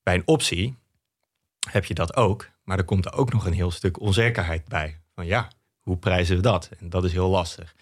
Bij 0.03 0.15
een 0.15 0.27
optie 0.27 0.75
heb 1.69 1.85
je 1.85 1.93
dat 1.93 2.15
ook, 2.15 2.49
maar 2.63 2.77
er 2.77 2.85
komt 2.85 3.05
er 3.05 3.13
ook 3.13 3.33
nog 3.33 3.45
een 3.45 3.53
heel 3.53 3.71
stuk 3.71 3.99
onzekerheid 3.99 4.67
bij. 4.67 5.01
Van 5.15 5.25
ja, 5.25 5.47
hoe 5.79 5.97
prijzen 5.97 6.35
we 6.35 6.41
dat? 6.41 6.69
En 6.79 6.89
dat 6.89 7.03
is 7.03 7.11
heel 7.11 7.29
lastig. 7.29 7.75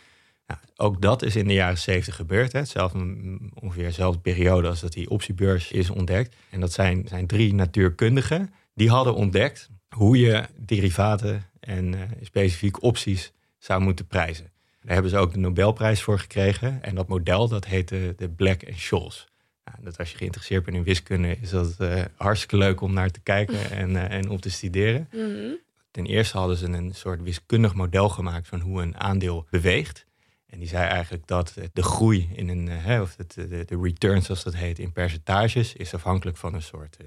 Nou, 0.52 0.64
ook 0.76 1.02
dat 1.02 1.22
is 1.22 1.36
in 1.36 1.48
de 1.48 1.54
jaren 1.54 1.78
70 1.78 2.16
gebeurd. 2.16 2.52
Hè. 2.52 2.60
Hetzelfde, 2.60 3.18
ongeveer 3.54 3.84
dezelfde 3.84 4.20
periode 4.20 4.68
als 4.68 4.80
dat 4.80 4.94
die 4.94 5.10
optiebeurs 5.10 5.72
is 5.72 5.90
ontdekt. 5.90 6.36
En 6.50 6.60
dat 6.60 6.72
zijn, 6.72 7.08
zijn 7.08 7.28
drie 7.28 7.54
natuurkundigen. 7.54 8.54
Die 8.74 8.90
hadden 8.90 9.16
ontdekt 9.16 9.70
hoe 9.90 10.18
je 10.20 10.46
derivaten 10.58 11.46
en 11.60 11.94
uh, 11.94 12.02
specifiek 12.22 12.84
opties 12.84 13.32
zou 13.58 13.82
moeten 13.82 14.08
prijzen. 14.08 14.52
Daar 14.82 14.94
hebben 14.94 15.12
ze 15.12 15.18
ook 15.18 15.34
de 15.34 15.40
Nobelprijs 15.40 16.02
voor 16.02 16.20
gekregen. 16.20 16.84
En 16.84 16.96
dat 16.96 17.08
model 17.08 17.48
dat 17.48 17.66
heette 17.66 18.14
de 18.18 18.30
Black 18.30 18.68
and 18.68 18.80
Scholes. 18.80 19.28
Nou, 19.66 19.78
dat 19.84 19.98
als 19.98 20.12
je 20.12 20.18
geïnteresseerd 20.18 20.64
bent 20.64 20.78
in 20.78 20.84
wiskunde, 20.84 21.38
is 21.42 21.50
dat 21.50 21.76
uh, 21.80 22.02
hartstikke 22.16 22.58
leuk 22.58 22.82
om 22.82 22.94
naar 22.94 23.10
te 23.10 23.22
kijken 23.22 23.72
en, 23.82 23.90
uh, 23.90 24.12
en 24.12 24.30
op 24.30 24.42
te 24.42 24.50
studeren. 24.50 25.08
Mhm. 25.12 25.54
Ten 25.92 26.06
eerste 26.06 26.38
hadden 26.38 26.58
ze 26.58 26.66
een 26.66 26.96
soort 26.96 27.22
wiskundig 27.22 27.74
model 27.74 28.10
gemaakt 28.10 28.48
van 28.48 28.60
hoe 28.60 28.82
een 28.82 28.98
aandeel 28.98 29.46
beweegt. 29.50 30.06
En 30.52 30.60
die 30.60 30.68
zei 30.68 30.88
eigenlijk 30.88 31.28
dat 31.28 31.54
de 31.74 31.84
groei 31.84 32.30
in 32.34 32.50
een, 32.50 32.68
hè, 32.68 33.02
of 33.02 33.18
het, 33.18 33.34
de, 33.34 33.66
de 33.66 33.80
return 33.82 34.22
zoals 34.22 34.44
dat 34.44 34.56
heet, 34.56 34.80
in 34.80 34.92
percentages, 34.92 35.74
is 35.74 35.94
afhankelijk 35.94 36.38
van 36.38 36.54
een 36.54 36.62
soort 36.62 36.98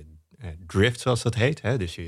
drift 0.67 1.01
zoals 1.01 1.23
dat 1.23 1.35
heet. 1.35 1.63
Hè? 1.63 1.79
Dus 1.79 1.99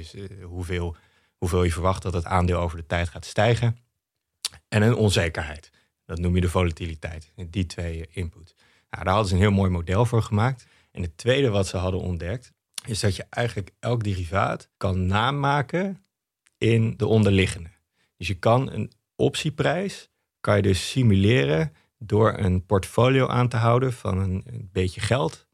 hoeveel, 0.43 0.97
hoeveel 1.37 1.65
je 1.65 1.73
verwacht 1.73 2.03
dat 2.03 2.13
het 2.13 2.25
aandeel 2.25 2.59
over 2.59 2.77
de 2.77 2.87
tijd 2.87 3.09
gaat 3.09 3.25
stijgen. 3.25 3.79
En 4.69 4.83
een 4.83 4.95
onzekerheid. 4.95 5.71
Dat 6.05 6.19
noem 6.19 6.35
je 6.35 6.41
de 6.41 6.49
volatiliteit. 6.49 7.33
Die 7.51 7.67
twee 7.67 8.09
input. 8.11 8.55
Nou, 8.91 9.05
daar 9.05 9.13
hadden 9.13 9.29
ze 9.29 9.35
een 9.35 9.41
heel 9.41 9.51
mooi 9.51 9.71
model 9.71 10.05
voor 10.05 10.23
gemaakt. 10.23 10.67
En 10.91 11.03
het 11.03 11.17
tweede 11.17 11.49
wat 11.49 11.67
ze 11.67 11.77
hadden 11.77 12.01
ontdekt, 12.01 12.53
is 12.87 13.01
dat 13.01 13.17
je 13.17 13.27
eigenlijk 13.31 13.71
elk 13.79 14.05
derivaat 14.05 14.69
kan 14.77 15.07
namaken 15.07 16.05
in 16.59 16.95
de 16.97 17.07
onderliggende. 17.07 17.71
Dus 18.17 18.27
je 18.27 18.39
kan 18.39 18.71
een 18.71 18.93
optieprijs, 19.17 20.11
kan 20.47 20.57
je 20.57 20.63
dus 20.63 20.91
simuleren 20.91 21.73
door 21.99 22.39
een 22.39 22.67
portfolio 22.67 23.27
aan 23.27 23.49
te 23.49 23.57
houden 23.57 23.93
van 23.93 24.19
een, 24.19 24.69
beetje 24.73 25.01
geld 25.01 25.47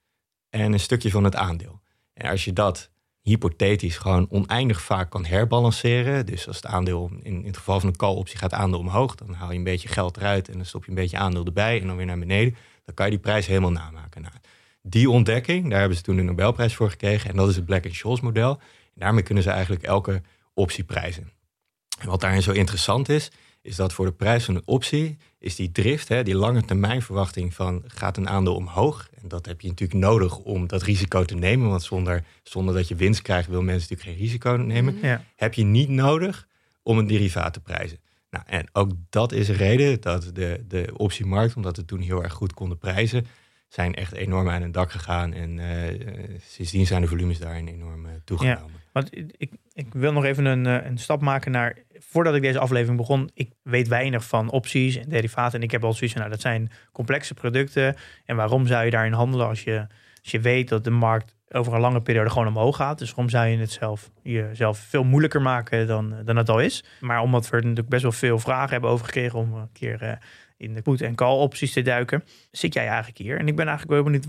en 0.50 0.72
een 0.72 0.80
stukje 0.80 1.10
van 1.10 1.24
het 1.24 1.36
aandeel. 1.36 1.80
En 2.12 2.30
als 2.30 2.44
je 2.44 2.52
dat 2.52 2.90
hypothetisch 3.20 3.96
gewoon 3.96 4.30
oneindig 4.30 4.82
vaak 4.82 5.10
kan 5.10 5.24
herbalanceren. 5.24 6.26
Dus 6.26 6.46
als 6.46 6.56
het 6.56 6.66
aandeel, 6.66 7.10
in, 7.22 7.44
het 7.44 7.56
geval 7.56 7.80
van 7.80 7.88
een 7.88 7.96
call-optie 7.96 8.38
gaat 8.38 8.52
aandeel 8.52 8.78
omhoog, 8.78 9.14
dan 9.14 9.32
haal 9.32 9.50
je 9.50 9.58
een 9.58 9.64
beetje 9.64 9.88
geld 9.88 10.16
eruit 10.16 10.48
en 10.48 10.56
dan 10.56 10.66
stop 10.66 10.84
je 10.84 10.88
een 10.88 10.96
beetje 10.96 11.18
aandeel 11.18 11.44
erbij 11.44 11.80
en 11.80 11.86
dan 11.86 11.96
weer 11.96 12.06
naar 12.06 12.18
beneden. 12.18 12.56
Dan 12.84 12.94
kan 12.94 13.04
je 13.04 13.12
die 13.12 13.20
prijs 13.20 13.46
helemaal 13.46 13.70
namaken. 13.70 14.22
Nou, 14.22 14.34
die 14.82 15.10
ontdekking, 15.10 15.70
daar 15.70 15.78
hebben 15.78 15.96
ze 15.96 16.02
toen 16.02 16.16
de 16.16 16.22
Nobelprijs 16.22 16.74
voor 16.74 16.90
gekregen 16.90 17.30
en 17.30 17.36
dat 17.36 17.48
is 17.48 17.56
het 17.56 17.64
Black-Scholes 17.64 18.20
model. 18.20 18.50
En 18.94 19.00
daarmee 19.00 19.22
kunnen 19.22 19.42
ze 19.42 19.50
eigenlijk 19.50 19.82
elke 19.82 20.22
optie 20.54 20.84
prijzen. 20.84 21.32
En 22.00 22.08
wat 22.08 22.20
daarin 22.20 22.42
zo 22.42 22.52
interessant 22.52 23.08
is, 23.08 23.30
is 23.62 23.76
dat 23.76 23.92
voor 23.92 24.06
de 24.06 24.12
prijs 24.12 24.44
van 24.44 24.54
een 24.54 24.62
optie 24.64 25.18
is 25.38 25.56
die 25.56 25.72
drift, 25.72 26.08
hè, 26.08 26.22
die 26.22 26.34
lange 26.34 26.64
termijn 26.64 27.02
verwachting 27.02 27.54
van 27.54 27.82
gaat 27.86 28.16
een 28.16 28.28
aandeel 28.28 28.54
omhoog. 28.54 29.08
En 29.22 29.28
dat 29.28 29.46
heb 29.46 29.60
je 29.60 29.68
natuurlijk 29.68 30.00
nodig 30.00 30.38
om 30.38 30.66
dat 30.66 30.82
risico 30.82 31.24
te 31.24 31.34
nemen. 31.34 31.68
Want 31.68 31.82
zonder, 31.82 32.24
zonder 32.42 32.74
dat 32.74 32.88
je 32.88 32.94
winst 32.94 33.22
krijgt, 33.22 33.48
wil 33.48 33.62
mensen 33.62 33.88
natuurlijk 33.88 34.18
geen 34.18 34.26
risico 34.26 34.50
nemen. 34.50 34.94
Mhm. 34.94 35.06
Ja. 35.06 35.24
Heb 35.36 35.54
je 35.54 35.64
niet 35.64 35.88
nodig 35.88 36.48
om 36.82 36.98
een 36.98 37.06
derivaat 37.06 37.52
te 37.52 37.60
prijzen. 37.60 37.98
Nou, 38.30 38.44
en 38.46 38.68
ook 38.72 38.90
dat 39.10 39.32
is 39.32 39.48
een 39.48 39.54
reden 39.54 40.00
dat 40.00 40.30
de, 40.34 40.64
de 40.68 40.92
optiemarkt, 40.96 41.56
omdat 41.56 41.76
we 41.76 41.84
toen 41.84 42.00
heel 42.00 42.22
erg 42.22 42.32
goed 42.32 42.54
konden 42.54 42.78
prijzen, 42.78 43.26
zijn 43.68 43.94
echt 43.94 44.12
enorm 44.12 44.48
aan 44.48 44.62
het 44.62 44.72
dak 44.72 44.90
gegaan. 44.90 45.32
En 45.32 45.58
uh, 45.58 46.38
sindsdien 46.40 46.86
zijn 46.86 47.02
de 47.02 47.08
volumes 47.08 47.38
daarin 47.38 47.68
enorm 47.68 48.06
uh, 48.06 48.12
toegenomen. 48.24 48.70
Ja, 48.72 48.80
want 48.92 49.16
ik, 49.16 49.50
ik 49.72 49.86
wil 49.92 50.12
nog 50.12 50.24
even 50.24 50.44
een, 50.44 50.64
een 50.64 50.98
stap 50.98 51.20
maken 51.20 51.52
naar 51.52 51.76
voordat 52.08 52.34
ik 52.34 52.42
deze 52.42 52.58
aflevering 52.58 52.96
begon, 52.96 53.30
ik 53.34 53.50
weet 53.62 53.88
weinig 53.88 54.24
van 54.24 54.50
opties 54.50 54.96
en 54.96 55.08
derivaten. 55.08 55.58
En 55.58 55.64
ik 55.64 55.70
heb 55.70 55.84
al 55.84 55.92
zoiets 55.92 56.12
van, 56.12 56.20
nou, 56.20 56.34
dat 56.34 56.42
zijn 56.42 56.70
complexe 56.92 57.34
producten. 57.34 57.96
En 58.24 58.36
waarom 58.36 58.66
zou 58.66 58.84
je 58.84 58.90
daarin 58.90 59.12
handelen 59.12 59.46
als 59.46 59.64
je, 59.64 59.86
als 60.22 60.30
je 60.30 60.40
weet 60.40 60.68
dat 60.68 60.84
de 60.84 60.90
markt 60.90 61.34
over 61.48 61.74
een 61.74 61.80
lange 61.80 62.00
periode 62.00 62.30
gewoon 62.30 62.46
omhoog 62.46 62.76
gaat? 62.76 62.98
Dus 62.98 63.08
waarom 63.08 63.28
zou 63.28 63.46
je 63.46 63.56
het 63.56 63.70
zelf 63.70 64.10
jezelf 64.22 64.78
veel 64.78 65.04
moeilijker 65.04 65.42
maken 65.42 65.86
dan, 65.86 66.14
dan 66.24 66.36
het 66.36 66.48
al 66.48 66.60
is? 66.60 66.84
Maar 67.00 67.20
omdat 67.20 67.48
we 67.48 67.56
natuurlijk 67.56 67.88
best 67.88 68.02
wel 68.02 68.12
veel 68.12 68.38
vragen 68.38 68.70
hebben 68.70 68.90
over 68.90 69.04
gekregen 69.04 69.38
om 69.38 69.54
een 69.54 69.72
keer 69.72 70.02
uh, 70.02 70.12
in 70.56 70.74
de 70.74 70.82
put- 70.82 71.00
en 71.00 71.14
call 71.14 71.38
opties 71.38 71.72
te 71.72 71.82
duiken, 71.82 72.24
zit 72.50 72.74
jij 72.74 72.86
eigenlijk 72.86 73.18
hier. 73.18 73.38
En 73.38 73.48
ik 73.48 73.56
ben 73.56 73.66
eigenlijk 73.66 73.94
wel 73.94 74.12
benieuwd, 74.12 74.26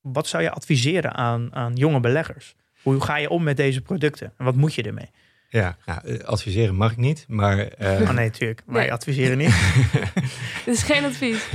wat 0.00 0.26
zou 0.26 0.42
je 0.42 0.50
adviseren 0.50 1.14
aan, 1.14 1.54
aan 1.54 1.74
jonge 1.74 2.00
beleggers? 2.00 2.54
Hoe 2.82 3.00
ga 3.00 3.16
je 3.16 3.30
om 3.30 3.42
met 3.42 3.56
deze 3.56 3.80
producten 3.80 4.32
en 4.36 4.44
wat 4.44 4.54
moet 4.54 4.74
je 4.74 4.82
ermee? 4.82 5.10
Ja, 5.54 5.76
nou, 5.86 6.22
adviseren 6.22 6.74
mag 6.74 6.90
ik 6.90 6.96
niet, 6.96 7.24
maar... 7.28 7.58
Uh... 7.58 8.00
Oh 8.00 8.10
nee, 8.10 8.26
natuurlijk. 8.26 8.62
Maar 8.66 8.80
nee. 8.80 8.92
adviseren 8.92 9.38
niet. 9.38 9.54
Dit 10.64 10.74
is 10.74 10.82
geen 10.82 11.04
advies. 11.04 11.46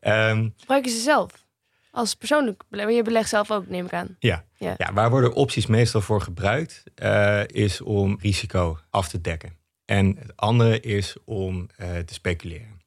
um, 0.00 0.54
Gebruik 0.58 0.84
je 0.84 0.90
ze 0.90 1.00
zelf? 1.00 1.46
Als 1.90 2.14
persoonlijk 2.14 2.62
belegger. 2.68 2.94
Je 2.94 3.02
belegt 3.02 3.28
zelf 3.28 3.50
ook, 3.50 3.68
neem 3.68 3.84
ik 3.84 3.92
aan. 3.92 4.16
Ja. 4.18 4.44
ja. 4.56 4.74
ja 4.76 4.92
waar 4.92 5.10
worden 5.10 5.32
opties 5.32 5.66
meestal 5.66 6.00
voor 6.00 6.20
gebruikt? 6.20 6.82
Uh, 7.02 7.42
is 7.46 7.80
om 7.80 8.18
risico 8.20 8.78
af 8.90 9.08
te 9.08 9.20
dekken. 9.20 9.56
En 9.84 10.16
het 10.18 10.36
andere 10.36 10.80
is 10.80 11.16
om 11.24 11.68
uh, 11.76 11.98
te 11.98 12.14
speculeren. 12.14 12.80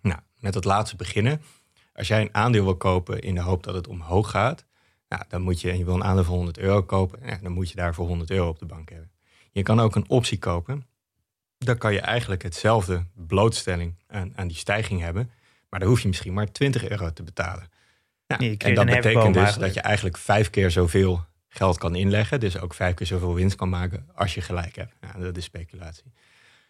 Nou, 0.00 0.20
met 0.38 0.54
het 0.54 0.64
laatste 0.64 0.96
beginnen. 0.96 1.42
Als 1.94 2.08
jij 2.08 2.20
een 2.20 2.34
aandeel 2.34 2.64
wil 2.64 2.76
kopen 2.76 3.20
in 3.20 3.34
de 3.34 3.40
hoop 3.40 3.62
dat 3.62 3.74
het 3.74 3.88
omhoog 3.88 4.30
gaat 4.30 4.64
nou, 5.14 5.26
dan 5.28 5.42
moet 5.42 5.60
je, 5.60 5.78
je 5.78 5.84
wil 5.84 5.94
een 5.94 6.04
aandeel 6.04 6.24
van 6.24 6.34
100 6.34 6.58
euro 6.58 6.82
kopen, 6.82 7.18
ja, 7.26 7.38
dan 7.42 7.52
moet 7.52 7.68
je 7.70 7.76
daarvoor 7.76 8.06
100 8.06 8.30
euro 8.30 8.48
op 8.48 8.58
de 8.58 8.66
bank 8.66 8.88
hebben. 8.88 9.10
Je 9.52 9.62
kan 9.62 9.80
ook 9.80 9.94
een 9.94 10.08
optie 10.08 10.38
kopen. 10.38 10.86
Dan 11.58 11.78
kan 11.78 11.92
je 11.92 12.00
eigenlijk 12.00 12.42
hetzelfde 12.42 13.06
blootstelling 13.14 13.94
aan, 14.06 14.32
aan 14.36 14.48
die 14.48 14.56
stijging 14.56 15.00
hebben, 15.00 15.30
maar 15.68 15.80
dan 15.80 15.88
hoef 15.88 16.00
je 16.00 16.08
misschien 16.08 16.32
maar 16.32 16.52
20 16.52 16.88
euro 16.88 17.12
te 17.12 17.22
betalen. 17.22 17.70
Nou, 18.26 18.56
en 18.58 18.74
dat 18.74 18.86
betekent 18.86 19.34
dus 19.34 19.54
dat 19.54 19.74
je 19.74 19.80
eigenlijk 19.80 20.16
vijf 20.16 20.50
keer 20.50 20.70
zoveel 20.70 21.24
geld 21.48 21.78
kan 21.78 21.94
inleggen, 21.94 22.40
dus 22.40 22.58
ook 22.58 22.74
vijf 22.74 22.94
keer 22.94 23.06
zoveel 23.06 23.34
winst 23.34 23.56
kan 23.56 23.68
maken 23.68 24.08
als 24.14 24.34
je 24.34 24.40
gelijk 24.40 24.76
hebt. 24.76 24.94
Nou, 25.00 25.22
dat 25.22 25.36
is 25.36 25.44
speculatie. 25.44 26.12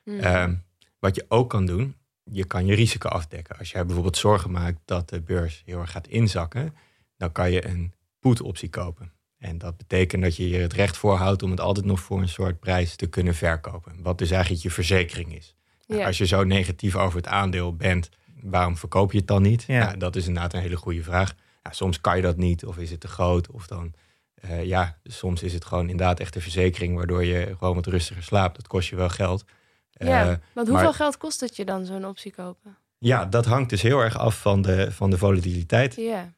Hmm. 0.03 0.19
Ehm, 0.19 0.55
wat 0.99 1.15
je 1.15 1.25
ook 1.29 1.51
kan 1.51 1.67
doen, 1.67 1.97
je 2.25 2.45
kan 2.45 2.67
je 2.67 2.75
risico 2.75 3.09
afdekken. 3.09 3.59
Als 3.59 3.71
jij 3.71 3.85
bijvoorbeeld 3.85 4.17
zorgen 4.17 4.51
maakt 4.51 4.79
dat 4.85 5.09
de 5.09 5.21
beurs 5.21 5.63
heel 5.65 5.81
erg 5.81 5.91
gaat 5.91 6.09
inzakken, 6.09 6.75
dan 7.17 7.33
kan 7.33 7.51
je 7.51 7.67
een 7.67 7.95
put-optie 8.29 8.69
kopen. 8.71 9.13
En 9.39 9.59
dat 9.59 9.77
betekent 9.77 10.23
dat 10.23 10.37
je 10.37 10.49
je 10.49 10.59
het 10.59 10.73
recht 10.73 10.97
voorhoudt 10.97 11.43
om 11.43 11.51
het 11.51 11.61
altijd 11.61 11.87
nog 11.87 12.01
voor 12.01 12.21
een 12.21 12.29
soort 12.29 12.61
prijs 12.61 12.97
te 12.97 13.07
kunnen 13.07 13.35
verkopen. 13.35 13.93
Wat 14.03 14.19
dus 14.19 14.31
eigenlijk 14.31 14.63
je 14.63 14.71
verzekering 14.71 15.35
is. 15.37 15.55
Nou, 15.87 16.01
Ja. 16.01 16.07
Als 16.07 16.19
je 16.19 16.27
zo 16.27 16.45
negatief 16.45 16.97
over 16.97 17.17
het 17.17 17.27
aandeel 17.27 17.77
bent, 17.77 18.09
waarom 18.41 18.77
verkoop 18.77 19.13
je 19.13 19.19
het 19.19 19.27
dan 19.27 19.43
niet? 19.43 19.65
Ja. 19.67 19.85
Nou, 19.85 19.97
dat 19.99 20.17
is 20.17 20.27
inderdaad 20.27 20.55
een 20.55 20.61
hele 20.61 20.77
goede 20.77 21.03
vraag. 21.03 21.35
Ja, 21.63 21.73
soms 21.73 22.01
kan 22.01 22.17
je 22.17 22.23
dat 22.23 22.37
niet, 22.37 22.65
of 22.65 22.79
is 22.79 22.91
het 22.91 23.01
te 23.01 23.09
groot, 23.09 23.51
of 23.51 23.67
dan... 23.67 23.93
eh, 24.35 24.65
ja, 24.65 24.99
soms 25.05 25.43
is 25.43 25.53
het 25.53 25.65
gewoon 25.65 25.89
inderdaad 25.89 26.21
echt 26.21 26.35
een 26.35 26.41
verzekering... 26.43 26.97
waardoor 26.97 27.25
je 27.25 27.55
gewoon 27.59 27.75
wat 27.75 27.87
rustiger 27.87 28.23
slaapt. 28.23 28.57
Dat 28.57 28.67
kost 28.67 28.89
je 28.89 28.97
wel 28.97 29.09
geld. 29.09 29.45
Ja, 29.91 30.21
Eh, 30.21 30.27
want 30.55 30.69
hoeveel 30.69 30.85
maar- 30.87 30.95
geld 30.95 31.17
kost 31.17 31.41
het 31.41 31.57
je 31.57 31.65
dan 31.65 31.85
zo'n 31.85 32.07
optie 32.07 32.33
kopen? 32.33 32.77
ja, 32.99 33.25
dat 33.25 33.45
hangt 33.47 33.71
dus 33.71 33.83
heel 33.83 34.01
erg 34.01 34.19
af 34.19 34.41
van 34.41 34.63
de, 34.63 34.93
van 34.93 35.11
de 35.11 35.19
volatiliteit. 35.19 35.95
Ja. 35.97 36.33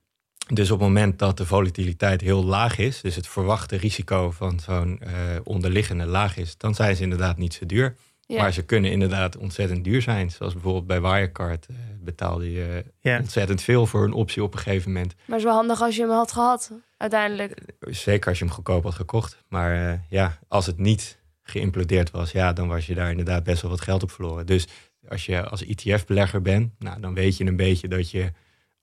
Dus 0.52 0.70
op 0.70 0.78
het 0.78 0.88
moment 0.88 1.18
dat 1.18 1.36
de 1.36 1.46
volatiliteit 1.46 2.20
heel 2.20 2.44
laag 2.44 2.78
is, 2.78 3.00
dus 3.00 3.14
het 3.16 3.26
verwachte 3.28 3.76
risico 3.76 4.30
van 4.30 4.60
zo'n 4.60 4.98
eh, 5.00 5.12
onderliggende 5.44 6.06
laag 6.06 6.36
is, 6.36 6.56
dan 6.56 6.74
zijn 6.74 6.96
ze 6.96 7.02
inderdaad 7.02 7.36
niet 7.36 7.54
zo 7.54 7.66
duur. 7.66 7.96
Ja. 8.26 8.40
Maar 8.42 8.52
ze 8.52 8.62
kunnen 8.62 8.90
inderdaad 8.90 9.36
ontzettend 9.36 9.84
duur 9.84 10.02
zijn. 10.02 10.30
Zoals 10.30 10.52
bijvoorbeeld 10.52 10.86
bij 10.86 11.00
Wirecard 11.00 11.66
eh, 11.66 11.76
betaalde 12.00 12.52
je 12.52 12.84
Ja. 13.00 13.18
ontzettend 13.18 13.62
veel 13.62 13.86
voor 13.86 14.04
een 14.04 14.12
optie 14.12 14.42
op 14.42 14.52
een 14.52 14.58
gegeven 14.58 14.92
moment. 14.92 15.14
Maar 15.14 15.24
het 15.26 15.36
is 15.38 15.44
wel 15.44 15.54
handig 15.54 15.82
als 15.82 15.96
je 15.96 16.02
hem 16.02 16.10
had 16.10 16.32
gehad, 16.32 16.72
uiteindelijk. 16.96 17.60
Zeker 17.80 18.28
als 18.28 18.38
je 18.38 18.44
hem 18.44 18.54
goedkoop 18.54 18.82
had 18.82 18.94
gekocht. 18.94 19.42
Maar 19.48 19.90
eh, 19.92 19.98
ja, 20.08 20.38
als 20.48 20.66
het 20.66 20.78
niet 20.78 21.18
geïmplodeerd 21.42 22.10
was, 22.10 22.32
ja, 22.32 22.52
dan 22.52 22.68
was 22.68 22.86
je 22.86 22.94
daar 22.94 23.10
inderdaad 23.10 23.44
best 23.44 23.62
wel 23.62 23.70
wat 23.70 23.80
geld 23.80 24.02
op 24.02 24.10
verloren. 24.10 24.46
Dus 24.46 24.66
als 25.08 25.26
je 25.26 25.48
als 25.48 25.64
ETF-belegger 25.64 26.42
bent, 26.42 26.72
nou, 26.78 27.00
dan 27.00 27.14
weet 27.14 27.36
je 27.36 27.44
een 27.44 27.56
beetje 27.56 27.88
dat 27.88 28.10
je, 28.10 28.32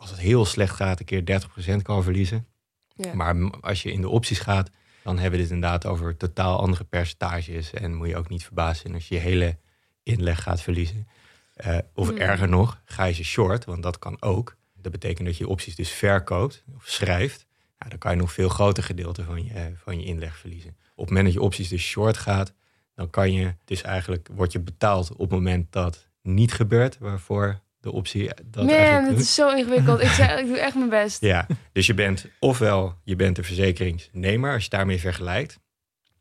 als 0.03 0.11
het 0.11 0.21
heel 0.21 0.45
slecht 0.45 0.75
gaat, 0.75 0.99
een 0.99 1.05
keer 1.05 1.41
30% 1.79 1.81
kan 1.81 2.03
verliezen. 2.03 2.47
Ja. 2.95 3.13
Maar 3.13 3.49
als 3.61 3.83
je 3.83 3.91
in 3.91 4.01
de 4.01 4.09
opties 4.09 4.39
gaat, 4.39 4.69
dan 5.03 5.19
hebben 5.19 5.39
we 5.39 5.45
dit 5.45 5.53
inderdaad 5.53 5.85
over 5.85 6.17
totaal 6.17 6.59
andere 6.59 6.83
percentages. 6.83 7.73
En 7.73 7.95
moet 7.95 8.07
je 8.07 8.17
ook 8.17 8.29
niet 8.29 8.43
verbaasd 8.43 8.81
zijn 8.81 8.93
als 8.93 9.07
je 9.07 9.15
je 9.15 9.21
hele 9.21 9.57
inleg 10.03 10.41
gaat 10.43 10.61
verliezen. 10.61 11.07
Eh, 11.53 11.77
of 11.93 12.07
Hmm. 12.07 12.17
erger 12.17 12.49
nog, 12.49 12.81
ga 12.85 13.03
je 13.03 13.13
ze 13.13 13.23
short, 13.23 13.65
want 13.65 13.83
dat 13.83 13.99
kan 13.99 14.21
ook. 14.21 14.57
Dat 14.73 14.91
betekent 14.91 15.27
dat 15.27 15.37
je 15.37 15.47
opties 15.47 15.75
dus 15.75 15.89
verkoopt 15.89 16.63
of 16.75 16.83
schrijft. 16.85 17.45
Nou, 17.77 17.89
dan 17.89 17.99
kan 17.99 18.11
je 18.11 18.17
nog 18.17 18.33
veel 18.33 18.49
groter 18.49 18.83
gedeelte 18.83 19.23
van 19.23 19.43
je, 19.45 19.71
van 19.75 19.99
je 19.99 20.05
inleg 20.05 20.37
verliezen. 20.37 20.69
Op 20.69 20.97
het 20.97 21.07
moment 21.07 21.25
dat 21.25 21.33
je 21.33 21.41
opties 21.41 21.67
dus 21.67 21.83
short 21.83 22.17
gaat, 22.17 22.53
dan 22.95 23.09
kan 23.09 23.33
je, 23.33 23.55
dus 23.65 23.81
eigenlijk 23.81 24.29
word 24.31 24.51
je 24.51 24.59
betaald 24.59 25.11
op 25.11 25.19
het 25.19 25.29
moment 25.29 25.71
dat 25.71 26.07
niet 26.21 26.53
gebeurt, 26.53 26.97
waarvoor 26.97 27.61
de 27.83 27.91
optie 27.91 28.29
dat 28.45 28.65
Man, 28.65 29.05
het 29.05 29.19
is 29.19 29.33
zo 29.33 29.55
ingewikkeld. 29.55 30.01
ik, 30.01 30.09
ik 30.39 30.47
doe 30.47 30.59
echt 30.59 30.75
mijn 30.75 30.89
best. 30.89 31.21
Ja, 31.21 31.47
dus 31.71 31.85
je 31.85 31.93
bent 31.93 32.25
ofwel 32.39 32.95
je 33.03 33.15
bent 33.15 33.35
de 33.35 33.43
verzekeringsnemer 33.43 34.53
als 34.53 34.63
je 34.63 34.69
daarmee 34.69 34.99
vergelijkt. 34.99 35.59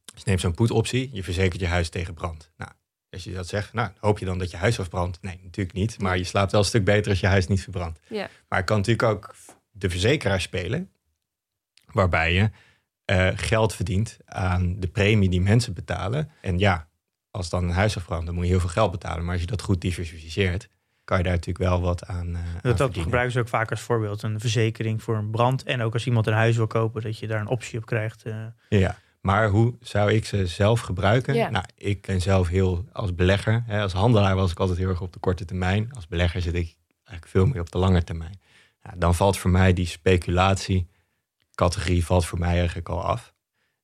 Dus 0.05 0.23
je 0.23 0.29
neemt 0.29 0.41
zo'n 0.41 0.55
put-optie, 0.55 1.11
je 1.13 1.23
verzekert 1.23 1.61
je 1.61 1.67
huis 1.67 1.89
tegen 1.89 2.15
brand. 2.15 2.51
Nou, 2.57 2.71
als 3.11 3.25
je 3.25 3.33
dat 3.33 3.49
zegt, 3.49 3.73
nou, 3.73 3.91
hoop 3.99 4.19
je 4.19 4.25
dan 4.25 4.39
dat 4.39 4.51
je 4.51 4.57
huis 4.57 4.81
afbrandt? 4.81 5.23
Nee, 5.23 5.41
natuurlijk 5.43 5.77
niet. 5.77 5.99
Maar 5.99 6.19
je 6.19 6.25
slaapt 6.25 6.53
wel 6.53 6.61
een 6.61 6.67
stuk 6.67 6.85
beter 6.85 7.11
als 7.11 7.21
je 7.21 7.27
huis 7.27 7.47
niet 7.47 7.63
verbrandt. 7.63 8.01
Ja. 8.09 8.29
Maar 8.49 8.59
ik 8.59 8.67
kan 8.67 8.77
natuurlijk 8.77 9.09
ook 9.09 9.35
de 9.71 9.91
verzekeraar 9.91 10.41
spelen, 10.41 10.91
waarbij 11.93 12.33
je 12.33 12.51
eh, 13.05 13.29
geld 13.35 13.75
verdient 13.75 14.17
aan 14.25 14.81
de 14.81 14.89
premie 14.89 15.29
die 15.29 15.41
mensen 15.41 15.75
betalen. 15.75 16.31
En 16.41 16.59
ja, 16.59 16.89
als 17.31 17.49
dan 17.49 17.65
een 17.65 17.71
huis 17.71 17.97
afbrandt, 17.97 18.27
dan 18.27 18.35
moet 18.35 18.45
je 18.45 18.51
heel 18.51 18.61
veel 18.61 18.69
geld 18.69 18.91
betalen. 18.91 19.25
Maar 19.25 19.33
als 19.33 19.41
je 19.41 19.47
dat 19.47 19.63
goed 19.63 19.81
diversificeert, 19.81 20.69
kan 21.05 21.17
je 21.19 21.23
daar 21.23 21.33
natuurlijk 21.33 21.65
wel 21.69 21.81
wat 21.81 22.05
aan, 22.07 22.35
eh 22.35 22.41
aan 22.41 22.59
Dat, 22.63 22.79
dat 22.79 22.97
gebruiken 22.99 23.33
ze 23.33 23.41
ook 23.41 23.49
vaak 23.49 23.71
als 23.71 23.81
voorbeeld. 23.81 24.23
Een 24.23 24.41
verzekering 24.41 25.03
voor 25.03 25.17
een 25.17 25.31
brand. 25.31 25.63
En 25.63 25.83
ook 25.83 25.93
als 25.93 26.07
iemand 26.07 26.27
een 26.27 26.33
huis 26.33 26.57
wil 26.57 26.67
kopen, 26.67 27.03
dat 27.03 27.19
je 27.19 27.27
daar 27.27 27.41
een 27.41 27.47
optie 27.47 27.79
op 27.79 27.87
krijgt. 27.87 28.23
eh. 28.23 28.45
Ja, 28.69 28.99
Maar 29.21 29.49
hoe 29.49 29.75
zou 29.81 30.13
ik 30.13 30.25
ze 30.27 30.47
zelf 30.47 30.81
gebruiken? 30.81 31.53
Nou, 31.53 31.65
ik 31.77 32.03
ben 32.07 32.21
zelf 32.21 32.49
heel 32.49 32.85
als 32.93 33.15
belegger. 33.15 33.63
Hè, 33.67 33.81
als 33.83 33.93
handelaar 33.93 34.37
was 34.37 34.51
ik 34.51 34.59
altijd 34.59 34.79
heel 34.79 34.89
erg 34.89 35.01
op 35.01 35.13
de 35.13 35.19
korte 35.19 35.45
termijn. 35.45 35.93
Als 35.93 36.09
belegger 36.09 36.41
zit 36.43 36.55
ik 36.55 36.77
eigenlijk 37.05 37.27
veel 37.27 37.47
meer 37.47 37.61
op 37.61 37.71
de 37.73 37.79
lange 37.79 38.05
termijn. 38.05 38.41
Nou, 38.83 38.99
dan 38.99 39.15
valt 39.15 39.39
voor 39.39 39.51
mij 39.51 39.73
die 39.73 39.87
speculatiecategorie 39.87 42.05
valt 42.05 42.27
voor 42.27 42.39
mij 42.39 42.57
eigenlijk 42.57 42.89
al 42.89 43.05
af. 43.05 43.35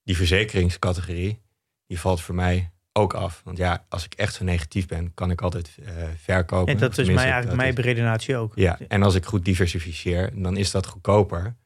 Die 0.05 0.17
verzekeringscategorie, 0.17 1.43
die 1.87 2.01
valt 2.01 2.21
voor 2.21 2.35
mij 2.35 2.71
ook 2.99 3.15
af. 3.15 3.41
Want 3.45 3.59
ja, 3.59 3.85
als 3.89 4.05
ik 4.05 4.15
echt 4.15 4.35
zo 4.35 4.45
negatief 4.45 4.87
ben, 4.87 5.15
kan 5.15 5.31
ik 5.31 5.41
altijd 5.41 5.77
uh, 5.81 5.87
verkopen. 6.17 6.73
En 6.73 6.81
dat 6.81 6.99
is 6.99 7.07
mij 7.07 7.25
eigenlijk 7.25 7.57
mijn 7.57 7.75
beredenatie 7.75 8.37
ook. 8.37 8.53
Ja, 8.55 8.79
en 8.89 9.03
als 9.03 9.15
ik 9.15 9.25
goed 9.25 9.45
diversificeer, 9.45 10.31
dan 10.35 10.57
is 10.57 10.71
dat 10.71 10.87
goedkoper 10.87 11.57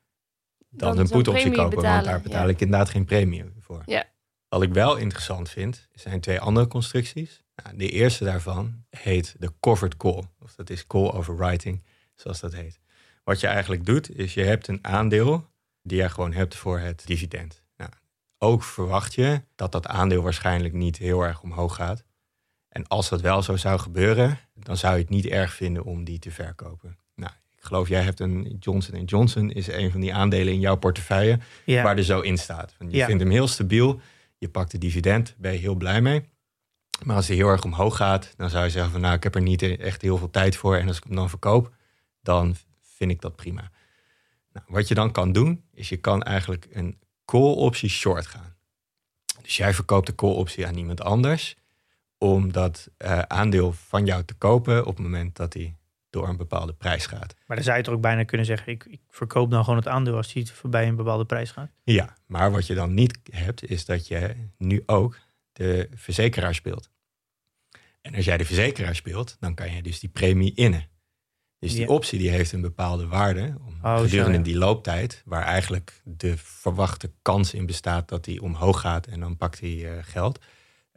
dan, 0.68 0.98
een 0.98 1.08
put-optie 1.08 1.50
kopen. 1.50 1.82
want 1.82 2.04
daar 2.04 2.20
betaal 2.20 2.48
ik 2.48 2.60
inderdaad 2.60 2.90
geen 2.90 3.04
premie 3.04 3.44
voor. 3.58 3.82
Ja. 3.86 4.04
Wat 4.48 4.62
ik 4.62 4.72
wel 4.72 4.96
interessant 4.96 5.50
vind, 5.50 5.88
zijn 5.94 6.20
twee 6.20 6.40
andere 6.40 6.66
constructies. 6.66 7.42
Nou, 7.56 7.76
de 7.76 7.88
eerste 7.88 8.24
daarvan 8.24 8.84
heet 8.90 9.34
de 9.38 9.52
covered 9.60 9.96
call. 9.96 10.22
Of 10.38 10.54
dat 10.54 10.70
is 10.70 10.86
call 10.86 11.10
overwriting, 11.10 11.82
zoals 12.14 12.40
dat 12.40 12.54
heet. 12.54 12.80
Wat 13.24 13.40
je 13.40 13.46
eigenlijk 13.46 13.86
doet, 13.86 14.16
is 14.16 14.34
je 14.34 14.42
hebt 14.42 14.68
een 14.68 14.78
aandeel 14.82 15.50
die 15.82 16.02
je 16.02 16.08
gewoon 16.08 16.32
hebt 16.32 16.54
voor 16.54 16.78
het 16.78 17.06
dividend. 17.06 17.61
Ook 18.44 18.62
verwacht 18.62 19.14
je 19.14 19.42
dat 19.54 19.72
dat 19.72 19.86
aandeel 19.86 20.22
waarschijnlijk 20.22 20.74
niet 20.74 20.96
heel 20.96 21.22
erg 21.22 21.42
omhoog 21.42 21.74
gaat. 21.74 22.04
En 22.68 22.86
als 22.88 23.08
dat 23.08 23.20
wel 23.20 23.42
zo 23.42 23.56
zou 23.56 23.78
gebeuren, 23.78 24.38
dan 24.54 24.76
zou 24.76 24.94
je 24.94 25.00
het 25.00 25.10
niet 25.10 25.26
erg 25.26 25.54
vinden 25.54 25.84
om 25.84 26.04
die 26.04 26.18
te 26.18 26.30
verkopen. 26.30 26.98
Nou, 27.14 27.32
ik 27.56 27.64
geloof 27.64 27.88
jij 27.88 28.02
hebt 28.02 28.20
een 28.20 28.56
Johnson 28.60 29.04
Johnson, 29.04 29.50
is 29.50 29.66
een 29.66 29.90
van 29.90 30.00
die 30.00 30.14
aandelen 30.14 30.52
in 30.52 30.60
jouw 30.60 30.76
portefeuille 30.76 31.38
waar 31.66 31.96
er 31.96 32.04
zo 32.04 32.20
in 32.20 32.38
staat. 32.38 32.74
je 32.88 33.04
vindt 33.04 33.22
hem 33.22 33.30
heel 33.30 33.48
stabiel, 33.48 34.00
je 34.38 34.48
pakt 34.48 34.70
de 34.70 34.78
dividend, 34.78 35.34
ben 35.38 35.52
je 35.52 35.58
heel 35.58 35.74
blij 35.74 36.00
mee. 36.00 36.24
Maar 37.04 37.16
als 37.16 37.26
hij 37.26 37.36
heel 37.36 37.48
erg 37.48 37.64
omhoog 37.64 37.96
gaat, 37.96 38.34
dan 38.36 38.50
zou 38.50 38.64
je 38.64 38.70
zeggen 38.70 38.92
van 38.92 39.00
nou, 39.00 39.14
ik 39.14 39.22
heb 39.22 39.34
er 39.34 39.42
niet 39.42 39.62
echt 39.62 40.02
heel 40.02 40.16
veel 40.16 40.30
tijd 40.30 40.56
voor. 40.56 40.76
En 40.76 40.88
als 40.88 40.96
ik 40.96 41.04
hem 41.04 41.14
dan 41.14 41.28
verkoop, 41.28 41.74
dan 42.22 42.56
vind 42.80 43.10
ik 43.10 43.20
dat 43.20 43.36
prima. 43.36 43.70
Nou, 44.52 44.66
wat 44.68 44.88
je 44.88 44.94
dan 44.94 45.12
kan 45.12 45.32
doen, 45.32 45.64
is 45.72 45.88
je 45.88 45.96
kan 45.96 46.22
eigenlijk 46.22 46.66
een 46.70 47.00
call 47.32 47.54
optie 47.54 47.88
short 47.88 48.26
gaan. 48.26 48.56
Dus 49.42 49.56
jij 49.56 49.74
verkoopt 49.74 50.06
de 50.06 50.14
call 50.14 50.34
optie 50.34 50.66
aan 50.66 50.76
iemand 50.76 51.00
anders 51.00 51.56
om 52.18 52.52
dat 52.52 52.90
uh, 52.98 53.18
aandeel 53.18 53.72
van 53.72 54.04
jou 54.04 54.24
te 54.24 54.34
kopen 54.34 54.86
op 54.86 54.96
het 54.96 55.04
moment 55.04 55.36
dat 55.36 55.54
hij 55.54 55.76
door 56.10 56.28
een 56.28 56.36
bepaalde 56.36 56.72
prijs 56.72 57.06
gaat. 57.06 57.34
Maar 57.46 57.56
dan 57.56 57.64
zou 57.64 57.76
je 57.76 57.82
toch 57.82 57.94
ook 57.94 58.00
bijna 58.00 58.24
kunnen 58.24 58.46
zeggen, 58.46 58.72
ik, 58.72 58.84
ik 58.84 59.00
verkoop 59.08 59.50
dan 59.50 59.64
gewoon 59.64 59.78
het 59.78 59.88
aandeel 59.88 60.16
als 60.16 60.32
hij 60.32 60.46
voorbij 60.46 60.88
een 60.88 60.96
bepaalde 60.96 61.24
prijs 61.24 61.50
gaat. 61.50 61.70
Ja, 61.82 62.16
maar 62.26 62.50
wat 62.50 62.66
je 62.66 62.74
dan 62.74 62.94
niet 62.94 63.18
hebt, 63.30 63.70
is 63.70 63.84
dat 63.84 64.06
je 64.06 64.36
nu 64.56 64.82
ook 64.86 65.18
de 65.52 65.88
verzekeraar 65.94 66.54
speelt. 66.54 66.90
En 68.00 68.14
als 68.14 68.24
jij 68.24 68.36
de 68.36 68.44
verzekeraar 68.44 68.94
speelt, 68.94 69.36
dan 69.40 69.54
kan 69.54 69.72
je 69.72 69.82
dus 69.82 70.00
die 70.00 70.10
premie 70.10 70.54
innen. 70.54 70.88
Dus 71.62 71.74
die 71.74 71.88
optie 71.88 72.18
die 72.18 72.30
heeft 72.30 72.52
een 72.52 72.60
bepaalde 72.60 73.06
waarde 73.06 73.54
om, 73.66 73.74
oh, 73.82 74.00
gedurende 74.00 74.42
die 74.42 74.56
looptijd, 74.56 75.22
waar 75.24 75.44
eigenlijk 75.44 76.00
de 76.04 76.36
verwachte 76.36 77.10
kans 77.22 77.54
in 77.54 77.66
bestaat 77.66 78.08
dat 78.08 78.24
die 78.24 78.42
omhoog 78.42 78.80
gaat 78.80 79.06
en 79.06 79.20
dan 79.20 79.36
pakt 79.36 79.60
hij 79.60 79.70
uh, 79.70 79.90
geld. 80.00 80.38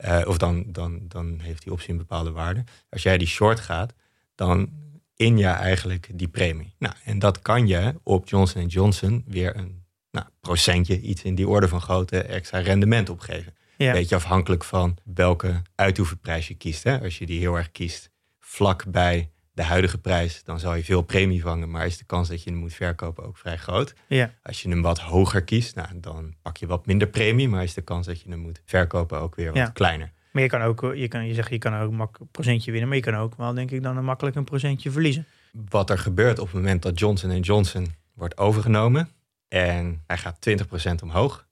Uh, 0.05 0.22
of 0.26 0.38
dan, 0.38 0.63
dan, 0.68 0.99
dan 1.07 1.39
heeft 1.39 1.63
die 1.63 1.72
optie 1.72 1.89
een 1.89 1.97
bepaalde 1.97 2.32
waarde. 2.32 2.63
Als 2.89 3.03
jij 3.03 3.18
die 3.18 3.28
short 3.28 3.59
gaat, 3.59 3.93
dan 4.36 4.70
in 5.16 5.38
je 5.38 5.47
eigenlijk 5.47 6.09
die 6.13 6.28
premie. 6.28 6.74
Nou, 6.80 6.93
en 7.03 7.20
dat 7.20 7.41
kan 7.41 7.68
je 7.68 7.99
op 8.03 8.28
Johnson 8.28 8.66
Johnson 8.66 9.24
weer 9.28 9.55
een 9.55 9.84
nou, 10.11 10.26
procentje, 10.39 11.01
iets 11.01 11.24
in 11.24 11.36
die 11.36 11.47
orde 11.47 11.68
van 11.68 11.82
grootte, 11.82 12.22
extra 12.22 12.59
rendement 12.59 13.09
opgeven. 13.09 13.53
Ja. 13.78 13.91
Beetje 13.91 14.16
afhankelijk 14.16 14.63
van 14.63 14.97
welke 15.03 15.61
uitoefenprijs 15.76 16.47
je 16.47 16.55
kiest. 16.55 16.84
Hè? 16.84 17.01
Als 17.01 17.18
je 17.18 17.26
die 17.26 17.39
heel 17.39 17.55
erg 17.55 17.72
kiest 17.72 18.09
vlak 18.39 18.86
bij 18.88 19.30
de 19.56 19.64
huidige 19.64 19.97
prijs, 19.97 20.43
dan 20.43 20.60
zal 20.60 20.76
je 20.76 20.84
veel 20.84 21.01
premie 21.01 21.41
vangen, 21.41 21.70
maar 21.70 21.86
is 21.86 21.97
de 21.97 22.06
kans 22.06 22.28
dat 22.28 22.43
je 22.43 22.49
hem 22.49 22.60
moet 22.60 22.74
verkopen 22.74 23.24
ook 23.24 23.38
vrij 23.38 23.58
groot. 23.58 23.93
Ja. 24.08 24.34
Als 24.43 24.62
je 24.62 24.70
hem 24.70 24.82
wat 24.82 24.99
hoger 24.99 25.43
kiest, 25.43 25.76
nou, 25.76 25.88
dan 25.95 26.36
pak 26.41 26.58
je 26.58 26.68
wat 26.68 26.86
minder 26.86 27.08
premie, 27.08 27.49
maar 27.49 27.64
is 27.64 27.74
de 27.74 27.82
kans 27.82 28.06
dat 28.06 28.22
je 28.22 28.30
hem 28.30 28.39
moet 28.39 28.62
verkopen 28.66 29.20
ook 29.20 29.36
weer 29.36 29.53
wat 29.53 29.74
kleiner. 29.74 30.12
Maar 30.32 30.43
je 30.43 30.49
kan 30.49 30.62
ook, 30.62 30.82
je, 30.95 31.08
kan, 31.08 31.28
je 31.28 31.34
zegt 31.34 31.49
je 31.49 31.58
kan 31.58 31.76
ook 31.76 32.20
een 32.20 32.28
procentje 32.32 32.72
winnen, 32.72 32.89
maar 32.89 32.97
je 32.97 33.03
kan 33.03 33.16
ook 33.16 33.36
wel 33.36 33.53
denk 33.53 33.72
ik 33.72 33.84
dan 33.84 33.97
een 33.97 34.06
makkelijk 34.06 34.36
een 34.36 34.43
procentje 34.43 34.91
verliezen. 34.91 35.26
Wat 35.70 35.89
er 35.89 35.97
gebeurt 35.97 36.39
op 36.39 36.45
het 36.45 36.56
moment 36.56 36.82
dat 36.82 36.99
Johnson 36.99 37.39
Johnson 37.39 37.88
wordt 38.14 38.38
overgenomen 38.38 39.10
en 39.47 40.03
hij 40.08 40.18
gaat 40.18 40.49
20% 40.49 41.03
omhoog, 41.03 41.47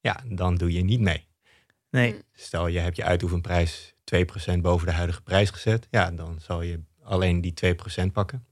ja, 0.00 0.20
dan 0.24 0.56
doe 0.56 0.72
je 0.72 0.84
niet 0.84 1.00
mee. 1.00 1.26
Nee. 1.90 2.22
Stel 2.32 2.66
je 2.66 2.78
hebt 2.78 2.96
je 2.96 3.04
uitoefenprijs 3.04 3.94
2% 4.54 4.58
boven 4.60 4.86
de 4.86 4.92
huidige 4.92 5.22
prijs 5.22 5.50
gezet, 5.50 5.86
ja, 5.90 6.10
dan 6.10 6.38
zal 6.40 6.62
je 6.62 6.80
alleen 7.06 7.40
die 7.40 7.54
2% 8.04 8.12
pakken. 8.12 8.46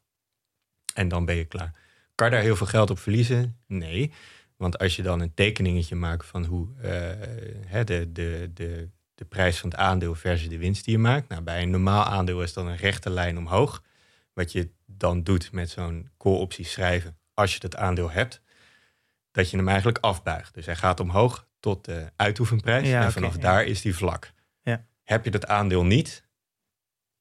En 0.95 1.09
dan 1.09 1.25
ben 1.25 1.35
je 1.35 1.45
klaar. 1.45 1.73
Kan 2.15 2.31
daar 2.31 2.41
heel 2.41 2.57
veel 2.57 2.67
geld 2.67 2.91
op 2.91 2.99
verliezen? 2.99 3.59
Nee. 3.67 4.13
Want 4.57 4.79
als 4.79 4.97
je 4.97 5.03
dan 5.03 5.21
een 5.21 5.35
tekeningetje 5.35 5.95
maakt 5.95 6.27
van 6.27 6.45
hoe 6.45 6.69
uh, 6.77 6.83
de, 7.85 8.13
de, 8.13 8.51
de, 8.55 8.89
de 9.15 9.25
prijs 9.25 9.59
van 9.59 9.71
het 9.71 9.79
aandeel 9.79 10.15
versus 10.15 10.49
de 10.49 10.59
winst 10.59 10.85
die 10.85 10.95
je 10.95 11.01
maakt. 11.01 11.29
Nou, 11.29 11.43
bij 11.43 11.63
een 11.63 11.71
normaal 11.71 12.05
aandeel 12.05 12.43
is 12.43 12.53
dan 12.53 12.67
een 12.67 12.77
rechte 12.77 13.11
lijn 13.11 13.39
omhoog. 13.39 13.83
Wat 14.33 14.53
je 14.53 14.71
dan 14.87 15.23
doet 15.23 15.53
met 15.53 15.71
zo'n 15.71 16.11
call-optie 16.19 16.65
schrijven, 16.65 17.19
als 17.35 17.53
je 17.53 17.59
het 17.63 17.77
aandeel 17.77 18.11
hebt, 18.11 18.41
dat 19.31 19.51
je 19.51 19.57
hem 19.57 19.69
eigenlijk 19.69 19.99
afbuigt. 19.99 20.55
Dus 20.55 20.67
hij 20.67 20.77
gaat 20.77 21.01
omhoog 21.01 21.47
tot 21.61 21.85
de 21.85 22.13
uitoefenprijs. 22.17 22.89
en 22.91 23.13
vanaf 23.13 23.37
daar 23.37 23.65
is 23.65 23.81
die 23.81 23.95
vlak. 23.95 24.33
Ja. 24.63 24.85
Heb 25.03 25.25
je 25.25 25.31
dat 25.31 25.47
aandeel 25.47 25.85
niet, 25.85 26.25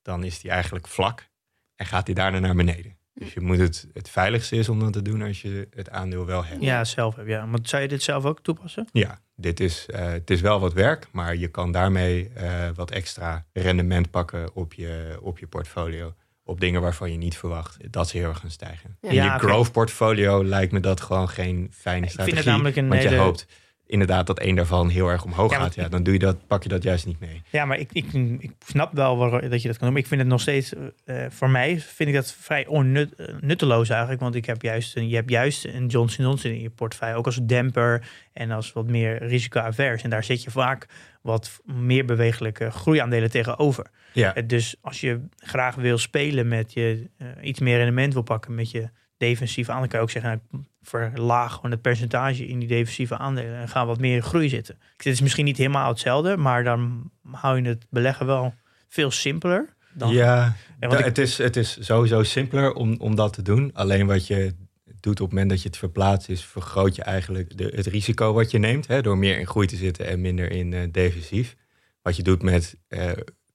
dan 0.04 0.24
is 0.24 0.40
die 0.40 0.52
eigenlijk 0.52 0.88
vlak 0.88 1.30
en 1.76 1.86
gaat 1.86 2.06
die 2.06 2.16
daarna 2.16 2.40
naar 2.40 2.56
beneden. 2.56 2.98
Dus 3.14 3.34
je 3.34 3.42
moet 3.42 3.58
het, 3.58 3.88
het 3.94 4.10
veiligste 4.10 4.56
is 4.56 4.70
om 4.70 4.80
dat 4.80 4.94
te 4.94 5.02
doen 5.02 5.22
als 5.22 5.42
je 5.42 5.68
het 5.76 5.90
aandeel 5.90 6.26
wel 6.26 6.46
hebt. 6.46 6.64
Ja, 6.64 6.84
zelf 6.84 7.16
heb 7.16 7.28
ja. 7.28 7.46
Maar 7.46 7.60
zou 7.64 7.82
je 7.82 7.88
dit 7.88 8.04
zelf 8.04 8.26
ook 8.26 8.40
toepassen? 8.42 8.88
Ja, 8.92 9.20
dit 9.36 9.60
is, 9.60 9.88
uh, 9.90 10.00
het 10.00 10.30
is 10.30 10.42
wel 10.42 10.60
wat 10.60 10.74
werk, 10.74 11.08
maar 11.12 11.36
je 11.36 11.48
kan 11.48 11.72
daarmee 11.72 12.32
uh, 12.38 12.70
wat 12.76 12.92
extra 12.92 13.46
rendement 13.54 14.12
pakken 14.12 14.56
op 14.56 14.74
je, 14.74 15.18
op 15.22 15.40
je 15.40 15.48
portfolio. 15.48 16.14
Op 16.46 16.60
dingen 16.60 16.82
waarvan 16.82 17.12
je 17.12 17.18
niet 17.18 17.38
verwacht 17.38 17.92
dat 17.92 18.10
ze 18.10 18.18
heel 18.18 18.30
erg 18.30 18.40
gaan 18.40 18.52
stijgen. 18.52 18.98
Ja, 19.02 19.10
In 19.10 19.16
je 19.16 19.30
growth 19.30 19.72
portfolio 19.72 20.44
lijkt 20.44 20.72
me 20.72 20.80
dat 20.80 21.02
gewoon 21.02 21.30
geen 21.30 21.68
fijne 21.72 22.10
strategie. 22.10 22.38
Ik 22.38 22.44
vind 22.44 22.46
het 22.46 22.46
namelijk 22.46 22.76
een 22.76 22.88
want 22.88 23.02
je 23.02 23.18
hoopt 23.18 23.48
inderdaad 23.94 24.28
dat 24.28 24.40
één 24.40 24.56
daarvan 24.56 24.90
heel 24.90 25.08
erg 25.08 25.24
omhoog 25.24 25.56
gaat, 25.56 25.76
ja, 25.76 25.90
dan 25.90 26.04
doe 26.04 26.14
je 26.14 26.20
dat, 26.20 26.48
pak 26.48 26.64
je 26.64 26.70
dat 26.70 26.84
juist 26.84 27.06
niet 27.06 27.20
mee. 27.20 27.42
Ja, 27.50 27.66
maar 27.66 27.80
ik, 27.80 27.90
ik, 27.92 28.14
ik 28.40 28.52
snap 28.66 28.94
wel 28.94 29.18
waar, 29.18 29.50
dat 29.50 29.62
je 29.62 29.68
dat 29.68 29.78
kan 29.78 29.86
doen. 29.86 29.92
Maar 29.92 30.02
ik 30.02 30.08
vind 30.08 30.22
het 30.22 30.30
nog 30.30 30.42
steeds, 30.42 30.74
uh, 31.06 31.26
voor 31.30 31.50
mij 31.50 31.80
vind 31.80 32.10
ik 32.10 32.16
dat 32.16 32.34
vrij 32.34 32.66
onnutteloos 32.66 33.90
eigenlijk. 33.90 34.22
Want 34.22 34.36
ik 34.36 34.46
heb 34.46 34.62
juist 34.62 34.96
een, 34.96 35.10
je 35.10 35.16
hebt 35.16 35.30
juist 35.30 35.66
een 35.66 35.88
Johnson 35.88 36.26
Johnson 36.26 36.52
in 36.52 36.62
je 36.62 36.70
portefeuille, 36.70 37.16
ook 37.16 37.26
als 37.26 37.40
demper 37.44 38.08
en 38.34 38.52
als 38.52 38.74
wat 38.74 38.88
meer 38.88 39.24
risicoavers. 39.24 40.04
En 40.04 40.10
daar 40.10 40.24
zit 40.24 40.44
je 40.44 40.52
vaak 40.52 40.88
wat 41.22 41.62
meer 41.64 42.06
bewegelijke 42.06 42.72
groeiaandelen 42.72 43.32
tegenover. 43.32 43.88
Ja. 44.14 44.34
Dus 44.34 44.76
als 44.82 45.02
je 45.02 45.22
graag 45.38 45.76
wil 45.76 45.98
spelen 45.98 46.48
met 46.48 46.74
je, 46.74 47.10
uh, 47.18 47.28
iets 47.42 47.60
meer 47.60 47.78
rendement 47.78 48.14
wil 48.14 48.22
pakken 48.22 48.56
met 48.56 48.72
je 48.72 48.90
defensieve 49.18 49.72
aandelen, 49.72 49.90
kan 49.90 50.00
je 50.00 50.06
ook 50.06 50.12
zeggen, 50.12 50.42
nou, 50.52 50.64
verlaag 50.84 51.54
gewoon 51.54 51.72
het 51.72 51.82
percentage 51.82 52.48
in 52.48 52.60
die 52.60 52.68
defensieve 52.68 53.18
aandelen 53.18 53.60
en 53.60 53.70
ga 53.70 53.86
wat 53.86 54.00
meer 54.00 54.16
in 54.16 54.24
groei 54.24 54.50
zitten. 54.50 54.78
Het 54.98 55.06
is 55.06 55.22
misschien 55.22 55.46
niet 55.46 55.58
helemaal 55.58 55.90
hetzelfde, 55.90 56.38
maar 56.38 56.64
dan 56.64 57.12
hou 57.32 57.62
je 57.62 57.68
het 57.68 57.86
beleggen 57.90 58.26
wel 58.26 58.54
veel 58.88 59.12
simpeler. 59.12 59.74
Dan, 59.94 60.14
ja, 60.14 60.56
het, 60.80 61.18
is, 61.18 61.38
het 61.38 61.56
is 61.56 61.78
sowieso 61.86 62.24
simpeler 62.24 62.74
om, 62.74 62.96
om 63.00 63.16
dat 63.16 63.34
te 63.34 63.42
doen. 63.42 63.72
Alleen 63.74 64.08
wat 64.08 64.28
je 64.28 64.54
doet 65.00 65.22
op 65.22 65.28
het 65.28 65.30
moment 65.30 65.50
dat 65.50 65.62
je 65.62 65.68
het 65.68 65.78
verplaatst, 65.78 66.30
is 66.30 66.46
vergroot 66.46 66.96
je 66.96 67.04
eigenlijk 67.04 67.58
de, 67.58 67.72
het 67.76 67.86
risico 67.86 68.34
wat 68.34 68.52
je 68.52 68.58
neemt. 68.58 68.88
Hè, 68.88 69.02
door 69.02 69.18
meer 69.18 69.40
in 69.40 69.48
groei 69.48 69.68
te 69.68 69.76
zitten 69.76 70.08
en 70.08 70.22
minder 70.22 70.52
in 70.52 70.72
uh, 70.72 70.82
defensief. 70.92 71.56
Wat 72.02 72.16
je 72.16 72.24
doet 72.24 72.42
met 72.42 72.76
uh, 72.90 73.12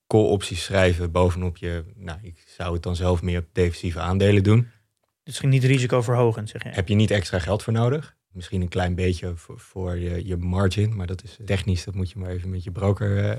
call-opties 0.06 0.64
schrijven 0.64 1.10
bovenop 1.10 1.56
je, 1.56 1.84
nou, 1.94 2.18
ik 2.22 2.44
zou 2.46 2.72
het 2.74 2.82
dan 2.82 2.96
zelf 2.96 3.22
meer 3.22 3.38
op 3.38 3.46
defensieve 3.52 4.00
aandelen 4.00 4.42
doen. 4.42 4.68
Dus 5.28 5.40
niet 5.40 5.64
risicoverhogend, 5.64 6.48
zeg 6.48 6.62
je? 6.62 6.68
Heb 6.68 6.88
je 6.88 6.94
niet 6.94 7.10
extra 7.10 7.38
geld 7.38 7.62
voor 7.62 7.72
nodig? 7.72 8.16
Misschien 8.32 8.60
een 8.60 8.68
klein 8.68 8.94
beetje 8.94 9.36
voor, 9.36 9.58
voor 9.58 9.96
je, 9.96 10.26
je 10.26 10.36
margin, 10.36 10.96
maar 10.96 11.06
dat 11.06 11.22
is 11.22 11.38
technisch, 11.44 11.84
dat 11.84 11.94
moet 11.94 12.10
je 12.10 12.18
maar 12.18 12.30
even 12.30 12.50
met 12.50 12.64
je 12.64 12.70
broker 12.70 13.16
uh, 13.16 13.36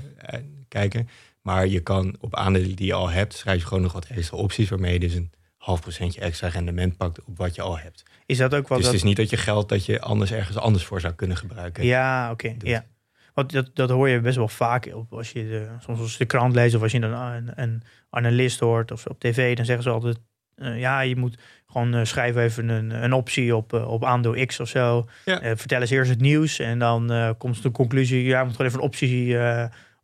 kijken. 0.68 1.08
Maar 1.42 1.66
je 1.66 1.80
kan 1.80 2.16
op 2.20 2.34
aandelen 2.34 2.76
die 2.76 2.86
je 2.86 2.92
al 2.92 3.10
hebt, 3.10 3.34
schrijf 3.34 3.60
je 3.60 3.66
gewoon 3.66 3.82
nog 3.82 3.92
wat 3.92 4.04
extra 4.04 4.36
opties, 4.36 4.68
waarmee 4.68 4.92
je 4.92 4.98
dus 4.98 5.14
een 5.14 5.30
half 5.56 5.80
procentje 5.80 6.20
extra 6.20 6.48
rendement 6.48 6.96
pakt 6.96 7.24
op 7.24 7.36
wat 7.38 7.54
je 7.54 7.62
al 7.62 7.78
hebt. 7.78 8.02
Is 8.26 8.38
dat 8.38 8.54
ook 8.54 8.68
wat? 8.68 8.78
Dus 8.78 8.86
het 8.86 8.96
is 8.96 9.02
niet 9.02 9.16
dat 9.16 9.30
je 9.30 9.36
geld 9.36 9.68
dat 9.68 9.86
je 9.86 10.00
anders 10.00 10.32
ergens 10.32 10.56
anders 10.56 10.84
voor 10.84 11.00
zou 11.00 11.14
kunnen 11.14 11.36
gebruiken. 11.36 11.84
Ja, 11.84 12.30
oké. 12.30 12.54
Ja. 12.58 12.86
Want 13.34 13.52
dat, 13.52 13.70
dat 13.74 13.90
hoor 13.90 14.08
je 14.08 14.20
best 14.20 14.36
wel 14.36 14.48
vaak 14.48 14.90
op 14.94 15.12
als 15.12 15.32
je 15.32 15.42
de, 15.48 15.68
soms 15.80 15.98
als 15.98 16.16
de 16.16 16.24
krant 16.24 16.54
leest 16.54 16.74
of 16.74 16.82
als 16.82 16.92
je 16.92 17.00
een, 17.00 17.12
een, 17.12 17.52
een 17.54 17.82
analist 18.10 18.60
hoort 18.60 18.90
of 18.90 19.06
op 19.06 19.20
tv, 19.20 19.56
dan 19.56 19.64
zeggen 19.64 19.84
ze 19.84 19.90
altijd 19.90 20.18
ja, 20.60 21.00
je 21.00 21.16
moet 21.16 21.38
gewoon 21.72 21.96
uh, 21.96 22.04
schrijf 22.04 22.36
even 22.36 22.68
een, 22.68 22.90
een 23.04 23.12
optie 23.12 23.56
op, 23.56 23.72
op 23.72 24.04
aandeel 24.04 24.46
X 24.46 24.60
of 24.60 24.68
zo. 24.68 25.08
vertel 25.24 25.80
eens 25.80 25.90
eerst 25.90 26.10
het 26.10 26.20
nieuws 26.20 26.58
en 26.58 26.78
dan 26.78 27.34
komt 27.38 27.62
de 27.62 27.70
conclusie, 27.70 28.24
ja, 28.24 28.38
je 28.38 28.44
moet 28.44 28.56
gewoon 28.56 28.66
even 28.66 28.80
een 28.80 28.86
optie 28.86 29.38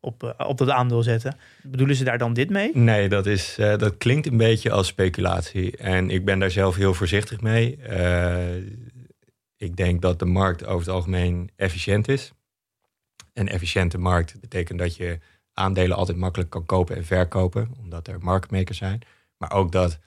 op, 0.01 0.35
op 0.39 0.59
dat 0.59 0.71
aandeel 0.71 1.03
zetten. 1.03 1.37
Bedoelen 1.63 1.97
ze 1.97 2.05
daar 2.05 2.19
dan 2.19 2.33
dit 2.33 2.51
mee? 2.51 2.71
Nee, 2.75 3.09
dat, 3.09 3.27
is, 3.27 3.55
dat 3.57 3.97
klinkt 3.97 4.27
een 4.27 4.37
beetje 4.37 4.71
als 4.71 4.87
speculatie. 4.87 5.77
En 5.77 6.11
ik 6.11 6.25
ben 6.25 6.39
daar 6.39 6.51
zelf 6.51 6.77
heel 6.77 6.95
voorzichtig 6.95 7.41
mee. 7.41 7.79
ik 9.57 9.77
denk 9.77 10.03
dat 10.03 10.19
de 10.19 10.25
markt 10.25 10.67
over 10.67 10.87
het 10.87 10.95
algemeen 10.95 11.51
efficiënt 11.57 12.09
is. 12.09 12.33
Een 13.33 13.49
efficiënte 13.49 13.99
markt 13.99 14.41
betekent 14.41 14.79
dat 14.79 14.97
je 14.97 15.19
aandelen 15.53 15.97
altijd 15.97 16.19
makkelijk 16.19 16.51
kan 16.51 16.67
kopen 16.67 16.97
en 16.97 17.05
verkopen, 17.05 17.71
omdat 17.83 18.09
er 18.09 18.19
marktmakers 18.21 18.79
zijn. 18.79 19.01
Maar 19.37 19.53
ook 19.53 19.73
dat 19.73 19.99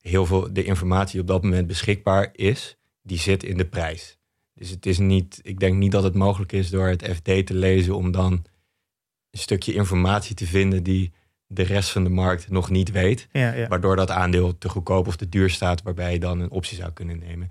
heel 0.00 0.26
veel 0.26 0.52
de 0.52 0.64
informatie 0.64 1.20
op 1.20 1.26
dat 1.26 1.42
moment 1.42 1.66
beschikbaar 1.66 2.28
is, 2.32 2.76
die 3.02 3.18
zit 3.18 3.42
in 3.42 3.56
de 3.56 3.66
prijs. 3.66 4.18
Dus 4.54 4.70
het 4.70 4.86
is 4.86 4.98
niet, 4.98 5.40
ik 5.42 5.60
denk 5.60 5.76
niet 5.76 5.92
dat 5.92 6.02
het 6.02 6.14
mogelijk 6.14 6.52
is 6.52 6.70
door 6.70 6.88
het 6.88 7.04
FD 7.04 7.46
te 7.46 7.54
lezen 7.54 7.96
om 7.96 8.10
dan 8.10 8.32
een 9.30 9.38
stukje 9.38 9.74
informatie 9.74 10.34
te 10.34 10.46
vinden 10.46 10.82
die 10.82 11.12
de 11.46 11.62
rest 11.62 11.90
van 11.90 12.04
de 12.04 12.10
markt 12.10 12.50
nog 12.50 12.70
niet 12.70 12.90
weet. 12.90 13.28
Ja, 13.32 13.52
ja. 13.52 13.68
Waardoor 13.68 13.96
dat 13.96 14.10
aandeel 14.10 14.58
te 14.58 14.68
goedkoop 14.68 15.06
of 15.06 15.16
te 15.16 15.28
duur 15.28 15.50
staat, 15.50 15.82
waarbij 15.82 16.12
je 16.12 16.18
dan 16.18 16.40
een 16.40 16.50
optie 16.50 16.76
zou 16.76 16.92
kunnen 16.92 17.18
nemen. 17.18 17.50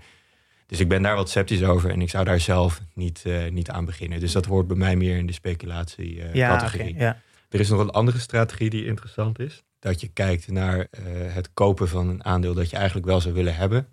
Dus 0.66 0.80
ik 0.80 0.88
ben 0.88 1.02
daar 1.02 1.16
wat 1.16 1.30
sceptisch 1.30 1.62
over 1.62 1.90
en 1.90 2.00
ik 2.00 2.10
zou 2.10 2.24
daar 2.24 2.40
zelf 2.40 2.80
niet, 2.94 3.22
uh, 3.26 3.50
niet 3.50 3.70
aan 3.70 3.84
beginnen. 3.84 4.20
Dus 4.20 4.32
dat 4.32 4.44
hoort 4.44 4.66
bij 4.66 4.76
mij 4.76 4.96
meer 4.96 5.16
in 5.16 5.26
de 5.26 5.32
speculatie-categorie. 5.32 6.94
Uh, 6.94 7.00
ja, 7.00 7.20
er 7.48 7.60
is 7.60 7.68
nog 7.68 7.80
een 7.80 7.90
andere 7.90 8.18
strategie 8.18 8.70
die 8.70 8.84
interessant 8.84 9.38
is. 9.38 9.62
Dat 9.78 10.00
je 10.00 10.08
kijkt 10.08 10.48
naar 10.48 10.78
uh, 10.78 10.86
het 11.34 11.52
kopen 11.54 11.88
van 11.88 12.08
een 12.08 12.24
aandeel 12.24 12.54
dat 12.54 12.70
je 12.70 12.76
eigenlijk 12.76 13.06
wel 13.06 13.20
zou 13.20 13.34
willen 13.34 13.56
hebben. 13.56 13.88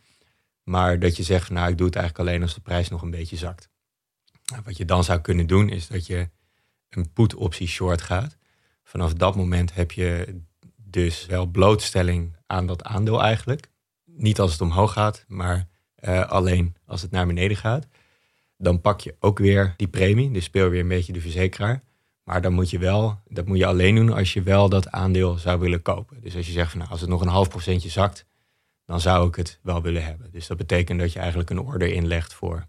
Maar 0.63 0.99
dat 0.99 1.17
je 1.17 1.23
zegt, 1.23 1.49
nou 1.49 1.69
ik 1.69 1.77
doe 1.77 1.87
het 1.87 1.95
eigenlijk 1.95 2.29
alleen 2.29 2.41
als 2.41 2.53
de 2.53 2.61
prijs 2.61 2.89
nog 2.89 3.01
een 3.01 3.11
beetje 3.11 3.37
zakt. 3.37 3.69
Nou, 4.45 4.61
wat 4.65 4.77
je 4.77 4.85
dan 4.85 5.03
zou 5.03 5.19
kunnen 5.19 5.47
doen 5.47 5.69
is 5.69 5.87
dat 5.87 6.05
je 6.05 6.29
een 6.89 7.13
put 7.13 7.33
optie 7.33 7.67
short 7.67 8.01
gaat. 8.01 8.37
Vanaf 8.83 9.13
dat 9.13 9.35
moment 9.35 9.73
heb 9.73 9.91
je 9.91 10.41
dus 10.75 11.25
wel 11.25 11.45
blootstelling 11.45 12.35
aan 12.47 12.67
dat 12.67 12.83
aandeel 12.83 13.23
eigenlijk. 13.23 13.69
Niet 14.05 14.39
als 14.39 14.51
het 14.51 14.61
omhoog 14.61 14.93
gaat, 14.93 15.25
maar 15.27 15.67
uh, 15.99 16.29
alleen 16.29 16.75
als 16.85 17.01
het 17.01 17.11
naar 17.11 17.27
beneden 17.27 17.57
gaat. 17.57 17.87
Dan 18.57 18.81
pak 18.81 19.01
je 19.01 19.15
ook 19.19 19.39
weer 19.39 19.73
die 19.77 19.87
premie, 19.87 20.31
dus 20.31 20.43
speel 20.43 20.69
weer 20.69 20.81
een 20.81 20.87
beetje 20.87 21.13
de 21.13 21.21
verzekeraar. 21.21 21.83
Maar 22.25 22.41
dan 22.41 22.53
moet 22.53 22.69
je 22.69 22.77
wel, 22.77 23.19
dat 23.27 23.45
moet 23.45 23.57
je 23.57 23.65
alleen 23.65 23.95
doen 23.95 24.13
als 24.13 24.33
je 24.33 24.41
wel 24.41 24.69
dat 24.69 24.91
aandeel 24.91 25.37
zou 25.37 25.59
willen 25.59 25.81
kopen. 25.81 26.21
Dus 26.21 26.35
als 26.35 26.45
je 26.45 26.51
zegt 26.51 26.69
van 26.69 26.79
nou, 26.79 26.91
als 26.91 27.01
het 27.01 27.09
nog 27.09 27.21
een 27.21 27.27
half 27.27 27.49
procentje 27.49 27.89
zakt, 27.89 28.25
dan 28.85 29.01
zou 29.01 29.27
ik 29.27 29.35
het 29.35 29.59
wel 29.61 29.81
willen 29.81 30.05
hebben. 30.05 30.31
Dus 30.31 30.47
dat 30.47 30.57
betekent 30.57 30.99
dat 30.99 31.13
je 31.13 31.19
eigenlijk 31.19 31.49
een 31.49 31.59
order 31.59 31.87
inlegt 31.93 32.33
voor 32.33 32.67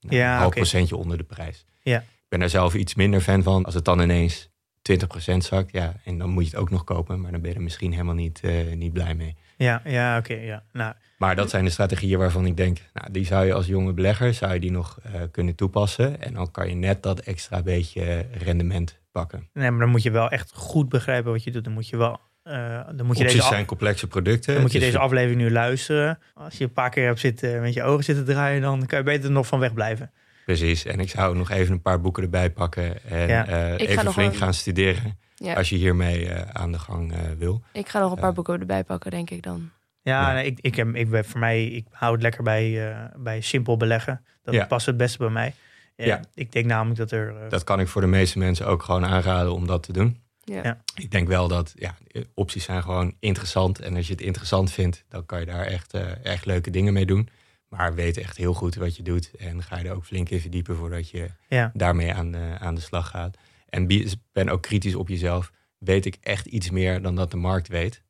nou, 0.00 0.16
ja, 0.16 0.34
een 0.34 0.40
half 0.40 0.54
procentje 0.54 0.96
onder 0.96 1.16
de 1.16 1.24
prijs. 1.24 1.66
Ja. 1.82 1.98
Ik 1.98 2.28
ben 2.28 2.40
daar 2.40 2.48
zelf 2.48 2.74
iets 2.74 2.94
minder 2.94 3.20
fan 3.20 3.42
van. 3.42 3.64
Als 3.64 3.74
het 3.74 3.84
dan 3.84 4.00
ineens 4.00 4.48
20% 4.92 5.36
zakt, 5.36 5.72
ja, 5.72 5.94
en 6.04 6.18
dan 6.18 6.30
moet 6.30 6.44
je 6.44 6.50
het 6.50 6.58
ook 6.58 6.70
nog 6.70 6.84
kopen, 6.84 7.20
maar 7.20 7.32
dan 7.32 7.40
ben 7.40 7.50
je 7.50 7.56
er 7.56 7.62
misschien 7.62 7.92
helemaal 7.92 8.14
niet, 8.14 8.40
uh, 8.44 8.74
niet 8.74 8.92
blij 8.92 9.14
mee. 9.14 9.36
Ja, 9.56 9.82
ja 9.84 10.18
oké. 10.18 10.34
ja. 10.34 10.62
Nou, 10.72 10.94
maar 11.18 11.36
dat 11.36 11.50
zijn 11.50 11.64
de 11.64 11.70
strategieën 11.70 12.18
waarvan 12.18 12.46
ik 12.46 12.56
denk, 12.56 12.78
nou, 12.92 13.12
die 13.12 13.24
zou 13.24 13.46
je 13.46 13.52
als 13.52 13.66
jonge 13.66 13.92
belegger 13.92 14.34
zou 14.34 14.52
je 14.52 14.60
die 14.60 14.70
nog 14.70 14.98
uh, 15.06 15.12
kunnen 15.30 15.54
toepassen. 15.54 16.22
En 16.22 16.34
dan 16.34 16.50
kan 16.50 16.68
je 16.68 16.74
net 16.74 17.02
dat 17.02 17.20
extra 17.20 17.62
beetje 17.62 18.26
rendement 18.32 18.98
pakken. 19.12 19.48
Nee, 19.52 19.70
maar 19.70 19.80
dan 19.80 19.88
moet 19.88 20.02
je 20.02 20.10
wel 20.10 20.30
echt 20.30 20.52
goed 20.54 20.88
begrijpen 20.88 21.32
wat 21.32 21.44
je 21.44 21.50
doet. 21.50 21.64
Dan 21.64 21.72
moet 21.72 21.88
je 21.88 21.96
wel. 21.96 22.20
Uh, 22.44 22.80
dan 22.94 23.06
moet 23.06 23.18
je 23.18 23.24
deze 23.24 23.42
zijn 23.42 23.64
complexe 23.64 24.06
producten. 24.06 24.52
Dan 24.52 24.62
moet 24.62 24.72
je 24.72 24.78
deze 24.78 24.98
aflevering 24.98 25.40
nu 25.40 25.50
luisteren. 25.50 26.18
Als 26.34 26.58
je 26.58 26.64
een 26.64 26.72
paar 26.72 26.90
keer 26.90 27.06
hebt 27.06 27.20
zitten, 27.20 27.60
met 27.60 27.74
je 27.74 27.82
ogen 27.82 28.04
zitten 28.04 28.24
draaien, 28.24 28.60
dan 28.60 28.86
kan 28.86 28.98
je 28.98 29.04
beter 29.04 29.30
nog 29.30 29.46
van 29.46 29.58
weg 29.58 29.74
blijven. 29.74 30.10
Precies. 30.44 30.84
En 30.84 31.00
ik 31.00 31.10
zou 31.10 31.36
nog 31.36 31.50
even 31.50 31.72
een 31.72 31.82
paar 31.82 32.00
boeken 32.00 32.22
erbij 32.22 32.50
pakken 32.50 33.04
en 33.04 33.28
ja. 33.28 33.48
uh, 33.48 33.88
even 33.88 34.12
flink 34.12 34.36
gaan 34.36 34.54
studeren. 34.54 35.18
Ja. 35.38 35.54
Als 35.54 35.68
je 35.68 35.76
hiermee 35.76 36.28
uh, 36.28 36.40
aan 36.40 36.72
de 36.72 36.78
gang 36.78 37.14
wil. 37.38 37.62
Ik 37.72 37.88
ga 37.88 38.00
nog 38.00 38.12
een 38.12 38.20
paar 38.20 38.32
boeken 38.32 38.60
erbij 38.60 38.84
pakken, 38.84 39.10
denk 39.10 39.30
ik 39.30 39.42
dan. 39.42 39.70
Ja, 40.06 40.32
Nee, 40.32 40.46
ik, 40.46 40.58
ik, 40.60 40.74
heb, 40.74 40.94
ik, 40.94 41.24
voor 41.24 41.40
mij, 41.40 41.66
ik 41.66 41.86
hou 41.90 42.12
het 42.12 42.22
lekker 42.22 42.42
bij, 42.42 42.90
uh, 42.90 43.04
bij 43.16 43.40
simpel 43.40 43.76
beleggen. 43.76 44.24
Dat 44.42 44.68
past 44.68 44.86
het 44.86 44.96
beste 44.96 45.18
bij 45.18 45.28
mij. 45.28 45.54
Uh, 45.96 46.06
ja. 46.06 46.20
Ik 46.34 46.52
denk 46.52 46.66
namelijk 46.66 46.98
dat 46.98 47.10
er... 47.10 47.32
Uh, 47.32 47.50
dat 47.50 47.64
kan 47.64 47.80
ik 47.80 47.88
voor 47.88 48.00
de 48.00 48.06
meeste 48.06 48.38
mensen 48.38 48.66
ook 48.66 48.82
gewoon 48.82 49.04
aanraden 49.04 49.52
om 49.52 49.66
dat 49.66 49.82
te 49.82 49.92
doen. 49.92 50.20
Ja. 50.44 50.80
Ik 50.94 51.10
denk 51.10 51.28
wel 51.28 51.48
dat 51.48 51.72
ja, 51.74 51.94
opties 52.34 52.64
zijn 52.64 52.82
gewoon 52.82 53.14
interessant. 53.18 53.80
En 53.80 53.96
als 53.96 54.06
je 54.06 54.12
het 54.12 54.22
interessant 54.22 54.72
vindt, 54.72 55.04
dan 55.08 55.26
kan 55.26 55.40
je 55.40 55.46
daar 55.46 55.64
echt, 55.64 55.94
echt 56.22 56.44
leuke 56.44 56.70
dingen 56.70 56.92
mee 56.92 57.06
doen. 57.06 57.28
Maar 57.68 57.94
weet 57.94 58.16
echt 58.16 58.36
heel 58.36 58.54
goed 58.54 58.74
wat 58.74 58.96
je 58.96 59.02
doet. 59.02 59.30
En 59.38 59.62
ga 59.62 59.78
je 59.78 59.88
er 59.88 59.94
ook 59.94 60.04
flink 60.04 60.28
in 60.28 60.40
verdiepen 60.40 60.76
voordat 60.76 61.10
je 61.10 61.30
ja. 61.48 61.70
daarmee 61.74 62.14
aan 62.14 62.30
de, 62.30 62.56
aan 62.58 62.74
de 62.74 62.80
slag 62.80 63.08
gaat. 63.08 63.36
En 63.68 63.86
ben 64.32 64.48
ook 64.48 64.62
kritisch 64.62 64.94
op 64.94 65.08
jezelf. 65.08 65.52
Weet 65.78 66.06
ik 66.06 66.16
echt 66.20 66.46
iets 66.46 66.70
meer 66.70 67.02
dan 67.02 67.14
dat 67.14 67.30
de 67.30 67.36
markt 67.36 67.68
weet? 67.68 68.02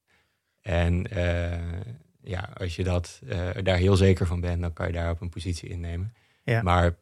En 0.60 1.06
uh, 1.16 1.80
ja, 2.22 2.50
als 2.54 2.76
je 2.76 2.84
dat, 2.84 3.20
uh, 3.24 3.48
daar 3.62 3.76
heel 3.76 3.96
zeker 3.96 4.26
van 4.26 4.40
bent, 4.40 4.60
dan 4.60 4.72
kan 4.72 4.86
je 4.86 4.92
daar 4.92 5.10
op 5.10 5.20
een 5.20 5.28
positie 5.28 5.68
innemen. 5.68 6.14
Ja. 6.44 6.62
Maar 6.62 6.96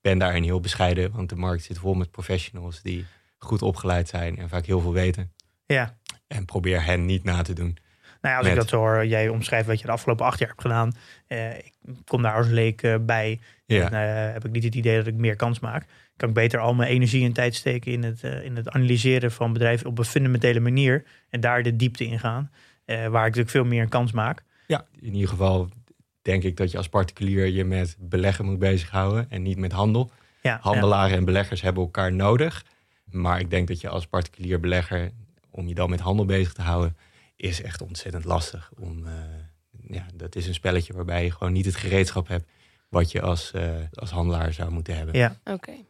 ben 0.00 0.18
daarin 0.18 0.42
heel 0.42 0.60
bescheiden, 0.60 1.12
want 1.12 1.28
de 1.28 1.36
markt 1.36 1.62
zit 1.62 1.78
vol 1.78 1.94
met 1.94 2.10
professionals 2.10 2.82
die 2.82 3.06
goed 3.38 3.62
opgeleid 3.62 4.08
zijn 4.08 4.38
en 4.38 4.48
vaak 4.48 4.66
heel 4.66 4.80
veel 4.80 4.92
weten. 4.92 5.32
Ja. 5.66 5.98
En 6.26 6.44
probeer 6.44 6.84
hen 6.84 7.04
niet 7.04 7.24
na 7.24 7.42
te 7.42 7.52
doen. 7.52 7.76
Nou 8.20 8.34
ja, 8.34 8.38
als 8.38 8.46
ik 8.46 8.54
dat 8.54 8.70
hoor, 8.70 9.06
jij 9.06 9.28
omschrijft 9.28 9.66
wat 9.66 9.80
je 9.80 9.86
de 9.86 9.92
afgelopen 9.92 10.26
acht 10.26 10.38
jaar 10.38 10.48
hebt 10.48 10.60
gedaan. 10.60 10.92
Uh, 11.28 11.58
ik 11.58 11.72
kom 12.04 12.22
daar 12.22 12.34
als 12.34 12.48
leek 12.48 12.98
bij. 13.00 13.40
Ja. 13.66 13.90
En 13.90 14.32
heb 14.32 14.44
ik 14.44 14.50
niet 14.50 14.64
het 14.64 14.74
idee 14.74 14.96
dat 14.96 15.06
ik 15.06 15.14
meer 15.14 15.36
kans 15.36 15.60
maak. 15.60 15.86
Kan 16.20 16.28
ik 16.28 16.34
beter 16.34 16.60
al 16.60 16.74
mijn 16.74 16.90
energie 16.90 17.24
en 17.24 17.32
tijd 17.32 17.54
steken 17.54 17.92
in 17.92 18.02
het, 18.02 18.22
in 18.22 18.56
het 18.56 18.68
analyseren 18.68 19.32
van 19.32 19.52
bedrijven 19.52 19.86
op 19.86 19.98
een 19.98 20.04
fundamentele 20.04 20.60
manier. 20.60 21.04
En 21.28 21.40
daar 21.40 21.62
de 21.62 21.76
diepte 21.76 22.06
in 22.06 22.18
gaan. 22.18 22.50
Eh, 22.84 22.96
waar 22.96 23.06
ik 23.06 23.12
natuurlijk 23.12 23.50
veel 23.50 23.64
meer 23.64 23.82
een 23.82 23.88
kans 23.88 24.12
maak. 24.12 24.42
Ja, 24.66 24.86
in 25.00 25.14
ieder 25.14 25.28
geval 25.28 25.68
denk 26.22 26.42
ik 26.42 26.56
dat 26.56 26.70
je 26.70 26.76
als 26.76 26.88
particulier 26.88 27.46
je 27.46 27.64
met 27.64 27.96
beleggen 27.98 28.44
moet 28.44 28.58
bezighouden 28.58 29.30
en 29.30 29.42
niet 29.42 29.58
met 29.58 29.72
handel. 29.72 30.10
Ja, 30.42 30.58
Handelaren 30.62 31.16
en 31.16 31.24
beleggers 31.24 31.60
hebben 31.60 31.82
elkaar 31.82 32.12
nodig. 32.12 32.64
Maar 33.04 33.40
ik 33.40 33.50
denk 33.50 33.68
dat 33.68 33.80
je 33.80 33.88
als 33.88 34.06
particulier 34.06 34.60
belegger, 34.60 35.10
om 35.50 35.68
je 35.68 35.74
dan 35.74 35.90
met 35.90 36.00
handel 36.00 36.24
bezig 36.24 36.52
te 36.52 36.62
houden, 36.62 36.96
is 37.36 37.62
echt 37.62 37.82
ontzettend 37.82 38.24
lastig. 38.24 38.70
Om, 38.78 39.06
uh, 39.06 39.12
ja, 39.88 40.06
dat 40.14 40.36
is 40.36 40.46
een 40.46 40.54
spelletje 40.54 40.92
waarbij 40.92 41.24
je 41.24 41.32
gewoon 41.32 41.52
niet 41.52 41.66
het 41.66 41.76
gereedschap 41.76 42.28
hebt 42.28 42.50
wat 42.88 43.12
je 43.12 43.20
als, 43.20 43.52
uh, 43.54 43.62
als 43.92 44.10
handelaar 44.10 44.52
zou 44.52 44.70
moeten 44.70 44.96
hebben. 44.96 45.16
Ja, 45.16 45.36
oké. 45.40 45.52
Okay. 45.52 45.84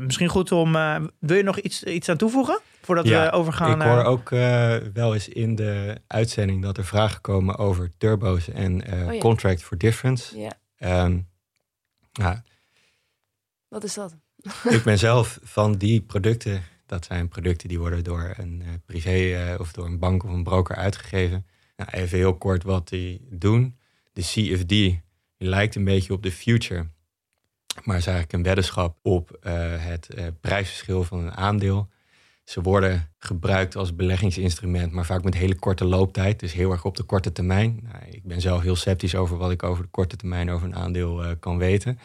Misschien 0.00 0.28
goed 0.28 0.52
om. 0.52 0.72
wil 1.18 1.36
je 1.36 1.42
nog 1.42 1.58
iets, 1.58 1.82
iets 1.82 2.08
aan 2.08 2.16
toevoegen? 2.16 2.60
Voordat 2.86 3.08
we 3.08 3.30
overgaan. 3.32 3.82
Ik 3.82 3.86
hoor 3.86 4.04
ook 4.04 4.30
uh, 4.30 4.76
wel 4.92 5.14
eens 5.14 5.28
in 5.28 5.54
de 5.54 6.00
uitzending 6.06 6.62
dat 6.62 6.78
er 6.78 6.84
vragen 6.84 7.20
komen 7.20 7.56
over 7.56 7.90
turbo's 7.98 8.48
en 8.48 8.94
uh, 8.94 9.12
oh, 9.12 9.20
contract 9.20 9.62
for 9.62 9.78
difference. 9.78 10.38
Ja. 10.38 11.04
Um, 11.04 11.28
nou, 12.12 12.36
Wat 13.68 13.84
is 13.84 13.94
dat? 13.94 14.16
ik 14.68 14.82
ben 14.82 14.98
zelf 15.08 15.38
van 15.42 15.72
die 15.72 16.00
producten. 16.00 16.62
Dat 16.86 17.04
zijn 17.04 17.28
producten 17.28 17.68
die 17.68 17.78
worden 17.78 18.04
door 18.04 18.34
een 18.36 18.62
uh, 18.62 18.68
privé 18.84 19.56
of 19.58 19.72
door 19.72 19.84
een 19.84 19.98
bank 19.98 20.24
of 20.24 20.30
een 20.30 20.44
broker 20.44 20.76
uitgegeven. 20.76 21.46
Nou, 21.76 21.90
even 21.90 22.18
heel 22.18 22.36
kort 22.36 22.62
wat 22.62 22.88
die 22.88 23.26
doen. 23.30 23.76
De 24.12 24.22
CFD 24.22 25.00
lijkt 25.36 25.74
een 25.74 25.84
beetje 25.84 26.12
op 26.12 26.22
de 26.22 26.32
future. 26.32 26.86
Maar 27.84 27.96
is 27.96 28.06
eigenlijk 28.06 28.32
een 28.32 28.42
weddenschap 28.42 28.98
op 29.02 29.36
het 29.40 30.10
prijsverschil 30.40 31.04
van 31.04 31.18
een 31.18 31.36
aandeel 31.36 31.88
ze 32.46 32.60
worden 32.60 33.08
gebruikt 33.18 33.76
als 33.76 33.96
beleggingsinstrument, 33.96 34.92
maar 34.92 35.04
vaak 35.04 35.24
met 35.24 35.34
hele 35.34 35.54
korte 35.54 35.84
looptijd. 35.84 36.40
Dus 36.40 36.52
heel 36.52 36.70
erg 36.70 36.84
op 36.84 36.96
de 36.96 37.02
korte 37.02 37.32
termijn. 37.32 37.80
Nou, 37.82 38.04
ik 38.10 38.24
ben 38.24 38.40
zelf 38.40 38.62
heel 38.62 38.76
sceptisch 38.76 39.14
over 39.14 39.36
wat 39.36 39.50
ik 39.50 39.62
over 39.62 39.82
de 39.82 39.90
korte 39.90 40.16
termijn 40.16 40.50
over 40.50 40.66
een 40.66 40.76
aandeel 40.76 41.24
uh, 41.24 41.30
kan 41.40 41.58
weten. 41.58 41.98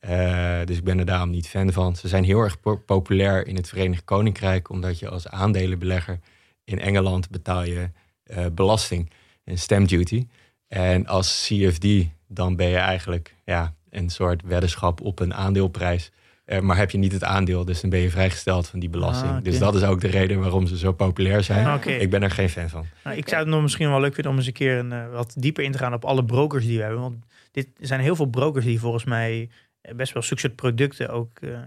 Uh, 0.00 0.64
dus 0.64 0.76
ik 0.76 0.84
ben 0.84 0.98
er 0.98 1.04
daarom 1.04 1.30
niet 1.30 1.48
fan 1.48 1.72
van. 1.72 1.96
Ze 1.96 2.08
zijn 2.08 2.24
heel 2.24 2.40
erg 2.40 2.60
populair 2.86 3.46
in 3.46 3.56
het 3.56 3.68
Verenigd 3.68 4.04
Koninkrijk, 4.04 4.68
omdat 4.68 4.98
je 4.98 5.08
als 5.08 5.28
aandelenbelegger 5.28 6.18
in 6.64 6.80
Engeland 6.80 7.30
betaal 7.30 7.64
je 7.64 7.90
uh, 8.26 8.46
belasting 8.52 9.10
en 9.44 9.58
stamp 9.58 9.88
duty. 9.88 10.26
En 10.68 11.06
als 11.06 11.46
CFD, 11.46 11.86
dan 12.26 12.56
ben 12.56 12.68
je 12.68 12.76
eigenlijk 12.76 13.34
ja, 13.44 13.74
een 13.92 14.10
soort 14.10 14.42
weddenschap 14.42 15.00
op 15.00 15.20
een 15.20 15.34
aandeelprijs. 15.34 16.10
Uh, 16.46 16.60
maar 16.60 16.76
heb 16.76 16.90
je 16.90 16.98
niet 16.98 17.12
het 17.12 17.24
aandeel, 17.24 17.64
dus 17.64 17.80
dan 17.80 17.90
ben 17.90 18.00
je 18.00 18.10
vrijgesteld 18.10 18.68
van 18.68 18.78
die 18.78 18.88
belasting. 18.88 19.32
Ah, 19.32 19.42
dus 19.42 19.58
dat 19.58 19.74
is 19.74 19.82
ook 19.82 20.00
de 20.00 20.08
reden 20.08 20.40
waarom 20.40 20.66
ze 20.66 20.78
zo 20.78 20.92
populair 20.92 21.42
zijn. 21.42 21.66
Ah, 21.66 21.86
ik 21.86 22.10
ben 22.10 22.22
er 22.22 22.30
geen 22.30 22.48
fan 22.48 22.68
van. 22.68 22.86
Nou, 23.04 23.16
ik 23.16 23.28
zou 23.28 23.40
het 23.40 23.50
nog 23.50 23.62
misschien 23.62 23.88
wel 23.88 24.00
leuk 24.00 24.14
vinden 24.14 24.32
om 24.32 24.38
eens 24.38 24.46
een 24.46 24.52
keer 24.52 24.78
een, 24.78 24.92
uh, 24.92 25.10
wat 25.12 25.34
dieper 25.38 25.64
in 25.64 25.72
te 25.72 25.78
gaan 25.78 25.94
op 25.94 26.04
alle 26.04 26.24
brokers 26.24 26.66
die 26.66 26.76
we 26.76 26.82
hebben. 26.82 27.00
Want 27.00 27.24
dit 27.50 27.68
zijn 27.80 28.00
heel 28.00 28.16
veel 28.16 28.26
brokers 28.26 28.64
die 28.64 28.80
volgens 28.80 29.04
mij 29.04 29.48
eh, 29.80 29.94
best 29.94 30.12
wel 30.12 30.22
succes 30.22 30.50
producten 30.54 31.08
ook 31.08 31.40
uh, 31.40 31.58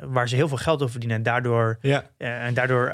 waar 0.00 0.28
ze 0.28 0.34
heel 0.34 0.48
veel 0.48 0.56
geld 0.56 0.78
over 0.78 0.90
verdienen 0.90 1.16
en 1.16 1.22
daardoor, 1.22 1.78
ja. 1.80 2.10
en 2.16 2.54
daardoor 2.54 2.90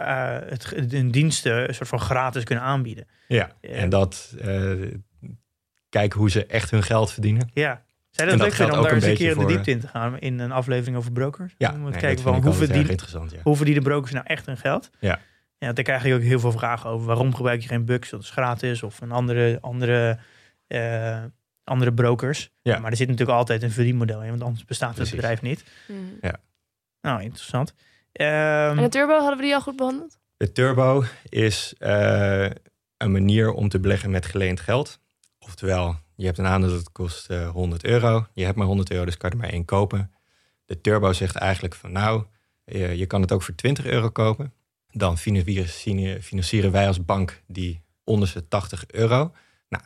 het, 0.48 0.74
hun 0.90 1.10
diensten 1.10 1.68
een 1.68 1.74
soort 1.74 1.88
van 1.88 2.00
gratis 2.00 2.44
kunnen 2.44 2.64
aanbieden. 2.64 3.06
Ja, 3.28 3.52
en 3.60 3.88
dat 3.88 4.36
kijken 5.88 6.18
hoe 6.18 6.30
ze 6.30 6.46
echt 6.46 6.70
hun 6.70 6.82
geld 6.82 7.12
verdienen. 7.12 7.50
Ja. 7.52 7.84
Zijn 8.14 8.28
dat, 8.28 8.38
leuk 8.38 8.52
vinden 8.52 8.76
om 8.76 8.82
daar 8.82 8.92
eens 8.92 9.04
een 9.04 9.14
keer 9.14 9.30
in 9.30 9.38
de 9.38 9.46
diepte 9.46 9.70
in 9.70 9.80
te 9.80 9.88
gaan 9.88 10.18
in 10.18 10.38
een 10.38 10.52
aflevering 10.52 10.96
over 10.96 11.12
brokers? 11.12 11.54
Ja, 11.58 11.72
om 11.72 11.92
te 11.92 11.98
kijken 11.98 12.22
van 12.22 12.42
hoe 12.42 12.52
verdienen, 12.52 12.96
ja. 13.12 13.40
hoe 13.42 13.56
verdienen 13.56 13.82
brokers 13.82 14.12
nou 14.12 14.24
echt 14.26 14.46
hun 14.46 14.56
geld? 14.56 14.90
Ja. 15.00 15.18
Ja, 15.58 15.72
daar 15.72 15.84
krijg 15.84 16.04
je 16.04 16.14
ook 16.14 16.22
heel 16.22 16.40
veel 16.40 16.52
vragen 16.52 16.90
over. 16.90 17.06
Waarom 17.06 17.34
gebruik 17.34 17.62
je 17.62 17.68
geen 17.68 17.84
Bux? 17.84 18.10
Dat 18.10 18.20
is 18.20 18.30
gratis. 18.30 18.82
Of 18.82 19.00
een 19.00 19.12
andere, 19.12 19.58
andere, 19.60 20.18
uh, 20.68 21.22
andere 21.64 21.92
brokers. 21.92 22.50
Ja. 22.62 22.78
Maar 22.78 22.90
er 22.90 22.96
zit 22.96 23.08
natuurlijk 23.08 23.38
altijd 23.38 23.62
een 23.62 23.70
verdienmodel 23.70 24.22
in. 24.22 24.28
Want 24.28 24.42
anders 24.42 24.64
bestaat 24.64 24.98
het 24.98 25.10
bedrijf 25.10 25.42
niet. 25.42 25.64
Mm. 25.88 26.18
Ja. 26.20 26.36
Nou, 27.00 27.22
interessant. 27.22 27.74
Um, 28.12 28.26
en 28.26 28.76
de 28.76 28.88
Turbo, 28.88 29.18
hadden 29.18 29.36
we 29.36 29.42
die 29.42 29.54
al 29.54 29.60
goed 29.60 29.76
behandeld? 29.76 30.18
De 30.36 30.52
Turbo 30.52 31.04
is 31.28 31.74
uh, 31.78 32.50
een 32.96 33.12
manier 33.12 33.52
om 33.52 33.68
te 33.68 33.80
beleggen 33.80 34.10
met 34.10 34.26
geleend 34.26 34.60
geld. 34.60 35.00
Oftewel, 35.44 35.96
je 36.14 36.26
hebt 36.26 36.38
een 36.38 36.46
aandeel 36.46 36.70
dat 36.70 36.92
kost 36.92 37.30
uh, 37.30 37.50
100 37.50 37.84
euro. 37.84 38.26
Je 38.32 38.44
hebt 38.44 38.56
maar 38.56 38.66
100 38.66 38.90
euro, 38.90 39.04
dus 39.04 39.16
kan 39.16 39.30
je 39.30 39.36
er 39.36 39.42
maar 39.42 39.52
één 39.52 39.64
kopen. 39.64 40.12
De 40.64 40.80
Turbo 40.80 41.12
zegt 41.12 41.36
eigenlijk 41.36 41.74
van 41.74 41.92
nou, 41.92 42.24
je, 42.64 42.96
je 42.96 43.06
kan 43.06 43.20
het 43.20 43.32
ook 43.32 43.42
voor 43.42 43.54
20 43.54 43.86
euro 43.86 44.10
kopen 44.10 44.52
dan 44.94 45.18
financieren 46.20 46.72
wij 46.72 46.86
als 46.86 47.04
bank 47.04 47.42
die 47.46 47.82
onderste 48.04 48.48
80 48.48 48.84
euro. 48.86 49.32
Nou, 49.68 49.84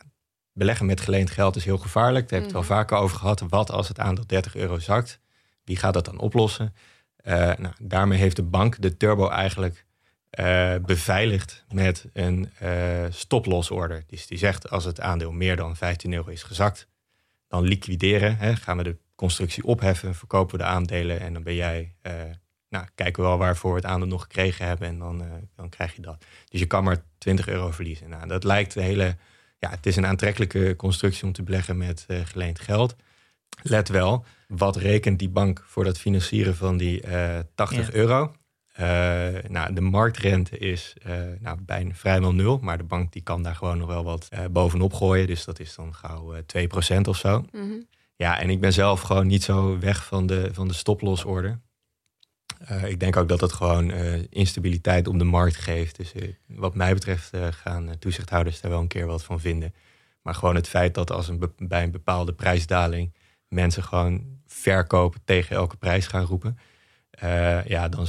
beleggen 0.53 0.85
met 0.85 1.01
geleend 1.01 1.29
geld 1.29 1.55
is 1.55 1.65
heel 1.65 1.77
gevaarlijk. 1.77 2.29
Daar 2.29 2.39
heb 2.39 2.49
ik 2.49 2.55
het 2.55 2.65
mhm. 2.65 2.73
vaker 2.73 2.97
over 2.97 3.17
gehad. 3.17 3.43
Wat 3.49 3.71
als 3.71 3.87
het 3.87 3.99
aandeel 3.99 4.27
30 4.27 4.55
euro 4.55 4.79
zakt? 4.79 5.19
Wie 5.63 5.77
gaat 5.77 5.93
dat 5.93 6.05
dan 6.05 6.19
oplossen? 6.19 6.73
Uh, 7.23 7.33
nou, 7.33 7.73
daarmee 7.81 8.19
heeft 8.19 8.35
de 8.35 8.43
bank 8.43 8.81
de 8.81 8.97
turbo 8.97 9.27
eigenlijk 9.27 9.85
uh, 10.39 10.75
beveiligd 10.85 11.65
met 11.71 12.05
een 12.13 12.51
uh, 12.63 13.05
stoplosorder. 13.09 14.03
Dus 14.07 14.27
die 14.27 14.37
zegt 14.37 14.69
als 14.69 14.85
het 14.85 15.01
aandeel 15.01 15.31
meer 15.31 15.55
dan 15.55 15.75
15 15.75 16.13
euro 16.13 16.29
is 16.29 16.43
gezakt, 16.43 16.87
dan 17.47 17.63
liquideren. 17.63 18.37
Hè, 18.37 18.55
gaan 18.55 18.77
we 18.77 18.83
de 18.83 18.97
constructie 19.15 19.63
opheffen, 19.63 20.15
verkopen 20.15 20.57
we 20.57 20.63
de 20.63 20.69
aandelen 20.69 21.19
en 21.19 21.33
dan 21.33 21.43
ben 21.43 21.55
jij 21.55 21.93
nou, 22.69 22.85
kijken 22.95 23.23
we 23.23 23.29
wel 23.29 23.37
waarvoor 23.37 23.71
we 23.71 23.77
het 23.77 23.85
aandeel 23.85 24.07
nog 24.07 24.21
gekregen 24.21 24.65
hebben 24.65 24.87
en 24.87 24.99
dan, 24.99 25.23
dan 25.55 25.69
krijg 25.69 25.95
je 25.95 26.01
dat. 26.01 26.25
Dus 26.49 26.59
je 26.59 26.65
kan 26.65 26.83
maar 26.83 27.03
20 27.17 27.47
euro 27.47 27.71
verliezen. 27.71 28.09
Nou, 28.09 28.27
dat 28.27 28.43
lijkt 28.43 28.73
de 28.73 28.81
hele, 28.81 29.15
ja, 29.59 29.69
het 29.69 29.85
is 29.85 29.95
een 29.95 30.05
aantrekkelijke 30.05 30.75
constructie 30.75 31.23
om 31.23 31.31
te 31.31 31.43
beleggen 31.43 31.77
met 31.77 32.05
geleend 32.23 32.59
geld. 32.59 32.95
Let 33.61 33.89
wel, 33.89 34.25
wat 34.47 34.75
rekent 34.75 35.19
die 35.19 35.29
bank 35.29 35.63
voor 35.65 35.83
dat 35.83 35.97
financieren 35.97 36.55
van 36.55 36.77
die 36.77 37.05
uh, 37.05 37.37
eh, 37.37 37.45
80 37.55 37.91
euro? 37.91 38.35
Nou, 39.47 39.73
de 39.73 39.81
marktrente 39.81 40.57
is 40.57 40.95
nou, 41.39 41.57
bijna 41.61 41.93
vrijwel 41.93 42.33
nul, 42.33 42.59
maar 42.61 42.77
de 42.77 42.83
bank 42.83 43.11
die 43.11 43.21
kan 43.21 43.43
daar 43.43 43.55
gewoon 43.55 43.77
nog 43.77 43.87
wel 43.87 44.03
wat 44.03 44.29
bovenop 44.51 44.93
gooien. 44.93 45.27
Dus 45.27 45.45
dat 45.45 45.59
is 45.59 45.75
dan 45.75 45.95
gauw 45.95 46.33
2% 46.97 47.01
of 47.07 47.17
zo. 47.17 47.45
Mhm. 47.51 47.81
Ja, 48.15 48.39
en 48.39 48.49
ik 48.49 48.59
ben 48.59 48.73
zelf 48.73 49.01
gewoon 49.01 49.27
niet 49.27 49.43
zo 49.43 49.79
weg 49.79 50.05
van 50.05 50.27
de, 50.27 50.49
van 50.53 50.67
de 50.67 50.73
stoplosorder. 50.73 51.59
Uh, 52.71 52.89
ik 52.89 52.99
denk 52.99 53.17
ook 53.17 53.27
dat 53.27 53.41
het 53.41 53.53
gewoon 53.53 53.89
uh, 53.89 54.23
instabiliteit 54.29 55.07
op 55.07 55.17
de 55.17 55.23
markt 55.23 55.55
geeft. 55.55 55.95
Dus 55.95 56.13
uh, 56.13 56.33
wat 56.47 56.75
mij 56.75 56.93
betreft 56.93 57.31
gaan 57.51 57.99
toezichthouders 57.99 58.61
daar 58.61 58.71
wel 58.71 58.79
een 58.79 58.87
keer 58.87 59.05
wat 59.05 59.23
van 59.23 59.39
vinden. 59.39 59.73
Maar 60.21 60.35
gewoon 60.35 60.55
het 60.55 60.67
feit 60.67 60.93
dat 60.93 61.11
als 61.11 61.27
een 61.27 61.51
bij 61.57 61.83
een 61.83 61.91
bepaalde 61.91 62.33
prijsdaling 62.33 63.13
mensen 63.47 63.83
gewoon 63.83 64.23
verkopen 64.47 65.21
tegen 65.25 65.55
elke 65.55 65.77
prijs 65.77 66.07
gaan 66.07 66.25
roepen. 66.25 66.57
Ja, 67.65 67.89
dan, 67.89 68.07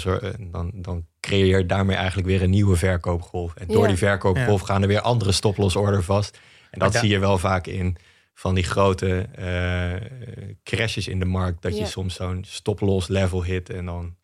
dan, 0.50 0.70
dan 0.74 1.06
creëer 1.20 1.58
je 1.58 1.66
daarmee 1.66 1.96
eigenlijk 1.96 2.28
weer 2.28 2.42
een 2.42 2.50
nieuwe 2.50 2.76
verkoopgolf. 2.76 3.54
En 3.54 3.66
door 3.66 3.86
die 3.86 3.96
verkoopgolf 3.96 4.61
gaan 4.61 4.82
er 4.82 4.88
weer 4.88 5.00
andere 5.00 5.32
stoplosorder 5.32 6.02
vast. 6.02 6.38
En 6.70 6.78
dat 6.78 6.94
zie 6.94 7.08
je 7.08 7.18
wel 7.18 7.38
vaak 7.38 7.66
in 7.66 7.96
van 8.34 8.54
die 8.54 8.64
grote 8.64 9.26
crashes 10.62 11.08
in 11.08 11.18
de 11.18 11.24
markt. 11.24 11.62
Dat 11.62 11.78
je 11.78 11.86
soms 11.86 12.14
zo'n 12.14 12.44
stoplos 12.46 13.08
level 13.08 13.44
hit 13.44 13.70
en 13.70 13.84
dan 13.84 14.18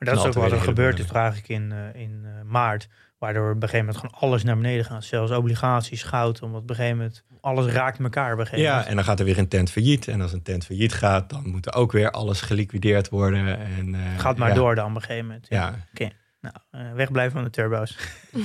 maar 0.00 0.14
dat 0.14 0.18
is 0.18 0.24
ook 0.24 0.42
wat 0.42 0.52
er 0.52 0.60
gebeurd 0.60 0.98
is, 0.98 1.06
vraag 1.06 1.38
ik 1.38 1.48
in, 1.48 1.70
uh, 1.72 2.02
in 2.02 2.22
uh, 2.24 2.30
maart. 2.44 2.88
Waardoor 3.20 3.48
op 3.48 3.54
een 3.54 3.68
gegeven 3.68 3.78
moment 3.78 3.96
gewoon 3.96 4.20
alles 4.20 4.42
naar 4.42 4.56
beneden 4.56 4.84
gaat. 4.84 5.04
Zelfs 5.04 5.32
obligaties, 5.32 6.02
goud. 6.02 6.42
Omdat 6.42 6.62
op 6.62 6.70
een 6.70 6.76
gegeven 6.76 6.96
moment 6.96 7.24
alles 7.40 7.66
raakt 7.66 7.98
elkaar. 7.98 8.38
Op 8.38 8.46
ja, 8.46 8.86
en 8.86 8.94
dan 8.94 9.04
gaat 9.04 9.18
er 9.18 9.24
weer 9.24 9.38
een 9.38 9.48
tent 9.48 9.70
failliet. 9.70 10.08
En 10.08 10.20
als 10.20 10.32
een 10.32 10.42
tent 10.42 10.64
failliet 10.64 10.92
gaat, 10.92 11.30
dan 11.30 11.48
moet 11.48 11.66
er 11.66 11.74
ook 11.74 11.92
weer 11.92 12.10
alles 12.10 12.40
geliquideerd 12.40 13.08
worden. 13.08 13.58
En, 13.58 13.94
uh, 13.94 14.18
gaat 14.18 14.36
maar 14.36 14.54
door 14.54 14.74
dan 14.74 14.90
op 14.90 14.94
een 14.94 15.00
gegeven 15.00 15.26
moment. 15.26 15.46
Ja. 15.48 15.74
Oké, 15.90 16.10
nou, 16.40 16.54
uh, 16.72 16.92
wegblijven 16.92 17.32
van 17.32 17.44
de 17.44 17.50
turbo's. 17.50 17.96
um, 18.32 18.44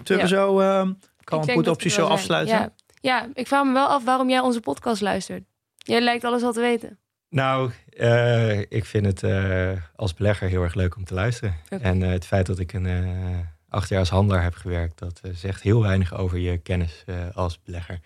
zullen 0.04 0.22
we 0.22 0.28
zo 0.28 0.60
um, 0.60 0.98
kan 1.24 1.48
een 1.48 1.68
optie 1.68 1.90
zo 1.90 2.06
afsluiten? 2.06 2.54
Ja. 2.54 2.72
ja, 3.00 3.28
ik 3.34 3.46
vraag 3.46 3.64
me 3.64 3.72
wel 3.72 3.86
af 3.86 4.04
waarom 4.04 4.28
jij 4.28 4.40
onze 4.40 4.60
podcast 4.60 5.00
luistert. 5.00 5.44
Jij 5.76 6.00
lijkt 6.00 6.24
alles 6.24 6.42
al 6.42 6.52
te 6.52 6.60
weten. 6.60 6.98
Nou, 7.28 7.70
uh, 7.96 8.58
ik 8.58 8.84
vind 8.84 9.06
het 9.06 9.22
uh, 9.22 9.72
als 9.96 10.14
belegger 10.14 10.48
heel 10.48 10.62
erg 10.62 10.74
leuk 10.74 10.96
om 10.96 11.04
te 11.04 11.14
luisteren. 11.14 11.56
En 11.68 12.00
uh, 12.00 12.08
het 12.08 12.26
feit 12.26 12.46
dat 12.46 12.58
ik 12.58 12.72
een 12.72 12.88
acht 13.68 13.88
jaar 13.88 13.98
als 13.98 14.10
handelaar 14.10 14.42
heb 14.42 14.54
gewerkt, 14.54 14.98
dat 14.98 15.20
zegt 15.32 15.62
heel 15.62 15.82
weinig 15.82 16.14
over 16.14 16.38
je 16.38 16.58
kennis 16.58 17.04
als 17.32 17.62
belegger. 17.62 18.00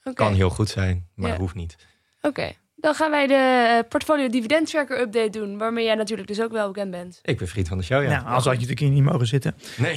Okay. 0.00 0.14
Kan 0.14 0.34
heel 0.34 0.50
goed 0.50 0.68
zijn, 0.68 1.08
maar 1.14 1.30
ja. 1.30 1.36
hoeft 1.36 1.54
niet. 1.54 1.76
Oké. 2.22 2.52
Dan 2.82 2.94
gaan 2.94 3.10
wij 3.10 3.26
de 3.26 3.34
eh, 3.78 3.88
portfolio 3.88 4.28
dividend 4.28 4.70
tracker 4.70 5.00
update 5.00 5.30
doen, 5.30 5.58
waarmee 5.58 5.84
jij 5.84 5.94
natuurlijk 5.94 6.28
dus 6.28 6.40
ook 6.40 6.52
wel 6.52 6.66
bekend 6.66 6.90
bent. 6.90 7.18
Ik 7.22 7.38
ben 7.38 7.48
vriend 7.48 7.68
van 7.68 7.78
de 7.78 7.84
show, 7.84 8.02
ja. 8.02 8.08
Nou, 8.08 8.24
als 8.24 8.44
had 8.44 8.44
je 8.44 8.50
natuurlijk 8.50 8.80
hier 8.80 8.90
niet 8.90 9.02
mogen 9.02 9.26
zitten. 9.26 9.54
Nee. 9.76 9.94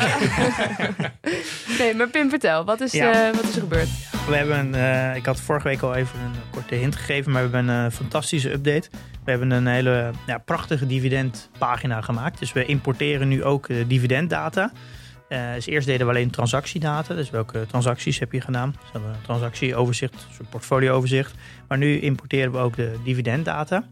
nee, 1.79 1.95
maar 1.95 2.07
Pim, 2.09 2.29
vertel, 2.29 2.65
wat 2.65 2.81
is, 2.81 2.91
ja. 2.91 3.27
uh, 3.27 3.35
wat 3.35 3.43
is 3.43 3.55
er 3.55 3.61
gebeurd? 3.61 3.87
We 4.27 4.35
hebben, 4.35 4.73
uh, 4.73 5.15
ik 5.15 5.25
had 5.25 5.41
vorige 5.41 5.67
week 5.67 5.81
al 5.81 5.95
even 5.95 6.19
een 6.19 6.33
korte 6.51 6.75
hint 6.75 6.95
gegeven, 6.95 7.31
maar 7.31 7.49
we 7.49 7.55
hebben 7.55 7.75
een 7.75 7.91
fantastische 7.91 8.51
update. 8.51 8.89
We 9.23 9.31
hebben 9.31 9.51
een 9.51 9.67
hele 9.67 10.11
ja, 10.27 10.37
prachtige 10.37 10.87
dividendpagina 10.87 12.01
gemaakt. 12.01 12.39
Dus 12.39 12.53
we 12.53 12.65
importeren 12.65 13.27
nu 13.27 13.43
ook 13.43 13.67
dividenddata. 13.87 14.71
Uh, 15.29 15.53
dus 15.53 15.65
eerst 15.65 15.87
deden 15.87 16.07
we 16.07 16.13
alleen 16.13 16.29
transactiedata, 16.29 17.13
dus 17.13 17.29
welke 17.29 17.65
transacties 17.67 18.19
heb 18.19 18.31
je 18.31 18.41
gedaan. 18.41 18.75
Dus 18.81 18.91
hebben 18.91 19.09
we 19.09 19.15
een 19.15 19.23
transactieoverzicht, 19.23 20.27
een 20.39 20.45
portfolieoverzicht. 20.49 21.33
Maar 21.67 21.77
nu 21.77 21.99
importeren 21.99 22.51
we 22.51 22.57
ook 22.57 22.75
de 22.75 22.95
dividenddata. 23.03 23.83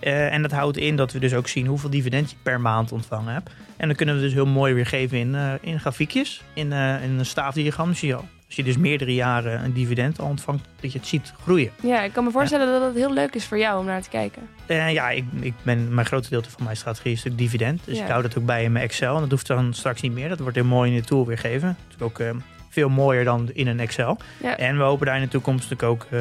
Uh, 0.00 0.32
en 0.32 0.42
dat 0.42 0.50
houdt 0.50 0.76
in 0.76 0.96
dat 0.96 1.12
we 1.12 1.18
dus 1.18 1.34
ook 1.34 1.48
zien 1.48 1.66
hoeveel 1.66 1.90
dividend 1.90 2.30
je 2.30 2.36
per 2.42 2.60
maand 2.60 2.92
ontvangen 2.92 3.32
hebt. 3.32 3.50
En 3.76 3.86
dan 3.86 3.96
kunnen 3.96 4.14
we 4.14 4.20
dus 4.20 4.32
heel 4.32 4.46
mooi 4.46 4.74
weergeven 4.74 5.18
in, 5.18 5.34
uh, 5.34 5.52
in 5.60 5.80
grafiekjes, 5.80 6.42
in, 6.54 6.72
in 6.72 7.18
een 7.18 7.26
staafdiagram. 7.26 7.94
Zie 7.94 8.08
je 8.08 8.14
al 8.14 8.28
als 8.50 8.58
je 8.58 8.64
dus 8.64 8.76
meerdere 8.76 9.14
jaren 9.14 9.64
een 9.64 9.72
dividend 9.72 10.18
ontvangt, 10.18 10.68
dat 10.80 10.92
je 10.92 10.98
het 10.98 11.06
ziet 11.06 11.32
groeien. 11.42 11.70
Ja, 11.82 12.02
ik 12.02 12.12
kan 12.12 12.24
me 12.24 12.30
voorstellen 12.30 12.66
dat 12.72 12.82
het 12.82 12.94
heel 12.94 13.12
leuk 13.12 13.34
is 13.34 13.44
voor 13.44 13.58
jou 13.58 13.80
om 13.80 13.86
naar 13.86 14.02
te 14.02 14.08
kijken. 14.08 14.42
Uh, 14.66 14.92
ja, 14.92 15.10
ik, 15.10 15.24
ik 15.40 15.54
ben, 15.62 15.94
mijn 15.94 16.06
grote 16.06 16.28
deel 16.28 16.42
van 16.48 16.64
mijn 16.64 16.76
strategie 16.76 17.12
is 17.12 17.16
natuurlijk 17.16 17.42
dividend. 17.42 17.80
Dus 17.84 17.98
ik 17.98 18.06
hou 18.06 18.22
dat 18.22 18.38
ook 18.38 18.44
bij 18.44 18.64
in 18.64 18.72
mijn 18.72 18.84
Excel. 18.84 19.14
En 19.14 19.20
dat 19.20 19.30
hoeft 19.30 19.46
dan 19.46 19.74
straks 19.74 20.00
niet 20.00 20.12
meer. 20.12 20.28
Dat 20.28 20.38
wordt 20.38 20.56
heel 20.56 20.64
mooi 20.64 20.90
in 20.90 20.96
de 20.96 21.06
tool 21.06 21.26
weergeven. 21.26 21.76
Dat 21.88 21.96
is 21.96 22.04
ook 22.04 22.18
uh, 22.18 22.30
veel 22.68 22.88
mooier 22.88 23.24
dan 23.24 23.50
in 23.52 23.66
een 23.66 23.80
Excel. 23.80 24.18
Ja. 24.42 24.56
En 24.56 24.76
we 24.76 24.82
hopen 24.82 25.06
daar 25.06 25.16
in 25.16 25.22
de 25.22 25.28
toekomst 25.28 25.82
ook 25.82 26.06
uh, 26.10 26.20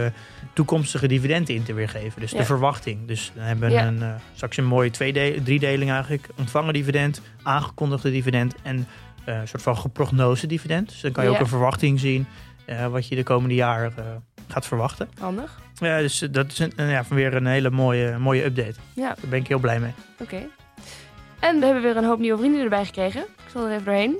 toekomstige 0.53 1.07
dividenden 1.07 1.55
in 1.55 1.63
te 1.63 1.73
weergeven. 1.73 2.21
Dus 2.21 2.31
de 2.31 2.45
verwachting. 2.45 3.07
Dus 3.07 3.31
dan 3.35 3.43
hebben 3.43 3.69
we 3.69 3.75
een, 3.75 4.03
straks 4.35 4.57
een 4.57 4.65
mooie 4.65 4.91
tweede, 4.91 5.43
driedeling 5.43 5.91
eigenlijk. 5.91 6.27
Ontvangen 6.35 6.73
dividend, 6.73 7.21
aangekondigde 7.43 8.11
dividend 8.11 8.55
en 8.63 8.87
een 9.25 9.47
soort 9.47 9.61
van 9.61 9.77
geprognose 9.77 10.47
dividend. 10.47 10.89
Dus 10.89 11.01
dan 11.01 11.11
kan 11.11 11.23
je 11.23 11.29
ook 11.29 11.39
een 11.39 11.47
verwachting 11.47 11.99
zien 11.99 12.27
uh, 12.69 12.87
wat 12.87 13.07
je 13.07 13.15
de 13.15 13.23
komende 13.23 13.55
jaren 13.55 13.93
uh, 13.99 14.05
gaat 14.47 14.65
verwachten. 14.65 15.09
Handig. 15.19 15.59
Ja, 15.75 15.97
dus 15.97 16.19
dat 16.31 16.51
is 16.51 16.59
een, 16.59 16.71
ja, 16.75 17.03
weer 17.09 17.33
een 17.33 17.45
hele 17.45 17.69
mooie, 17.69 18.17
mooie 18.17 18.43
update. 18.43 18.75
Ja. 18.93 19.07
Daar 19.07 19.29
ben 19.29 19.39
ik 19.39 19.47
heel 19.47 19.59
blij 19.59 19.79
mee. 19.79 19.91
Oké. 20.19 20.47
En 21.39 21.59
we 21.59 21.65
hebben 21.65 21.83
weer 21.83 21.97
een 21.97 22.03
hoop 22.03 22.19
nieuwe 22.19 22.37
vrienden 22.37 22.63
erbij 22.63 22.85
gekregen. 22.85 23.21
Ik 23.21 23.51
zal 23.51 23.65
er 23.65 23.71
even 23.71 23.85
doorheen. 23.85 24.19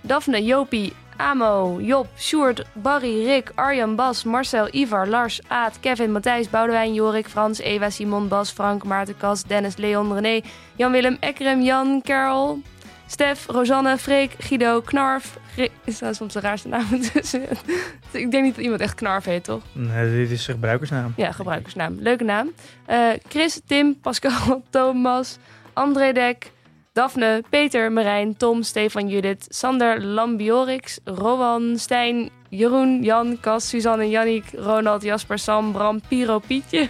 Daphne, 0.00 0.44
Jopie, 0.44 0.92
Amo, 1.16 1.78
Job, 1.80 2.06
Sjoerd, 2.16 2.64
Barry, 2.72 3.24
Rick, 3.24 3.52
Arjan, 3.54 3.96
Bas, 3.96 4.24
Marcel, 4.24 4.68
Ivar, 4.74 5.06
Lars, 5.06 5.40
Aad, 5.48 5.80
Kevin, 5.80 6.12
Matthijs, 6.12 6.50
Boudewijn, 6.50 6.94
Jorik, 6.94 7.28
Frans, 7.28 7.60
Eva, 7.60 7.90
Simon, 7.90 8.28
Bas, 8.28 8.50
Frank, 8.50 8.84
Maarten, 8.84 9.16
Kas, 9.16 9.42
Dennis, 9.42 9.76
Leon, 9.76 10.12
René, 10.12 10.42
Jan-Willem, 10.76 11.16
Ekrem, 11.20 11.62
Jan, 11.62 12.02
Carol, 12.02 12.62
Stef, 13.06 13.46
Rosanne, 13.46 13.98
Freek, 13.98 14.34
Guido, 14.38 14.80
Knarf. 14.80 15.38
Is 15.84 15.98
dat 15.98 16.16
soms 16.16 16.32
de 16.32 16.40
raarste 16.40 16.68
naam 16.68 17.00
tussen? 17.12 17.42
Ik 18.10 18.30
denk 18.30 18.44
niet 18.44 18.54
dat 18.54 18.64
iemand 18.64 18.80
echt 18.80 18.94
Knarf 18.94 19.24
heet, 19.24 19.44
toch? 19.44 19.62
Nee, 19.72 20.16
dit 20.16 20.30
is 20.30 20.44
gebruikersnaam. 20.44 21.12
Ja, 21.16 21.32
gebruikersnaam. 21.32 21.96
Leuke 21.98 22.24
naam. 22.24 22.52
Uh, 22.90 23.08
Chris, 23.28 23.60
Tim, 23.66 24.00
Pascal, 24.00 24.62
Thomas, 24.70 25.38
André 25.72 26.12
Dek, 26.12 26.50
Daphne, 26.96 27.42
Peter, 27.50 27.92
Marijn, 27.92 28.36
Tom, 28.36 28.62
Stefan, 28.62 29.08
Judith, 29.08 29.46
Sander, 29.48 30.00
Lambiorix, 30.00 30.98
Rowan, 31.04 31.78
Stijn, 31.78 32.30
Jeroen, 32.48 33.02
Jan, 33.02 33.40
Cas, 33.40 33.68
Suzanne, 33.68 34.08
Janniek, 34.08 34.44
Ronald, 34.54 35.02
Jasper, 35.02 35.38
Sam, 35.38 35.72
Bram, 35.72 36.00
Piro, 36.08 36.38
Pietje. 36.38 36.88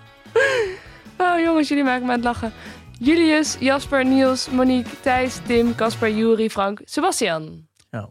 oh 1.18 1.38
jongens, 1.40 1.68
jullie 1.68 1.84
maken 1.84 2.06
me 2.06 2.12
aan 2.12 2.16
het 2.16 2.24
lachen. 2.24 2.52
Julius, 3.00 3.56
Jasper, 3.60 4.04
Niels, 4.04 4.50
Monique, 4.50 5.00
Thijs, 5.00 5.38
Tim, 5.46 5.74
Casper, 5.74 6.10
Juri, 6.10 6.50
Frank, 6.50 6.80
Sebastian. 6.84 7.66
Oh. 7.90 8.04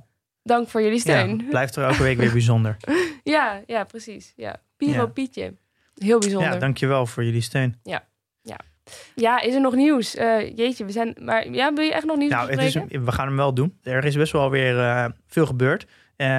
Dank 0.43 0.69
voor 0.69 0.81
jullie 0.81 0.99
steun. 0.99 1.37
Ja, 1.37 1.49
blijft 1.49 1.75
er 1.75 1.83
elke 1.83 2.03
week 2.03 2.17
weer 2.23 2.31
bijzonder. 2.31 2.77
ja, 3.23 3.61
ja, 3.65 3.83
precies. 3.83 4.33
Ja. 4.35 4.61
Piro 4.77 5.07
Pietje. 5.07 5.53
Heel 5.95 6.19
bijzonder. 6.19 6.51
Ja, 6.51 6.59
dankjewel 6.59 7.05
voor 7.05 7.23
jullie 7.23 7.41
steun. 7.41 7.79
Ja, 7.83 8.03
ja. 9.15 9.41
Is 9.41 9.53
er 9.53 9.61
nog 9.61 9.75
nieuws? 9.75 10.15
Uh, 10.15 10.55
jeetje, 10.55 10.85
we 10.85 10.91
zijn. 10.91 11.15
Maar 11.21 11.49
ja, 11.49 11.73
wil 11.73 11.83
je 11.83 11.93
echt 11.93 12.05
nog 12.05 12.17
nieuws 12.17 12.31
nou, 12.31 12.49
het 12.49 12.61
is, 12.61 12.73
We 12.73 13.11
gaan 13.11 13.27
hem 13.27 13.35
wel 13.35 13.53
doen. 13.53 13.77
Er 13.83 14.05
is 14.05 14.15
best 14.15 14.31
wel 14.31 14.49
weer 14.49 14.75
uh, 14.75 15.05
veel 15.27 15.45
gebeurd. 15.45 15.83
Um, 15.83 15.87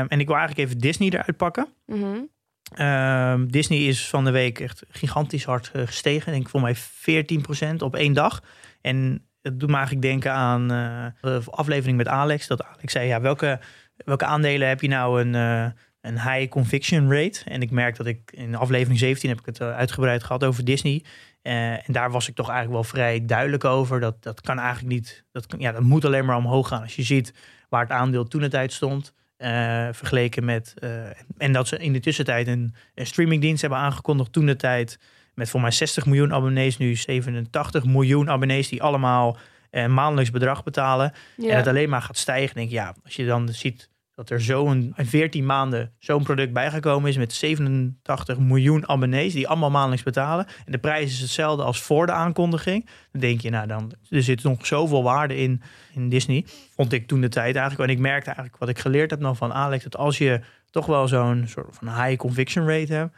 en 0.08 0.20
ik 0.20 0.26
wil 0.26 0.36
eigenlijk 0.36 0.68
even 0.68 0.80
Disney 0.80 1.08
eruit 1.08 1.36
pakken. 1.36 1.68
Mm 1.86 2.02
-hmm. 2.02 2.86
um, 2.86 3.50
Disney 3.50 3.78
is 3.78 4.08
van 4.08 4.24
de 4.24 4.30
week 4.30 4.60
echt 4.60 4.82
gigantisch 4.88 5.44
hard 5.44 5.70
uh, 5.76 5.82
gestegen. 5.86 6.32
Denk 6.32 6.44
ik 6.44 6.50
voor 6.50 6.60
mij 6.60 6.76
14% 6.76 7.74
op 7.78 7.96
één 7.96 8.12
dag. 8.12 8.42
En 8.80 9.26
het 9.42 9.60
doet 9.60 9.68
me 9.68 9.76
eigenlijk 9.76 10.06
denken 10.06 10.32
aan 10.32 10.68
de 10.68 11.42
aflevering 11.50 11.96
met 11.96 12.08
Alex. 12.08 12.46
Dat 12.46 12.64
Alex 12.64 12.92
zei: 12.92 13.06
ja, 13.06 13.20
welke, 13.20 13.60
welke 13.96 14.24
aandelen 14.24 14.68
heb 14.68 14.80
je 14.80 14.88
nou 14.88 15.20
een 15.20 15.74
een 16.00 16.20
high 16.20 16.48
conviction 16.48 17.12
rate. 17.12 17.40
En 17.44 17.62
ik 17.62 17.70
merk 17.70 17.96
dat 17.96 18.06
ik 18.06 18.30
in 18.30 18.54
aflevering 18.54 18.98
17 18.98 19.28
heb 19.28 19.38
ik 19.38 19.46
het 19.46 19.60
uitgebreid 19.60 20.22
gehad 20.22 20.44
over 20.44 20.64
Disney. 20.64 21.02
Uh, 21.42 21.72
en 21.72 21.92
daar 21.92 22.10
was 22.10 22.28
ik 22.28 22.34
toch 22.34 22.48
eigenlijk 22.48 22.80
wel 22.80 22.90
vrij 22.90 23.24
duidelijk 23.24 23.64
over. 23.64 24.00
Dat, 24.00 24.22
dat 24.22 24.40
kan 24.40 24.58
eigenlijk 24.58 24.88
niet. 24.94 25.24
Dat, 25.32 25.46
kan, 25.46 25.58
ja, 25.58 25.72
dat 25.72 25.82
moet 25.82 26.04
alleen 26.04 26.24
maar 26.24 26.36
omhoog 26.36 26.68
gaan. 26.68 26.82
Als 26.82 26.96
je 26.96 27.02
ziet 27.02 27.32
waar 27.68 27.80
het 27.80 27.90
aandeel 27.90 28.24
toen 28.24 28.40
de 28.40 28.48
tijd 28.48 28.72
stond. 28.72 29.14
Uh, 29.38 29.88
vergeleken 29.92 30.44
met. 30.44 30.74
Uh, 30.84 31.06
en 31.36 31.52
dat 31.52 31.68
ze 31.68 31.78
in 31.78 31.92
de 31.92 32.00
tussentijd 32.00 32.46
een, 32.46 32.74
een 32.94 33.06
streamingdienst 33.06 33.60
hebben 33.60 33.78
aangekondigd 33.78 34.32
toen 34.32 34.46
de 34.46 34.56
tijd. 34.56 34.98
Met 35.34 35.50
voor 35.50 35.60
mij 35.60 35.70
60 35.70 36.06
miljoen 36.06 36.34
abonnees, 36.34 36.76
nu 36.76 36.94
87 36.94 37.84
miljoen 37.84 38.30
abonnees 38.30 38.68
die 38.68 38.82
allemaal 38.82 39.36
een 39.70 39.94
maandelijks 39.94 40.30
bedrag 40.30 40.62
betalen. 40.62 41.12
En 41.36 41.56
het 41.56 41.66
alleen 41.66 41.88
maar 41.88 42.02
gaat 42.02 42.16
stijgen. 42.16 42.54
Denk 42.54 42.70
ja, 42.70 42.94
als 43.04 43.16
je 43.16 43.26
dan 43.26 43.48
ziet 43.48 43.88
dat 44.18 44.30
er 44.30 44.40
zo'n 44.40 44.92
in 44.96 45.06
14 45.06 45.46
maanden 45.46 45.92
zo'n 45.98 46.22
product 46.22 46.52
bijgekomen 46.52 47.08
is 47.08 47.16
met 47.16 47.32
87 47.32 48.38
miljoen 48.38 48.88
abonnees 48.88 49.32
die 49.32 49.48
allemaal 49.48 49.70
maandelijks 49.70 50.04
betalen. 50.04 50.46
En 50.64 50.72
de 50.72 50.78
prijs 50.78 51.12
is 51.12 51.20
hetzelfde 51.20 51.62
als 51.62 51.80
voor 51.80 52.06
de 52.06 52.12
aankondiging. 52.12 52.88
Dan 53.12 53.20
denk 53.20 53.40
je, 53.40 53.50
nou 53.50 53.66
dan 53.66 53.92
er 54.10 54.22
zit 54.22 54.42
nog 54.42 54.66
zoveel 54.66 55.02
waarde 55.02 55.36
in, 55.36 55.62
in 55.92 56.08
Disney. 56.08 56.44
Vond 56.74 56.92
ik 56.92 57.06
toen 57.06 57.20
de 57.20 57.28
tijd 57.28 57.56
eigenlijk. 57.56 57.90
En 57.90 57.96
ik 57.96 58.02
merkte 58.02 58.26
eigenlijk 58.26 58.58
wat 58.58 58.68
ik 58.68 58.78
geleerd 58.78 59.10
heb 59.10 59.20
nog 59.20 59.36
van 59.36 59.52
Alex, 59.52 59.82
dat 59.82 59.96
als 59.96 60.18
je 60.18 60.40
toch 60.70 60.86
wel 60.86 61.08
zo'n 61.08 61.44
soort 61.46 61.76
van 61.76 62.02
high 62.02 62.16
conviction 62.16 62.68
rate 62.68 62.92
hebt, 62.92 63.16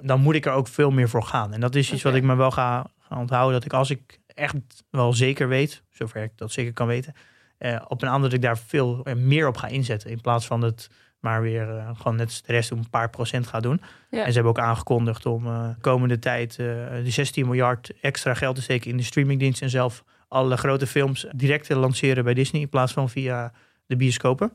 dan 0.00 0.20
moet 0.20 0.34
ik 0.34 0.46
er 0.46 0.52
ook 0.52 0.68
veel 0.68 0.90
meer 0.90 1.08
voor 1.08 1.22
gaan. 1.22 1.52
En 1.52 1.60
dat 1.60 1.74
is 1.74 1.92
iets 1.92 2.02
wat 2.02 2.14
ik 2.14 2.22
me 2.22 2.34
wel 2.34 2.50
ga, 2.50 2.90
ga 2.98 3.18
onthouden. 3.18 3.52
Dat 3.52 3.64
ik 3.64 3.72
als 3.72 3.90
ik 3.90 4.20
echt 4.26 4.54
wel 4.90 5.12
zeker 5.12 5.48
weet, 5.48 5.82
zover 5.90 6.22
ik 6.22 6.32
dat 6.36 6.52
zeker 6.52 6.72
kan 6.72 6.86
weten, 6.86 7.14
uh, 7.58 7.80
op 7.88 8.02
een 8.02 8.08
ander 8.08 8.30
dat 8.30 8.38
ik 8.38 8.44
daar 8.44 8.58
veel 8.58 9.00
eh, 9.04 9.14
meer 9.14 9.46
op 9.46 9.56
ga 9.56 9.66
inzetten. 9.66 10.10
In 10.10 10.20
plaats 10.20 10.46
van 10.46 10.62
het 10.62 10.90
maar 11.18 11.42
weer 11.42 11.68
uh, 11.68 11.90
gewoon 11.96 12.16
net 12.16 12.42
de 12.46 12.52
rest 12.52 12.70
een 12.70 12.90
paar 12.90 13.10
procent 13.10 13.46
gaat 13.46 13.62
doen. 13.62 13.80
En 14.10 14.26
ze 14.26 14.32
hebben 14.32 14.44
ook 14.44 14.58
aangekondigd 14.58 15.26
om 15.26 15.46
uh, 15.46 15.68
komende 15.80 16.18
tijd 16.18 16.56
de 16.56 17.02
16 17.04 17.44
miljard 17.44 17.92
extra 18.00 18.34
geld 18.34 18.56
te 18.56 18.62
steken 18.62 18.90
in 18.90 18.96
de 18.96 19.02
streamingdienst. 19.02 19.62
En 19.62 19.70
zelf 19.70 20.04
alle 20.28 20.56
grote 20.56 20.86
films 20.86 21.26
direct 21.32 21.66
te 21.66 21.76
lanceren 21.76 22.24
bij 22.24 22.34
Disney 22.34 22.60
in 22.60 22.68
plaats 22.68 22.92
van 22.92 23.08
via 23.10 23.52
de 23.86 23.96
bioscopen. 23.96 24.52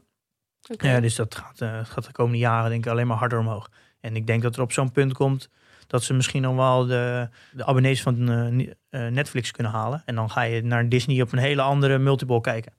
Okay. 0.72 1.02
dus 1.02 1.16
dat 1.16 1.36
gaat, 1.36 1.88
gaat 1.88 2.06
de 2.06 2.12
komende 2.12 2.38
jaren 2.38 2.70
denk 2.70 2.86
ik 2.86 2.92
alleen 2.92 3.08
maar 3.08 3.18
harder 3.18 3.40
omhoog. 3.40 3.70
En 4.00 4.16
ik 4.16 4.28
denk 4.28 4.42
dat 4.42 4.56
er 4.56 4.62
op 4.62 4.72
zo'n 4.72 4.92
punt 4.92 5.14
komt 5.14 5.50
dat 5.88 6.04
ze 6.04 6.14
misschien 6.14 6.42
nog 6.42 6.56
wel 6.56 6.86
de, 6.86 7.30
de 7.52 7.66
abonnees 7.66 8.02
van 8.02 8.26
Netflix 8.90 9.52
kunnen 9.52 9.72
halen. 9.72 10.02
En 10.06 10.16
dan 10.16 10.30
ga 10.30 10.42
je 10.42 10.64
naar 10.64 10.90
Disney 10.90 11.22
op 11.22 11.32
een 11.32 11.40
hele 11.40 11.62
andere 11.62 11.98
multiple 11.98 12.42
kijken. 12.42 12.74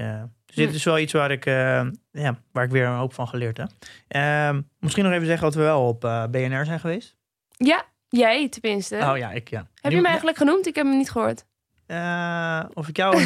Ja. 0.00 0.30
Dus 0.46 0.56
dit 0.56 0.74
is 0.74 0.84
wel 0.84 0.98
iets 0.98 1.12
waar 1.12 1.30
ik, 1.30 1.46
uh, 1.46 1.54
ja, 2.10 2.38
waar 2.52 2.64
ik 2.64 2.70
weer 2.70 2.86
een 2.86 2.96
hoop 2.96 3.14
van 3.14 3.28
geleerd 3.28 3.56
heb. 3.56 3.70
Uh, 4.08 4.58
misschien 4.78 5.04
nog 5.04 5.12
even 5.12 5.26
zeggen 5.26 5.44
dat 5.44 5.54
we 5.54 5.60
wel 5.60 5.88
op 5.88 6.04
uh, 6.04 6.22
eh, 6.22 6.30
BNR 6.30 6.64
zijn 6.64 6.80
geweest. 6.80 7.16
Ja, 7.56 7.84
jij 8.08 8.48
tenminste. 8.48 8.96
Oh 8.96 9.16
ja, 9.16 9.30
ik 9.32 9.50
ja. 9.50 9.66
Heb 9.80 9.92
je 9.92 10.00
me 10.00 10.06
eigenlijk 10.06 10.36
genoemd? 10.36 10.66
Ik 10.66 10.74
heb 10.74 10.86
hem 10.86 10.96
niet 10.96 11.10
gehoord. 11.10 11.44
Uh, 11.86 12.64
of 12.74 12.88
ik 12.88 12.96
jou... 12.96 13.16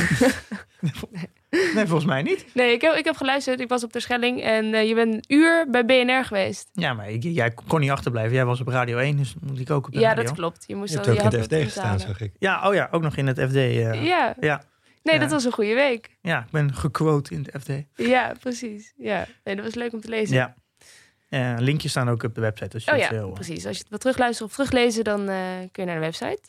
nee, 1.74 1.86
volgens 1.86 2.04
mij 2.04 2.22
niet. 2.22 2.46
Nee, 2.54 2.72
ik 2.72 2.80
heb, 2.80 2.94
ik 2.94 3.04
heb 3.04 3.16
geluisterd. 3.16 3.60
Ik 3.60 3.68
was 3.68 3.84
op 3.84 3.92
de 3.92 4.00
Schelling 4.00 4.42
en 4.42 4.86
je 4.86 4.94
bent 4.94 5.14
een 5.14 5.36
uur 5.36 5.70
bij 5.70 5.84
BNR 5.84 6.24
geweest. 6.24 6.68
Ja, 6.72 6.94
maar 6.94 7.10
ik, 7.10 7.22
jij 7.22 7.50
kon 7.66 7.80
niet 7.80 7.90
achterblijven. 7.90 8.34
Jij 8.34 8.44
was 8.44 8.60
op 8.60 8.68
Radio 8.68 8.98
1, 8.98 9.16
dus 9.16 9.34
moet 9.40 9.60
ik 9.60 9.70
ook 9.70 9.86
op 9.86 9.94
Ja, 9.94 10.14
dat 10.14 10.32
klopt. 10.32 10.64
Je 10.66 10.76
moest 10.76 10.92
je 10.92 10.98
al, 10.98 11.08
ook 11.08 11.18
in 11.18 11.24
het 11.24 11.44
FD 11.44 11.54
gestaan, 11.54 12.00
zag 12.00 12.20
ik. 12.20 12.32
Ja, 12.38 12.68
oh 12.68 12.74
ja, 12.74 12.88
ook 12.90 13.02
nog 13.02 13.16
in 13.16 13.26
het 13.26 13.40
FD. 13.40 13.54
ja. 13.54 14.34
ja. 14.40 14.68
Nee, 15.02 15.18
dat 15.18 15.30
was 15.30 15.44
een 15.44 15.52
goede 15.52 15.74
week. 15.74 16.16
Ja, 16.20 16.38
ik 16.38 16.50
ben 16.50 16.74
gequote 16.74 17.34
in 17.34 17.42
de 17.42 17.60
FD. 17.60 17.70
Ja, 18.08 18.34
precies. 18.40 18.92
Ja, 18.96 19.26
nee, 19.44 19.56
dat 19.56 19.64
was 19.64 19.74
leuk 19.74 19.92
om 19.92 20.00
te 20.00 20.08
lezen. 20.08 20.36
Ja. 20.36 20.54
Uh, 21.30 21.54
linkjes 21.58 21.90
staan 21.90 22.08
ook 22.08 22.22
op 22.22 22.34
de 22.34 22.40
website. 22.40 22.68
Dus 22.68 22.84
oh 22.84 22.96
ja, 22.96 23.08
heel, 23.08 23.30
precies. 23.30 23.66
Als 23.66 23.74
je 23.76 23.80
het 23.80 23.88
wil 23.88 23.98
terugluisteren 23.98 24.48
of 24.48 24.54
teruglezen, 24.54 25.04
dan 25.04 25.20
uh, 25.20 25.36
kun 25.72 25.84
je 25.84 25.84
naar 25.84 25.94
de 25.94 26.00
website. 26.00 26.40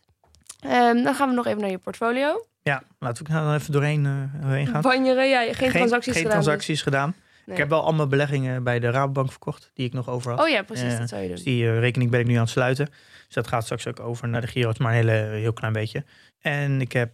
Um, 0.66 1.04
dan 1.04 1.16
gaan 1.16 1.30
we 1.30 1.36
nog 1.36 1.45
even 1.45 1.62
naar 1.62 1.70
je 1.70 1.78
portfolio. 1.78 2.45
Ja, 2.64 2.84
laten 2.99 3.26
we 3.26 3.32
dan 3.32 3.54
even 3.54 3.72
doorheen, 3.72 4.06
uh, 4.06 4.41
doorheen 4.41 4.68
gaan. 4.68 4.82
Banjeren, 4.82 5.30
ja, 5.30 5.41
geen, 5.41 5.54
geen 5.54 5.72
transacties 5.72 6.14
geen 6.14 6.22
gedaan. 6.22 6.38
Dus. 6.38 6.45
transacties 6.45 6.82
gedaan. 6.82 7.16
Nee. 7.45 7.56
Ik 7.56 7.58
heb 7.58 7.70
wel 7.70 7.84
allemaal 7.84 8.08
beleggingen 8.08 8.64
bij 8.64 8.80
de 8.80 8.89
Rabobank 8.89 9.30
verkocht, 9.30 9.72
die 9.74 9.86
ik 9.86 9.93
nog 9.93 10.10
over 10.10 10.32
had. 10.32 10.41
Oh 10.41 10.49
ja, 10.49 10.64
precies, 10.64 10.97
dat 10.97 11.10
zou 11.10 11.22
je 11.22 11.28
doen. 11.28 11.36
Dus 11.36 11.45
die 11.45 11.80
rekening 11.80 12.12
ben 12.12 12.20
ik 12.20 12.28
nu 12.28 12.34
aan 12.34 12.41
het 12.41 12.49
sluiten. 12.49 12.86
Dus 13.26 13.36
dat 13.36 13.47
gaat 13.47 13.64
straks 13.64 13.88
ook 13.88 13.99
over 13.99 14.28
naar 14.28 14.41
de 14.41 14.47
Giro's, 14.47 14.78
maar 14.78 14.91
een 14.91 14.97
hele, 14.97 15.38
heel 15.38 15.54
klein 15.54 15.74
beetje. 15.74 16.04
En 16.39 16.82
ik 16.82 16.91
heb 16.91 17.12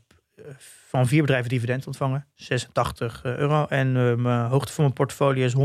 van 0.88 1.08
vier 1.08 1.22
bedrijven 1.22 1.50
dividend 1.50 1.88
ontvangen. 1.88 2.28
86 2.36 3.24
eh, 3.24 3.38
euro. 3.38 3.66
En 3.66 3.96
uh, 3.96 4.16
mijn 4.16 4.48
hoogte 4.48 4.74
van 4.74 4.84
mijn 4.84 4.96
portfolio 4.96 5.46
is 5.46 5.56
179.700. 5.56 5.60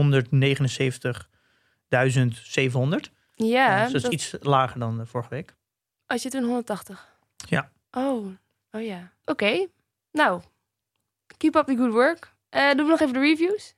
Ja. 3.34 3.82
dus 3.84 4.02
dat, 4.02 4.02
is 4.02 4.08
iets 4.08 4.36
lager 4.40 4.80
dan 4.80 5.00
uh, 5.00 5.06
vorige 5.06 5.28
week. 5.28 5.54
Als 6.06 6.22
je 6.22 6.30
toen 6.30 6.44
180? 6.44 7.08
Ja. 7.48 7.70
Oh, 7.90 8.26
oh 8.70 8.82
ja. 8.82 9.12
Oké. 9.24 9.66
Nou, 10.12 10.40
keep 11.36 11.54
up 11.54 11.66
the 11.66 11.76
good 11.76 11.92
work. 11.92 12.34
Doen 12.50 12.84
we 12.84 12.90
nog 12.90 13.00
even 13.00 13.14
de 13.14 13.20
reviews? 13.20 13.74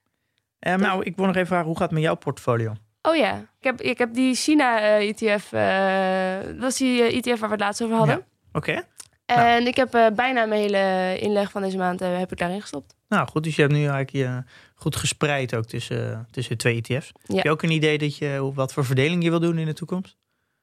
nou, 0.58 1.04
ik 1.04 1.16
wil 1.16 1.26
nog 1.26 1.34
even 1.34 1.46
vragen, 1.46 1.66
hoe 1.66 1.76
gaat 1.76 1.84
het 1.84 1.94
met 1.94 2.02
jouw 2.02 2.14
portfolio? 2.14 2.74
Oh 3.02 3.16
ja, 3.16 3.38
ik 3.38 3.64
heb, 3.64 3.80
ik 3.80 3.98
heb 3.98 4.14
die 4.14 4.34
China-ETF, 4.34 5.48
dat 6.46 6.56
was 6.58 6.76
die 6.76 7.02
ETF 7.02 7.40
waar 7.40 7.48
we 7.48 7.54
het 7.54 7.60
laatst 7.60 7.82
over 7.82 7.96
hadden. 7.96 8.16
Ja. 8.16 8.24
Oké. 8.52 8.82
En 9.24 9.36
nou. 9.36 9.64
ik 9.64 9.76
heb 9.76 9.94
uh, 9.94 10.06
bijna 10.14 10.44
mijn 10.44 10.60
hele 10.60 11.18
inleg 11.18 11.50
van 11.50 11.62
deze 11.62 11.76
maand 11.76 12.02
uh, 12.02 12.18
heb 12.18 12.32
ik 12.32 12.38
daarin 12.38 12.60
gestopt. 12.60 12.94
Nou 13.08 13.28
goed, 13.28 13.44
dus 13.44 13.56
je 13.56 13.62
hebt 13.62 13.74
nu 13.74 13.78
eigenlijk 13.78 14.10
je 14.10 14.42
goed 14.74 14.96
gespreid 14.96 15.54
ook 15.54 15.64
tussen, 15.64 16.28
tussen 16.30 16.56
twee 16.56 16.82
ETF's. 16.82 17.12
Heb 17.26 17.44
je 17.44 17.50
ook 17.50 17.62
een 17.62 17.70
idee 17.70 17.98
dat 17.98 18.16
je, 18.16 18.50
wat 18.54 18.72
voor 18.72 18.84
verdeling 18.84 19.22
je 19.22 19.30
wil 19.30 19.40
doen 19.40 19.58
in 19.58 19.66
de 19.66 19.72
toekomst? 19.72 20.16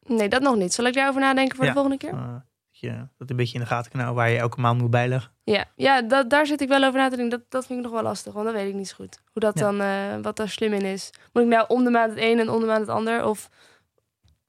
Nee, 0.05 0.29
dat 0.29 0.41
nog 0.41 0.55
niet. 0.55 0.73
Zal 0.73 0.85
ik 0.85 0.93
daarover 0.93 1.21
nadenken 1.21 1.55
voor 1.55 1.65
de 1.65 1.71
volgende 1.71 1.97
keer? 1.97 2.13
Uh, 2.13 2.35
je 2.69 3.07
dat 3.17 3.29
een 3.29 3.35
beetje 3.35 3.53
in 3.53 3.59
de 3.59 3.65
gaten 3.65 3.91
kan 3.91 4.13
waar 4.13 4.29
je 4.29 4.37
elke 4.37 4.59
maand 4.59 4.81
moet 4.81 4.89
bijleggen. 4.89 5.31
Ja, 5.43 5.65
ja 5.75 6.01
dat, 6.01 6.29
daar 6.29 6.45
zit 6.45 6.61
ik 6.61 6.67
wel 6.67 6.83
over 6.83 6.99
na 6.99 7.09
te 7.09 7.15
denken. 7.15 7.39
Dat, 7.39 7.51
dat 7.51 7.65
vind 7.65 7.79
ik 7.79 7.85
nog 7.85 7.93
wel 7.93 8.03
lastig, 8.03 8.33
want 8.33 8.45
dat 8.45 8.55
weet 8.55 8.67
ik 8.67 8.75
niet 8.75 8.87
zo 8.87 8.95
goed. 8.95 9.21
Hoe 9.31 9.41
dat 9.41 9.57
dan, 9.57 9.77
wat 10.21 10.35
daar 10.35 10.49
slim 10.49 10.73
in 10.73 10.85
is. 10.85 11.09
Moet 11.33 11.43
ik 11.43 11.49
nou 11.49 11.65
om 11.67 11.83
de 11.83 11.89
maand 11.89 12.09
het 12.09 12.23
een 12.23 12.39
en 12.39 12.49
om 12.49 12.59
de 12.59 12.65
maand 12.65 12.79
het 12.79 12.89
ander? 12.89 13.25
Of 13.25 13.49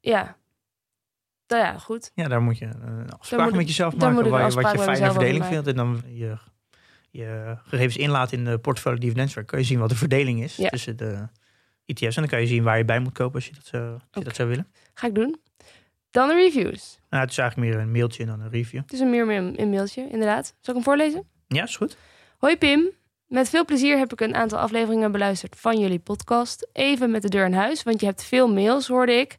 ja, 0.01 0.37
nou 1.53 1.65
ja, 1.65 1.79
goed. 1.79 2.11
Ja, 2.15 2.29
daar 2.29 2.43
moet 2.43 2.59
je 2.59 2.67
een 2.67 3.11
afspraak 3.19 3.53
met 3.53 3.67
jezelf 3.67 3.97
maken. 3.97 4.31
Waar 4.31 4.49
je, 4.49 4.55
wat 4.55 4.73
je 4.73 4.79
fijne 4.79 5.11
verdeling 5.11 5.45
vindt. 5.45 5.67
En 5.67 5.77
dan 5.77 6.03
je, 6.07 6.37
je 7.11 7.57
gegevens 7.65 7.97
inlaat 7.97 8.33
in 8.33 8.45
de 8.45 8.59
portfolio 8.59 8.99
dividendwerk. 8.99 9.47
Kan 9.47 9.59
je 9.59 9.65
zien 9.65 9.79
wat 9.79 9.89
de 9.89 9.97
verdeling 9.97 10.43
is 10.43 10.55
tussen 10.55 10.97
de 10.97 11.29
ETF's. 11.87 12.17
En 12.17 12.23
dan 12.23 12.31
kan 12.31 12.41
je 12.41 12.47
zien 12.47 12.63
waar 12.63 12.79
je 12.79 12.85
bij 12.85 12.99
moet 12.99 13.13
kopen 13.13 13.35
als 13.35 13.47
je 13.47 13.55
dat, 13.55 13.67
zou, 13.67 13.93
als 13.93 14.03
je 14.11 14.25
dat 14.25 14.37
zou 14.37 14.49
willen. 14.49 14.67
Ga 14.95 15.07
ik 15.07 15.15
doen. 15.15 15.41
Dan 16.11 16.29
de 16.29 16.35
reviews. 16.35 16.99
Nou, 17.11 17.23
het 17.23 17.31
is 17.31 17.39
eigenlijk 17.39 17.71
meer 17.71 17.81
een 17.81 17.93
mailtje 17.93 18.27
dan 18.27 18.41
een 18.41 18.51
review. 18.51 18.81
Het 18.81 18.93
is 18.93 19.01
een 19.01 19.11
meer 19.11 19.31
een 19.31 19.71
mailtje, 19.71 20.09
inderdaad. 20.11 20.47
Zal 20.47 20.55
ik 20.61 20.75
hem 20.75 20.83
voorlezen? 20.83 21.27
Ja, 21.47 21.63
is 21.63 21.77
goed. 21.77 21.97
Hoi 22.39 22.57
Pim. 22.57 22.91
Met 23.27 23.49
veel 23.49 23.65
plezier 23.65 23.99
heb 23.99 24.13
ik 24.13 24.21
een 24.21 24.35
aantal 24.35 24.59
afleveringen 24.59 25.13
beluisterd 25.13 25.57
van 25.59 25.79
jullie 25.79 25.99
podcast. 25.99 26.69
Even 26.73 27.11
met 27.11 27.23
de 27.23 27.29
deur 27.29 27.45
in 27.45 27.53
huis, 27.53 27.83
want 27.83 28.01
je 28.01 28.07
hebt 28.07 28.25
veel 28.25 28.53
mails, 28.53 28.89
hoorde 28.89 29.13
ik. 29.13 29.37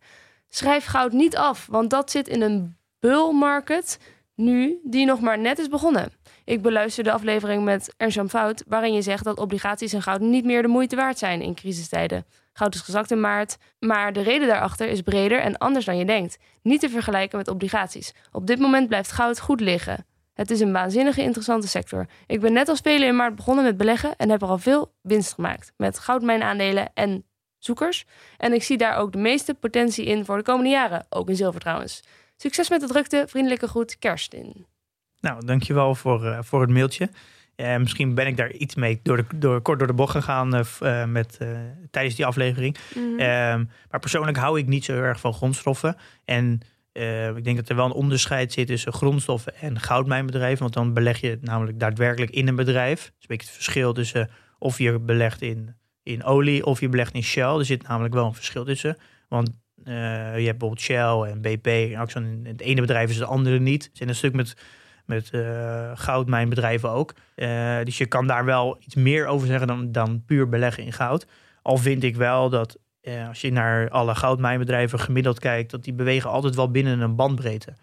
Schrijf 0.55 0.85
goud 0.85 1.11
niet 1.11 1.37
af, 1.37 1.67
want 1.69 1.89
dat 1.89 2.11
zit 2.11 2.27
in 2.27 2.41
een 2.41 2.77
bull 2.99 3.31
market 3.31 3.99
nu 4.35 4.79
die 4.83 5.05
nog 5.05 5.19
maar 5.19 5.39
net 5.39 5.59
is 5.59 5.67
begonnen. 5.67 6.11
Ik 6.45 6.61
beluister 6.61 7.03
de 7.03 7.11
aflevering 7.11 7.63
met 7.63 7.93
Ernst 7.97 8.19
Fout, 8.29 8.63
waarin 8.67 8.93
je 8.93 9.01
zegt 9.01 9.23
dat 9.23 9.37
obligaties 9.37 9.93
en 9.93 10.01
goud 10.01 10.19
niet 10.19 10.45
meer 10.45 10.61
de 10.61 10.67
moeite 10.67 10.95
waard 10.95 11.17
zijn 11.17 11.41
in 11.41 11.55
crisistijden. 11.55 12.25
Goud 12.53 12.75
is 12.75 12.81
gezakt 12.81 13.11
in 13.11 13.19
maart, 13.19 13.57
maar 13.79 14.13
de 14.13 14.21
reden 14.21 14.47
daarachter 14.47 14.87
is 14.87 15.01
breder 15.01 15.39
en 15.39 15.57
anders 15.57 15.85
dan 15.85 15.97
je 15.97 16.05
denkt. 16.05 16.37
Niet 16.61 16.79
te 16.79 16.89
vergelijken 16.89 17.37
met 17.37 17.47
obligaties. 17.47 18.13
Op 18.31 18.47
dit 18.47 18.59
moment 18.59 18.87
blijft 18.87 19.11
goud 19.11 19.39
goed 19.39 19.59
liggen. 19.59 20.05
Het 20.33 20.51
is 20.51 20.59
een 20.59 20.71
waanzinnige 20.71 21.21
interessante 21.21 21.67
sector. 21.67 22.07
Ik 22.27 22.39
ben 22.39 22.53
net 22.53 22.69
als 22.69 22.79
velen 22.79 23.07
in 23.07 23.15
maart 23.15 23.35
begonnen 23.35 23.63
met 23.63 23.77
beleggen 23.77 24.15
en 24.15 24.29
heb 24.29 24.41
er 24.41 24.47
al 24.47 24.57
veel 24.57 24.93
winst 25.01 25.33
gemaakt 25.33 25.73
met 25.77 25.99
goudmijnaandelen 25.99 26.91
en 26.93 27.25
zoekers. 27.65 28.05
En 28.37 28.53
ik 28.53 28.63
zie 28.63 28.77
daar 28.77 28.97
ook 28.97 29.11
de 29.11 29.17
meeste 29.17 29.53
potentie 29.53 30.05
in 30.05 30.25
voor 30.25 30.37
de 30.37 30.43
komende 30.43 30.69
jaren. 30.69 31.05
Ook 31.09 31.29
in 31.29 31.35
zilver 31.35 31.59
trouwens. 31.59 32.03
Succes 32.37 32.69
met 32.69 32.81
de 32.81 32.87
drukte. 32.87 33.25
Vriendelijke 33.27 33.67
groet, 33.67 33.99
Kerstin. 33.99 34.65
Nou, 35.19 35.45
dankjewel 35.45 35.95
voor, 35.95 36.25
uh, 36.25 36.39
voor 36.41 36.61
het 36.61 36.69
mailtje. 36.69 37.09
Uh, 37.55 37.77
misschien 37.77 38.15
ben 38.15 38.27
ik 38.27 38.37
daar 38.37 38.51
iets 38.51 38.75
mee 38.75 38.99
door 39.03 39.17
de, 39.17 39.25
door, 39.35 39.61
kort 39.61 39.79
door 39.79 39.87
de 39.87 39.93
bocht 39.93 40.11
gegaan 40.11 40.55
uh, 40.55 41.05
met, 41.05 41.37
tijdens 41.91 42.15
die 42.15 42.25
aflevering. 42.25 42.77
Mhm. 42.95 43.19
Ehm, 43.19 43.63
maar 43.89 43.99
persoonlijk 43.99 44.37
hou 44.37 44.59
ik 44.59 44.67
niet 44.67 44.85
zo 44.85 44.93
erg 44.93 45.19
van 45.19 45.33
grondstoffen. 45.33 45.95
En 46.25 46.59
ik 47.35 47.43
denk 47.43 47.57
dat 47.57 47.69
er 47.69 47.75
wel 47.75 47.85
een 47.85 47.91
onderscheid 47.91 48.53
zit 48.53 48.67
tussen 48.67 48.93
grondstoffen 48.93 49.55
en 49.55 49.79
goudmijnbedrijven. 49.79 50.59
Want 50.59 50.73
dan 50.73 50.93
beleg 50.93 51.21
je 51.21 51.37
namelijk 51.41 51.79
daadwerkelijk 51.79 52.31
in 52.31 52.47
een 52.47 52.55
bedrijf. 52.55 52.99
Dat 53.03 53.13
is 53.19 53.21
een 53.21 53.27
beetje 53.27 53.47
het 53.47 53.55
verschil 53.55 53.93
tussen 53.93 54.29
of 54.59 54.77
je 54.77 54.99
belegt 54.99 55.41
in, 55.41 55.75
in 56.03 56.23
olie 56.23 56.65
of 56.65 56.79
je 56.79 56.89
belegt 56.89 57.13
in 57.13 57.23
Shell. 57.23 57.57
Er 57.57 57.65
zit 57.65 57.87
namelijk 57.87 58.13
wel 58.13 58.25
een 58.25 58.33
verschil 58.33 58.65
tussen. 58.65 58.97
Want 59.27 59.49
je 59.85 59.91
hebt 60.45 60.57
bijvoorbeeld 60.57 60.81
Shell 60.81 61.31
en 61.31 61.41
BP. 61.41 61.67
En 61.67 62.07
zo'n, 62.07 62.41
het 62.43 62.61
ene 62.61 62.81
bedrijf 62.81 63.09
is 63.09 63.15
het 63.15 63.27
andere 63.27 63.59
niet. 63.59 63.83
Er 63.83 63.89
zit 63.93 64.07
een 64.07 64.15
stuk 64.15 64.33
met 64.33 64.55
met 65.05 65.29
uh, 65.31 65.91
goudmijnbedrijven 65.93 66.89
ook. 66.89 67.13
Uh, 67.35 67.77
dus 67.83 67.97
je 67.97 68.05
kan 68.05 68.27
daar 68.27 68.45
wel 68.45 68.77
iets 68.79 68.95
meer 68.95 69.27
over 69.27 69.47
zeggen 69.47 69.67
dan, 69.67 69.91
dan 69.91 70.23
puur 70.25 70.49
beleggen 70.49 70.83
in 70.83 70.93
goud. 70.93 71.27
Al 71.61 71.77
vind 71.77 72.03
ik 72.03 72.15
wel 72.15 72.49
dat 72.49 72.77
als 73.27 73.41
je 73.41 73.51
naar 73.51 73.89
alle 73.89 74.15
goudmijnbedrijven 74.15 74.99
gemiddeld 74.99 75.39
kijkt, 75.39 75.71
dat 75.71 75.83
die 75.83 75.93
bewegen 75.93 76.29
altijd 76.29 76.55
wel 76.55 76.71
binnen 76.71 76.99
een 76.99 77.15
bandbreedte. 77.15 77.73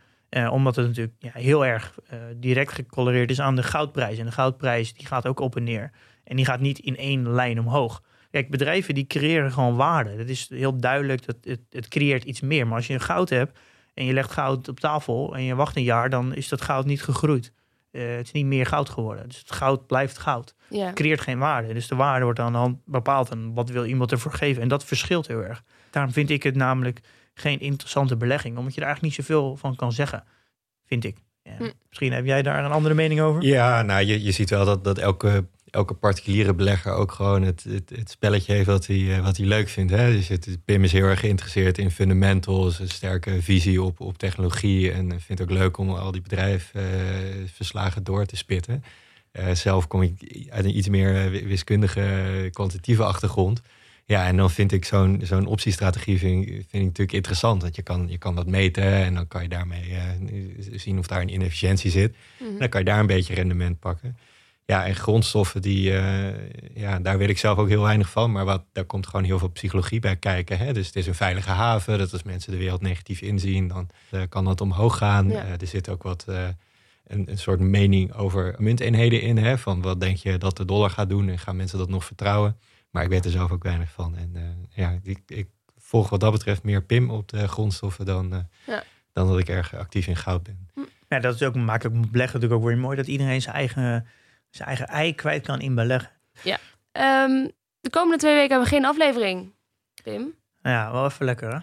omdat 0.50 0.76
het 0.76 0.86
natuurlijk 0.86 1.16
ja, 1.18 1.30
heel 1.34 1.66
erg 1.66 1.94
direct 2.36 2.72
gecorreleerd 2.72 3.30
is 3.30 3.40
aan 3.40 3.56
de 3.56 3.62
goudprijs. 3.62 4.18
En 4.18 4.26
de 4.26 4.32
goudprijs 4.32 4.94
die 4.94 5.06
gaat 5.06 5.26
ook 5.26 5.40
op 5.40 5.56
en 5.56 5.64
neer. 5.64 5.90
En 6.24 6.36
die 6.36 6.44
gaat 6.44 6.60
niet 6.60 6.78
in 6.78 6.96
één 6.96 7.30
lijn 7.30 7.58
omhoog. 7.58 8.02
Kijk, 8.30 8.50
bedrijven 8.50 8.94
die 8.94 9.06
creëren 9.06 9.52
gewoon 9.52 9.76
waarde. 9.76 10.16
Dat 10.16 10.28
is 10.28 10.48
heel 10.48 10.76
duidelijk, 10.76 11.26
dat 11.26 11.36
het, 11.42 11.60
het 11.70 11.88
creëert 11.88 12.24
iets 12.24 12.40
meer. 12.40 12.66
Maar 12.66 12.76
als 12.76 12.86
je 12.86 12.94
een 12.94 13.00
goud 13.00 13.28
hebt, 13.28 13.58
en 13.94 14.04
je 14.04 14.12
legt 14.12 14.30
goud 14.30 14.68
op 14.68 14.80
tafel 14.80 15.34
en 15.34 15.42
je 15.42 15.54
wacht 15.54 15.76
een 15.76 15.82
jaar, 15.82 16.10
dan 16.10 16.34
is 16.34 16.48
dat 16.48 16.60
goud 16.60 16.86
niet 16.86 17.02
gegroeid. 17.02 17.52
Uh, 17.92 18.16
het 18.16 18.26
is 18.26 18.32
niet 18.32 18.46
meer 18.46 18.66
goud 18.66 18.88
geworden. 18.88 19.28
Dus 19.28 19.38
het 19.38 19.52
goud 19.52 19.86
blijft 19.86 20.18
goud. 20.18 20.54
Het 20.68 20.94
creëert 20.94 21.20
geen 21.20 21.38
waarde. 21.38 21.74
Dus 21.74 21.88
de 21.88 21.94
waarde 21.94 22.24
wordt 22.24 22.38
aan 22.38 22.52
de 22.52 22.58
hand 22.58 22.78
bepaald. 22.84 23.30
En 23.30 23.54
wat 23.54 23.68
wil 23.68 23.84
iemand 23.84 24.12
ervoor 24.12 24.32
geven? 24.32 24.62
En 24.62 24.68
dat 24.68 24.84
verschilt 24.84 25.26
heel 25.26 25.42
erg. 25.42 25.62
Daarom 25.90 26.12
vind 26.12 26.30
ik 26.30 26.42
het 26.42 26.54
namelijk 26.54 27.00
geen 27.34 27.60
interessante 27.60 28.16
belegging. 28.16 28.58
Omdat 28.58 28.74
je 28.74 28.80
er 28.80 28.86
eigenlijk 28.86 29.16
niet 29.16 29.26
zoveel 29.26 29.56
van 29.56 29.76
kan 29.76 29.92
zeggen. 29.92 30.24
Vind 30.86 31.04
ik. 31.04 31.16
Ja. 31.42 31.56
Hm. 31.56 31.70
Misschien 31.88 32.12
heb 32.12 32.24
jij 32.24 32.42
daar 32.42 32.64
een 32.64 32.70
andere 32.70 32.94
mening 32.94 33.20
over? 33.20 33.42
Ja, 33.42 33.82
nou, 33.82 34.04
je, 34.04 34.22
je 34.22 34.32
ziet 34.32 34.50
wel 34.50 34.64
dat, 34.64 34.84
dat 34.84 34.98
elke 34.98 35.46
elke 35.70 35.94
particuliere 35.94 36.54
belegger 36.54 36.92
ook 36.92 37.12
gewoon 37.12 37.42
het, 37.42 37.64
het, 37.68 37.90
het 37.94 38.10
spelletje 38.10 38.52
heeft 38.52 38.66
wat 38.66 38.86
hij, 38.86 39.16
eh, 39.16 39.22
wat 39.22 39.36
hij 39.36 39.46
leuk 39.46 39.68
vindt. 39.68 39.92
Hè? 39.92 40.12
Dus 40.12 40.28
het, 40.28 40.58
Pim 40.64 40.84
is 40.84 40.92
heel 40.92 41.06
erg 41.06 41.20
geïnteresseerd 41.20 41.78
in 41.78 41.90
fundamentals, 41.90 42.78
een 42.78 42.88
sterke 42.88 43.42
visie 43.42 43.82
op, 43.82 44.00
op 44.00 44.18
technologie. 44.18 44.92
En 44.92 45.08
vindt 45.08 45.28
het 45.28 45.42
ook 45.42 45.50
leuk 45.50 45.78
om 45.78 45.90
al 45.90 46.12
die 46.12 46.20
bedrijfsverslagen 46.20 47.98
uh, 48.00 48.04
door 48.04 48.26
te 48.26 48.36
spitten. 48.36 48.84
Uh, 49.32 49.54
zelf 49.54 49.86
kom 49.86 50.02
ik 50.02 50.46
uit 50.48 50.64
een 50.64 50.76
iets 50.76 50.88
meer 50.88 51.30
wiskundige, 51.30 52.48
kwantitatieve 52.52 53.04
achtergrond. 53.04 53.62
Ja, 54.04 54.26
en 54.26 54.36
dan 54.36 54.50
vind 54.50 54.72
ik 54.72 54.84
zo'n 54.84 55.20
zo'n 55.24 55.46
optiestrategie 55.46 56.18
vind, 56.18 56.44
vind 56.46 56.66
ik 56.72 56.80
natuurlijk 56.82 57.12
interessant. 57.12 57.62
Want 57.62 57.76
je 57.76 57.82
kan, 57.82 58.08
je 58.08 58.18
kan 58.18 58.34
dat 58.34 58.46
meten 58.46 58.84
en 58.84 59.14
dan 59.14 59.28
kan 59.28 59.42
je 59.42 59.48
daarmee 59.48 59.96
zien 60.70 60.98
of 60.98 61.06
daar 61.06 61.20
een 61.20 61.32
inefficiëntie 61.32 61.90
zit. 61.90 62.16
Mhm. 62.38 62.58
Dan 62.58 62.68
kan 62.68 62.80
je 62.80 62.86
daar 62.86 63.00
een 63.00 63.06
beetje 63.06 63.34
rendement 63.34 63.78
pakken. 63.78 64.16
Ja, 64.70 64.86
en 64.86 64.94
grondstoffen, 64.94 65.62
die, 65.62 65.90
uh, 65.90 66.74
ja, 66.74 66.98
daar 66.98 67.18
weet 67.18 67.28
ik 67.28 67.38
zelf 67.38 67.58
ook 67.58 67.68
heel 67.68 67.82
weinig 67.82 68.10
van. 68.10 68.32
Maar 68.32 68.44
wat, 68.44 68.64
daar 68.72 68.84
komt 68.84 69.06
gewoon 69.06 69.24
heel 69.24 69.38
veel 69.38 69.50
psychologie 69.50 70.00
bij 70.00 70.16
kijken. 70.16 70.58
Hè? 70.58 70.72
Dus 70.72 70.86
het 70.86 70.96
is 70.96 71.06
een 71.06 71.14
veilige 71.14 71.50
haven. 71.50 71.98
Dat 71.98 72.12
als 72.12 72.22
mensen 72.22 72.52
de 72.52 72.58
wereld 72.58 72.80
negatief 72.80 73.20
inzien, 73.20 73.68
dan 73.68 73.88
uh, 74.10 74.22
kan 74.28 74.44
dat 74.44 74.60
omhoog 74.60 74.96
gaan. 74.96 75.28
Ja. 75.28 75.44
Uh, 75.44 75.60
er 75.60 75.66
zit 75.66 75.88
ook 75.88 76.02
wat 76.02 76.24
een, 76.26 77.30
een 77.30 77.38
soort 77.38 77.60
mening 77.60 78.12
over 78.12 78.54
munteenheden 78.58 79.22
in. 79.22 79.36
Hè? 79.36 79.58
Van 79.58 79.82
wat 79.82 80.00
denk 80.00 80.16
je 80.16 80.38
dat 80.38 80.56
de 80.56 80.64
dollar 80.64 80.90
gaat 80.90 81.08
doen 81.08 81.28
en 81.28 81.38
gaan 81.38 81.56
mensen 81.56 81.78
dat 81.78 81.88
nog 81.88 82.04
vertrouwen? 82.04 82.56
Maar 82.90 83.02
ik 83.02 83.08
weet 83.08 83.24
er 83.24 83.30
zelf 83.30 83.50
ook 83.50 83.62
weinig 83.62 83.90
van. 83.90 84.16
En 84.16 84.36
ja, 84.70 84.98
ik, 85.02 85.20
ik, 85.26 85.48
volg 85.78 86.08
wat 86.08 86.20
dat 86.20 86.32
betreft 86.32 86.62
meer 86.62 86.82
PIM 86.82 87.10
op 87.10 87.28
de 87.28 87.48
grondstoffen 87.48 88.04
dan, 88.04 88.48
ja. 88.66 88.82
dan 89.12 89.28
dat 89.28 89.38
ik 89.38 89.48
erg 89.48 89.74
actief 89.74 90.06
in 90.06 90.16
goud 90.16 90.42
ben. 90.42 90.68
Ja, 91.08 91.20
dat 91.20 91.34
is 91.34 91.42
ook, 91.42 91.54
maakt 91.54 91.86
ook 91.86 91.92
beleggen 91.92 92.40
natuurlijk 92.40 92.52
ook 92.52 92.68
weer 92.68 92.78
mooi 92.78 92.96
dat 92.96 93.06
iedereen 93.06 93.42
zijn 93.42 93.54
eigen 93.54 94.06
zijn 94.51 94.68
eigen 94.68 94.86
ei 94.86 95.14
kwijt 95.14 95.46
kan 95.46 95.61
in 95.61 95.74
beleggen. 95.74 96.11
Ja. 96.42 96.59
Ehm, 96.92 97.48
de 97.80 97.90
komende 97.90 98.18
twee 98.18 98.34
weken 98.34 98.51
hebben 98.51 98.68
we 98.68 98.74
geen 98.74 98.84
aflevering, 98.84 99.53
Pim. 100.03 100.34
Ja, 100.62 100.92
wel 100.92 101.05
even 101.05 101.24
lekker 101.24 101.53
hè? 101.53 101.59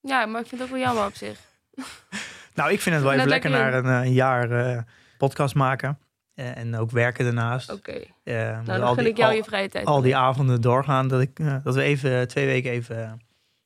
Ja, 0.00 0.26
maar 0.26 0.40
ik 0.40 0.46
vind 0.46 0.60
het 0.60 0.70
ook 0.70 0.76
wel 0.76 0.86
jammer 0.86 1.06
op 1.06 1.14
zich. 1.14 1.38
nou, 2.54 2.72
ik 2.72 2.80
vind 2.80 2.94
het 2.94 3.04
wel 3.04 3.12
even 3.12 3.28
lekker 3.28 3.50
naar 3.50 3.74
een, 3.74 3.84
eh, 3.84 4.06
een 4.06 4.12
jaar 4.12 4.50
uh, 4.50 4.78
podcast 5.18 5.54
maken. 5.54 5.98
Uh, 6.34 6.56
en 6.56 6.76
ook 6.76 6.90
werken 6.90 7.24
daarnaast. 7.24 7.72
Oké. 7.72 7.90
Okay. 7.90 8.50
Uh, 8.50 8.64
nou, 8.64 8.80
dan 8.80 8.94
gun 8.94 9.06
ik 9.06 9.16
jou 9.16 9.34
je 9.34 9.44
vrije 9.44 9.68
tijd. 9.68 9.86
Al 9.86 10.00
die 10.00 10.16
avonden 10.16 10.60
doorgaan. 10.60 11.08
Dat, 11.08 11.20
ik, 11.20 11.62
dat 11.64 11.74
we 11.74 11.82
even 11.82 12.28
twee 12.28 12.46
weken 12.46 12.70
even, 12.70 13.20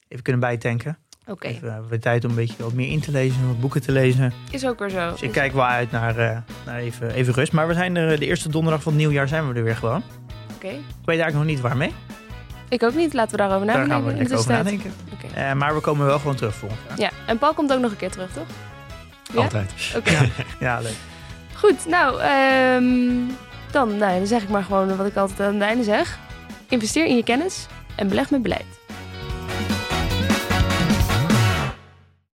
even 0.09 0.23
kunnen 0.23 0.41
bijtanken. 0.41 0.99
Oké. 1.27 1.31
Okay. 1.31 1.51
Even 1.51 1.89
we 1.89 1.99
tijd 1.99 2.25
om 2.25 2.31
een 2.31 2.37
beetje 2.37 2.63
wat 2.63 2.73
meer 2.73 2.91
in 2.91 3.01
te 3.01 3.11
lezen, 3.11 3.47
wat 3.47 3.61
boeken 3.61 3.83
te 3.83 3.93
lezen. 3.93 4.33
Is 4.51 4.67
ook 4.67 4.79
weer 4.79 4.91
zo. 4.91 5.11
Dus 5.11 5.23
ik 5.23 5.33
kijk 5.33 5.53
wel 5.53 5.65
uit 5.65 5.91
naar, 5.91 6.19
uh, 6.19 6.39
naar 6.67 6.79
even, 6.79 7.11
even 7.11 7.35
rust. 7.35 7.53
Maar 7.53 7.69
we 7.69 7.75
zijn 7.75 7.97
er 7.97 8.19
de 8.19 8.27
eerste 8.27 8.49
donderdag 8.49 8.83
van 8.83 8.93
het 8.93 9.01
nieuwjaar 9.01 9.29
zijn 9.29 9.49
we 9.49 9.55
er 9.55 9.65
weer 9.65 9.77
gewoon. 9.77 10.03
Oké. 10.55 10.69
Ik 10.69 10.83
weet 11.05 11.21
eigenlijk 11.21 11.35
nog 11.35 11.45
niet 11.45 11.61
waarmee. 11.61 11.93
Ik 12.69 12.83
ook 12.83 12.95
niet. 12.95 13.15
Laten 13.15 13.31
we 13.31 13.37
daarover 13.37 13.67
nadenken. 13.67 13.89
Daar 13.89 14.17
gaan 14.17 14.29
we 14.29 14.37
over 14.37 14.53
nadenken. 14.53 14.93
Okay. 15.13 15.51
Uh, 15.51 15.59
maar 15.59 15.75
we 15.75 15.81
komen 15.81 16.07
wel 16.07 16.19
gewoon 16.19 16.37
terug 16.37 16.55
volgend 16.55 16.81
jaar. 16.89 16.99
Ja, 16.99 17.11
en 17.27 17.39
Paul 17.39 17.55
komt 17.55 17.73
ook 17.73 17.81
nog 17.81 17.91
een 17.91 17.97
keer 17.97 18.11
terug, 18.11 18.33
toch? 18.33 18.47
Ja? 19.33 19.43
Altijd. 19.43 19.73
Oké. 19.97 20.11
Ja. 20.11 20.27
ja, 20.67 20.81
leuk. 20.81 20.97
Goed, 21.55 21.87
nou, 21.87 22.23
um, 22.77 23.27
dan, 23.71 23.97
nou, 23.97 24.19
dan 24.19 24.27
zeg 24.27 24.43
ik 24.43 24.49
maar 24.49 24.63
gewoon 24.63 24.97
wat 24.97 25.07
ik 25.07 25.17
altijd 25.17 25.41
aan 25.41 25.55
het 25.55 25.63
einde 25.63 25.85
zeg. 25.85 26.19
Investeer 26.69 27.07
in 27.07 27.17
je 27.17 27.25
kennis 27.25 27.67
en 27.97 28.09
beleg 28.09 28.31
met 28.31 28.43
beleid. 28.43 28.80